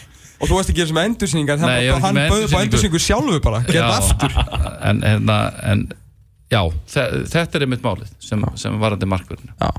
Og 0.43 0.49
þú 0.49 0.55
veist 0.57 0.71
ekki 0.73 0.81
þessum 0.83 0.97
endursýningar 0.99 1.59
Nei, 1.61 1.69
ég 1.85 1.91
er 1.93 1.93
ekki 1.93 2.03
Hann 2.03 2.17
með 2.17 2.31
bauð 2.33 2.41
upp 2.43 2.53
á 2.53 2.59
endursýningu. 2.59 2.63
endursýningu 2.65 2.99
sjálfu 3.05 3.37
bara 3.45 3.59
Gerð 3.69 3.93
aftur. 3.93 4.33
en, 4.89 4.97
hérna, 5.05 5.35
en 5.71 5.83
já, 6.51 6.59
þe 6.91 7.03
þetta 7.31 7.59
er 7.59 7.63
einmitt 7.67 7.85
málið 7.85 8.09
sem, 8.19 8.41
sem 8.59 8.75
varandi 8.81 9.07
markverðinu 9.07 9.53
Já, 9.61 9.69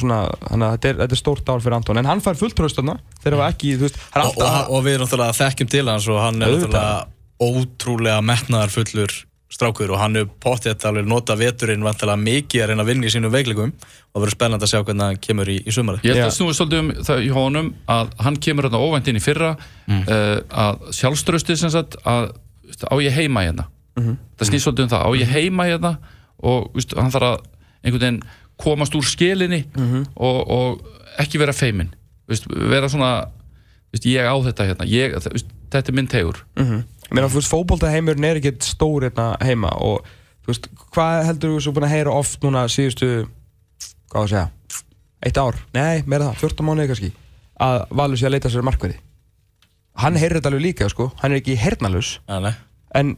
svona, 0.00 0.18
þannig 0.48 0.66
að 0.66 0.72
þetta 0.76 0.88
er, 0.90 0.96
þetta 1.04 1.16
er 1.16 1.20
stórt 1.22 1.48
ár 1.52 1.60
fyrir 1.62 1.76
Anton 1.78 1.98
En 2.00 2.08
hann 2.10 2.20
fær 2.24 2.34
fulltröst 2.40 2.76
þarna 2.80 2.98
Þeir 3.22 3.36
hafa 3.38 3.48
ekki, 3.54 3.72
þú 3.78 3.86
veist, 3.86 3.98
hann 4.14 4.22
er 4.22 4.28
og, 4.28 4.36
og, 4.36 4.44
alltaf 4.44 4.70
og 4.76 4.84
við 4.88 5.00
náttúrulega 5.04 5.38
þekkjum 5.40 5.70
til 5.76 5.86
hans 5.88 6.08
og 6.10 6.20
hann 6.24 6.42
er 6.42 6.54
náttúrulega 6.56 6.94
ótrúlega 7.40 8.20
metnaðar 8.24 8.72
fullur 8.74 9.14
strákur 9.50 9.90
og 9.90 9.98
hann 9.98 10.14
er 10.20 10.26
pottið 10.42 10.84
alveg 10.86 11.08
nota 11.10 11.34
veturinn 11.34 11.82
vantilega 11.82 12.20
mikið 12.22 12.62
að 12.62 12.68
reyna 12.70 12.84
að 12.84 12.90
vinna 12.92 13.08
í 13.08 13.10
sínum 13.10 13.32
veiklegum 13.34 13.72
og 13.74 14.12
það 14.14 14.22
verður 14.22 14.34
spennandi 14.36 14.66
að 14.66 14.70
sjá 14.70 14.82
hvernig 14.86 15.06
hann 15.08 15.18
kemur 15.24 15.50
í, 15.50 15.56
í 15.66 15.72
sumari 15.74 15.98
Ég 16.06 16.12
held 16.14 16.20
Já. 16.20 16.26
að 16.28 16.36
snúið 16.36 16.58
svolítið 16.60 16.82
um 16.84 16.90
það 17.08 17.22
í 17.24 17.30
honum 17.34 17.70
að 17.90 18.12
hann 18.26 18.38
kemur 18.46 18.68
hérna 18.68 18.82
óvænt 18.84 19.10
inn 19.10 19.18
í 19.18 19.24
fyrra 19.24 19.56
Mm. 19.90 20.04
uh, 20.06 20.36
að 20.54 20.92
sjálfströstið 20.94 21.56
sem 21.58 21.70
sagt 21.74 21.96
að 22.06 22.28
veist, 22.68 22.84
á 22.86 22.94
ég 23.02 23.16
heima 23.16 23.42
hérna 23.42 23.64
Mhm. 23.98 24.12
það 24.38 24.46
snýst 24.52 24.68
svolítið 24.68 24.84
um 24.86 24.90
það, 24.92 25.02
á 25.02 25.10
ég 25.18 25.32
heima 25.34 25.64
hérna 25.66 25.90
og 26.46 26.68
veist, 26.76 26.94
hann 26.94 27.10
þarf 27.10 27.26
að 27.26 27.40
einhvern 27.82 28.00
veginn 28.04 28.20
komast 28.62 28.94
úr 28.98 29.04
skelinni 29.06 29.64
Mhm. 29.76 30.06
og, 30.16 30.38
og 30.50 30.86
ekki 31.18 31.38
vera 31.42 31.52
feimin. 31.56 31.90
Veist, 32.30 32.46
vera 32.46 32.88
svona 32.88 33.26
veist, 33.92 34.04
ég 34.06 34.22
á 34.22 34.34
þetta 34.46 34.66
hérna, 34.68 34.86
ég, 34.86 35.16
veist, 35.32 35.46
þetta 35.70 35.88
er 35.90 35.96
minn 35.98 36.06
tegur 36.10 36.44
Mér 37.10 37.24
að 37.26 37.32
þú 37.34 37.40
veist, 37.40 37.50
fótboltaheimurinn 37.50 38.24
er 38.28 38.38
ekkert 38.38 38.62
stór 38.62 39.02
hérna 39.08 39.32
heima 39.42 39.72
og 39.82 40.04
þú 40.44 40.52
veist, 40.52 40.68
hvað 40.94 41.24
heldur 41.26 41.56
þú 41.56 41.62
svo 41.64 41.72
búin 41.74 41.86
að 41.88 41.94
heyra 41.96 42.12
oft 42.14 42.40
núna 42.46 42.62
síðustu, 42.70 43.26
hvað 44.10 44.14
á 44.14 44.22
að 44.22 44.30
segja, 44.30 44.50
eitt 45.26 45.36
ár, 45.42 45.58
nei, 45.74 46.02
meira 46.06 46.30
það, 46.30 46.38
14 46.44 46.66
mánuði 46.68 46.86
kannski, 46.92 47.10
að 47.60 47.82
Valur 47.90 48.16
sé 48.16 48.26
að 48.28 48.32
leita 48.36 48.48
sér 48.54 48.62
markverði. 48.64 48.96
Hann 50.00 50.16
heyrir 50.16 50.38
þetta 50.38 50.48
alveg 50.52 50.62
líka, 50.64 50.88
sko, 50.88 51.10
hann 51.20 51.32
er 51.34 51.40
ekki 51.42 51.56
hernalus, 51.60 52.20
en 52.94 53.16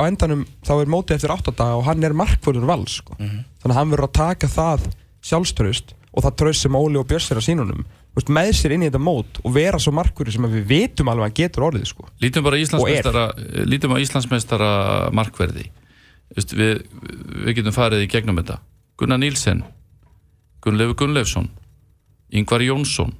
á 0.00 0.02
endanum 0.08 0.46
þá 0.64 0.72
er 0.80 0.90
mótið 0.90 1.18
eftir 1.20 1.30
8 1.36 1.52
daga 1.60 1.76
og 1.76 1.84
hann 1.84 2.02
er 2.08 2.16
markverður 2.16 2.64
Vals, 2.66 2.96
sko. 3.04 3.14
Þannig 3.60 3.74
að 3.74 3.78
hann 3.80 3.94
verður 3.94 4.08
að 4.08 4.18
taka 4.18 4.50
það 4.50 4.86
sjálfströst 5.30 5.96
og 6.10 6.24
það 6.26 6.36
tröst 6.42 6.66
sem 6.66 6.78
Óli 6.78 6.98
og 6.98 7.06
Björs 7.10 7.28
er 7.30 7.38
að 7.38 7.46
sínunum, 7.46 7.84
þú 7.84 8.18
veist, 8.18 8.32
með 8.34 8.48
sér 8.58 8.74
inn 8.74 8.82
í 8.82 8.88
þetta 8.88 9.02
mót 9.04 9.38
og 9.44 9.52
vera 9.54 9.78
svo 9.78 9.92
markverður 9.94 10.34
sem 10.34 10.48
að 10.48 10.56
við 10.56 10.64
vitum 10.72 11.10
alveg 11.12 11.28
að 11.28 11.36
getur 11.42 11.66
orðið, 11.68 11.84
sko. 11.92 12.08
Lítum 12.24 12.46
bara 12.46 12.58
Íslandsmeistara 12.58 14.00
Íslandsmeistara 14.02 14.70
markverði. 15.14 15.68
Vist, 16.34 16.56
við, 16.56 16.82
við 17.44 17.60
getum 17.60 17.76
farið 17.76 18.06
í 18.06 18.10
gegnum 18.10 18.40
þetta. 18.40 18.58
Gunnar 19.00 19.20
Nílsen 19.20 19.62
Gunnleifur 20.60 20.98
Gunnleifsson 21.00 21.48
Ingvar 22.36 22.62
Jónsson 22.62 23.14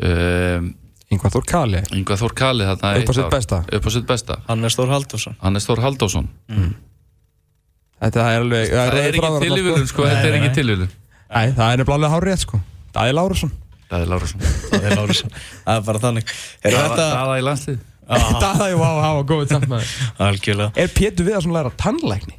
um, 0.00 0.70
Yngvar 1.12 1.34
Þór 1.34 1.46
Kali, 1.46 1.82
Ingvar 1.94 2.18
Þór 2.18 2.34
Kali 2.34 2.66
upp 2.72 2.82
á 2.82 3.12
sitt 3.14 3.30
besta. 3.30 3.60
upp 3.68 3.84
á 3.86 3.90
sitt 3.92 4.08
besta. 4.08 4.38
Hann 4.48 4.64
er 4.64 4.72
Stór 4.72 4.90
Haldursson 4.90 5.36
Hannes 5.42 5.68
Þór 5.68 5.84
Haldásson 5.84 6.30
Þetta 8.02 8.24
er 8.28 8.42
alveg 8.42 8.70
það 8.74 8.98
er 9.00 9.08
ekki 9.10 9.32
tilvílun 9.44 9.86
sko, 9.90 10.06
þetta 10.10 10.28
er 10.28 10.38
ekki 10.38 10.50
nei. 10.50 10.56
tilvílun 10.58 10.90
Nei, 11.34 11.46
það 11.56 11.64
er 11.66 11.80
nefnilega 11.80 11.94
alveg 11.98 12.14
hárið 12.14 12.40
sko. 12.44 12.60
Daði 12.94 13.14
Lárusson. 13.16 13.52
Daði 13.90 14.08
Lárusson. 14.10 14.44
Það 14.70 14.84
er 14.86 14.96
Lárusson. 14.98 15.34
Það 15.64 15.78
er 15.78 15.84
bara 15.88 16.02
þannig. 16.04 16.32
Er 16.62 16.76
þetta 16.78 17.06
Daða 17.14 17.36
í 17.40 17.44
landslið 17.48 17.78
Daði, 18.44 18.74
vá, 18.76 18.88
það 19.00 19.14
var 19.18 19.28
góðið 19.30 19.52
samt 19.54 19.68
með 19.70 19.92
algjörlega. 20.26 20.72
Er 20.84 20.90
Pétur 20.92 21.26
við 21.28 21.38
að 21.38 21.46
svona 21.46 21.56
læra 21.62 21.72
tannlækni? 21.80 22.36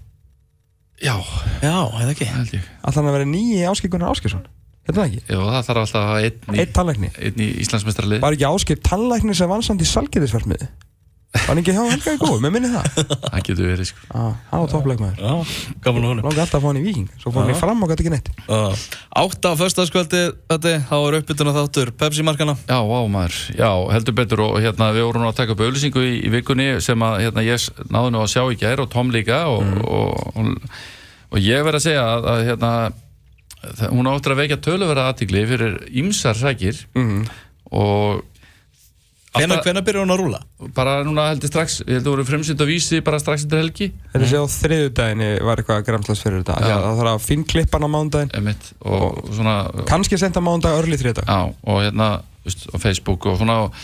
Já, 1.01 1.15
já, 1.59 1.73
eða 1.73 2.11
ekki? 2.13 2.27
Held 2.29 2.53
ég. 2.55 2.67
Alltaf 2.85 3.01
hann 3.01 3.09
að 3.09 3.17
vera 3.17 3.27
nýji 3.27 3.65
áskilkunar 3.67 4.13
Áskilsson 4.13 4.45
Þetta 4.85 5.01
er 5.01 5.07
ekki? 5.09 5.21
Já, 5.25 5.39
það 5.41 5.65
þarf 5.67 5.81
alltaf 5.81 5.97
að 5.99 6.05
hafa 6.11 6.21
einn 6.21 6.55
í, 6.55 6.59
Eitt 6.61 6.73
tannlækni? 6.77 7.09
einn 7.17 7.41
í 7.41 7.47
Íslandsmeistaralið. 7.65 8.21
Var 8.21 8.35
ekki 8.37 8.47
áskil 8.51 8.77
tannlækni 8.85 9.35
sem 9.35 9.49
vann 9.49 9.65
samt 9.65 9.81
í 9.81 9.87
salgerðisverfmiði? 9.89 10.67
Var 11.35 11.49
hann 11.49 11.59
ekki 11.61 11.73
hjá 11.75 11.83
Helga 11.91 12.13
í 12.15 12.19
góð? 12.21 12.37
Mér 12.45 12.51
minni 12.55 12.69
það. 12.71 12.85
Það 13.25 13.41
getur 13.49 13.67
verið 13.69 13.87
sko. 13.89 14.05
Á, 14.15 14.21
hann 14.51 14.61
var 14.63 14.69
toppleikmaður. 14.71 15.17
Já, 15.19 15.33
gaman 15.85 16.05
að 16.05 16.09
honum. 16.13 16.25
Langi 16.29 16.41
alltaf 16.45 16.57
að 16.57 16.63
fá 16.63 16.67
hann 16.71 16.79
í 16.79 16.83
viking 16.85 17.09
Svo 17.19 17.33
fór 17.35 17.43
hann 17.43 17.51
í 17.51 17.57
fram 17.59 17.83
og 17.85 17.91
gæti 17.91 18.05
ekki 18.05 18.13
neitt. 18.13 18.29
Átta 19.21 19.51
á 19.51 19.59
föstaskvöldi 19.59 20.21
þetta 20.49 20.73
þá 20.87 20.95
er 21.09 21.17
uppbytun 21.19 21.51
og 21.51 21.57
þáttur 21.59 21.91
Pepsi 21.99 22.25
markana 22.27 22.55
Já, 22.69 22.77
vá 22.87 22.99
maður, 23.11 23.39
já, 23.59 23.69
heldur 23.93 24.17
betur. 24.21 24.43
Og 24.47 24.59
hérna 24.63 24.89
við 24.95 25.07
vorum 25.09 25.27
að 25.29 25.37
taka 25.41 25.55
upp 25.57 25.63
auðlýsingu 25.67 26.03
í, 26.07 26.13
í 26.23 26.33
vikunni 26.33 26.69
sem 26.83 27.03
að 27.05 27.17
hérna 27.27 27.45
ég 27.45 27.67
náði 27.91 28.13
nú 28.15 28.23
að 28.23 28.31
sjá 28.35 28.43
í 28.55 28.59
gær 28.63 28.83
og 28.85 28.91
Tom 28.95 29.11
líka 29.13 29.43
og, 29.51 29.63
og, 29.83 30.37
og, 30.39 30.69
og 31.35 31.41
ég 31.43 31.65
verð 31.67 31.81
að 31.81 31.87
segja 31.89 32.05
að, 32.15 32.29
að 32.33 32.45
hérna 32.51 32.71
það- 33.65 33.91
hún 33.95 34.09
áttur 34.11 34.35
að 34.35 34.41
vekja 34.43 34.61
töluverða 34.69 35.09
aðtigli 35.11 35.45
fyrir 35.51 35.77
ýmsar 35.91 36.37
sækir 36.39 36.85
Mhm. 36.95 37.25
og 37.75 38.23
hvenær, 39.35 39.57
alltaf, 39.57 39.67
hvenær 39.67 39.85
byrjar 39.87 40.05
hún 40.05 40.13
að 40.15 40.21
rúla? 40.21 40.39
bara 40.75 40.93
núna 41.07 41.25
heldur 41.31 41.51
strax, 41.51 41.77
ég 41.85 41.99
heldur 41.99 42.15
voru 42.15 42.25
fremsýnd 42.27 42.61
á 42.61 42.65
vísi 42.69 43.01
bara 43.05 43.19
strax 43.21 43.45
eftir 43.45 43.61
helgi. 43.61 43.89
Þetta 44.13 44.29
sé 44.31 44.41
á 44.41 44.45
þriðjudaginn 44.55 45.23
var 45.47 45.61
eitthvað 45.61 45.83
græmslas 45.89 46.23
fyrir 46.23 46.41
þetta. 46.43 46.57
Já. 46.61 46.71
Já. 46.71 46.77
Það 46.85 47.01
þarf 47.01 47.11
að 47.13 47.25
finn 47.27 47.45
klippan 47.51 47.85
á 47.85 47.89
mándaginn 47.95 48.33
emitt, 48.39 48.71
og, 48.81 49.05
og 49.23 49.33
svona 49.35 49.57
Kanski 49.89 50.19
senda 50.21 50.43
mánudag 50.43 50.79
örli 50.81 50.99
þriðdag 51.01 51.29
Já, 51.29 51.39
og 51.51 51.81
hérna 51.83 52.09
veist, 52.45 52.65
á 52.71 52.77
Facebook 52.81 53.27
og 53.29 53.39
svona 53.41 53.59
og, 53.65 53.75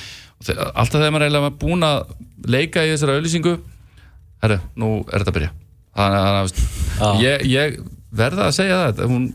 og 0.42 0.52
alltaf 0.72 0.98
þegar 1.00 1.14
maður 1.16 1.26
er 1.26 1.30
eiginlega 1.30 1.54
búin 1.62 1.86
að 1.86 2.02
leika 2.52 2.86
í 2.88 2.94
þessari 2.96 3.18
auðlýsingu 3.20 3.56
herru, 4.42 4.58
nú 4.80 4.92
er 5.06 5.22
þetta 5.22 5.34
að 5.34 5.38
byrja. 5.38 5.54
Þannig 6.02 6.26
að 6.26 6.42
veist, 6.42 6.62
ég, 7.22 7.48
ég 7.52 7.80
verða 8.22 8.48
að 8.50 8.56
segja 8.58 8.80
það 8.82 9.12
hún, 9.12 9.28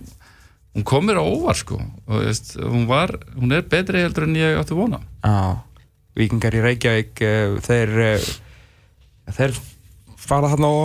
hún 0.77 0.87
kom 0.89 1.07
mér 1.09 1.21
á 1.21 1.25
óvar 1.25 1.59
sko. 1.59 1.79
Og 2.07 2.25
veist, 2.25 2.55
hún 2.61 2.87
var, 2.91 3.13
hún 3.37 3.55
er 3.55 3.65
betri 3.71 4.03
heldur 4.05 4.27
en 4.27 4.39
ég 4.39 4.59
átti 4.61 4.77
vona 4.77 5.01
Já, 5.23 5.57
vikingar 6.17 6.57
í 6.57 6.63
Reykjavík 6.65 7.25
uh, 7.27 7.57
þeir 7.65 7.95
uh, 8.07 8.31
þeir 9.37 9.59
fara 10.27 10.51
þarna 10.53 10.71
á 10.71 10.77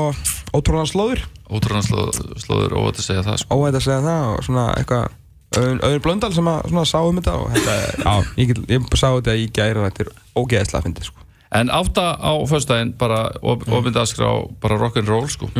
ótrúlega 0.51 0.89
slóður 0.89 1.23
ótrúlega 1.51 1.87
slóð, 1.87 2.21
slóður 2.41 2.77
óvægt 2.79 3.01
að 3.01 3.07
segja 3.07 3.25
það 3.25 3.41
sko. 3.41 3.57
óætt 3.57 3.79
að 3.79 3.87
segja 3.87 4.03
það 4.05 4.29
og 4.31 4.45
svona 4.47 4.67
eitthvað 4.77 5.09
auðvun 5.51 5.81
auðvun 5.83 6.03
blöndal 6.05 6.31
sem 6.35 6.47
að 6.47 6.69
svona 6.71 6.85
sá 6.87 6.99
um 7.03 7.17
þetta 7.19 7.33
og 7.39 7.49
þetta, 7.55 7.77
já, 8.05 8.13
ég, 8.39 8.53
ég 8.71 8.93
sá 8.95 9.07
þetta 9.09 9.35
í 9.35 9.47
gæri 9.51 9.81
og 9.81 9.89
þetta 9.89 10.05
er 10.05 10.11
ógeðslega 10.39 10.79
að 10.79 10.85
fyndi 10.87 11.07
sko. 11.09 11.25
en 11.59 11.73
átta 11.75 12.05
á 12.15 12.33
föstudaginn 12.47 12.93
bara 12.99 13.23
op, 13.41 13.65
mm. 13.67 13.75
opindaskrá 13.79 14.29
bara 14.63 14.79
rock'n'roll 14.79 15.27
sko. 15.31 15.51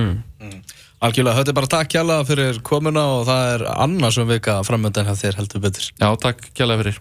Algjörlega, 1.01 1.39
þetta 1.39 1.49
er 1.49 1.57
bara 1.57 1.71
takk 1.73 1.95
hjá 1.95 2.03
fyrir 2.29 2.59
komuna 2.63 3.03
og 3.17 3.23
það 3.25 3.47
er 3.55 3.63
annars 3.73 4.19
um 4.21 4.29
vika 4.29 4.59
framöndan 4.67 5.09
hjá 5.09 5.15
þér 5.17 5.39
heldur 5.39 5.63
betur. 5.63 5.87
Já, 5.97 6.07
takk 6.21 6.51
kjærlega 6.53 6.83
fyrir 6.83 6.99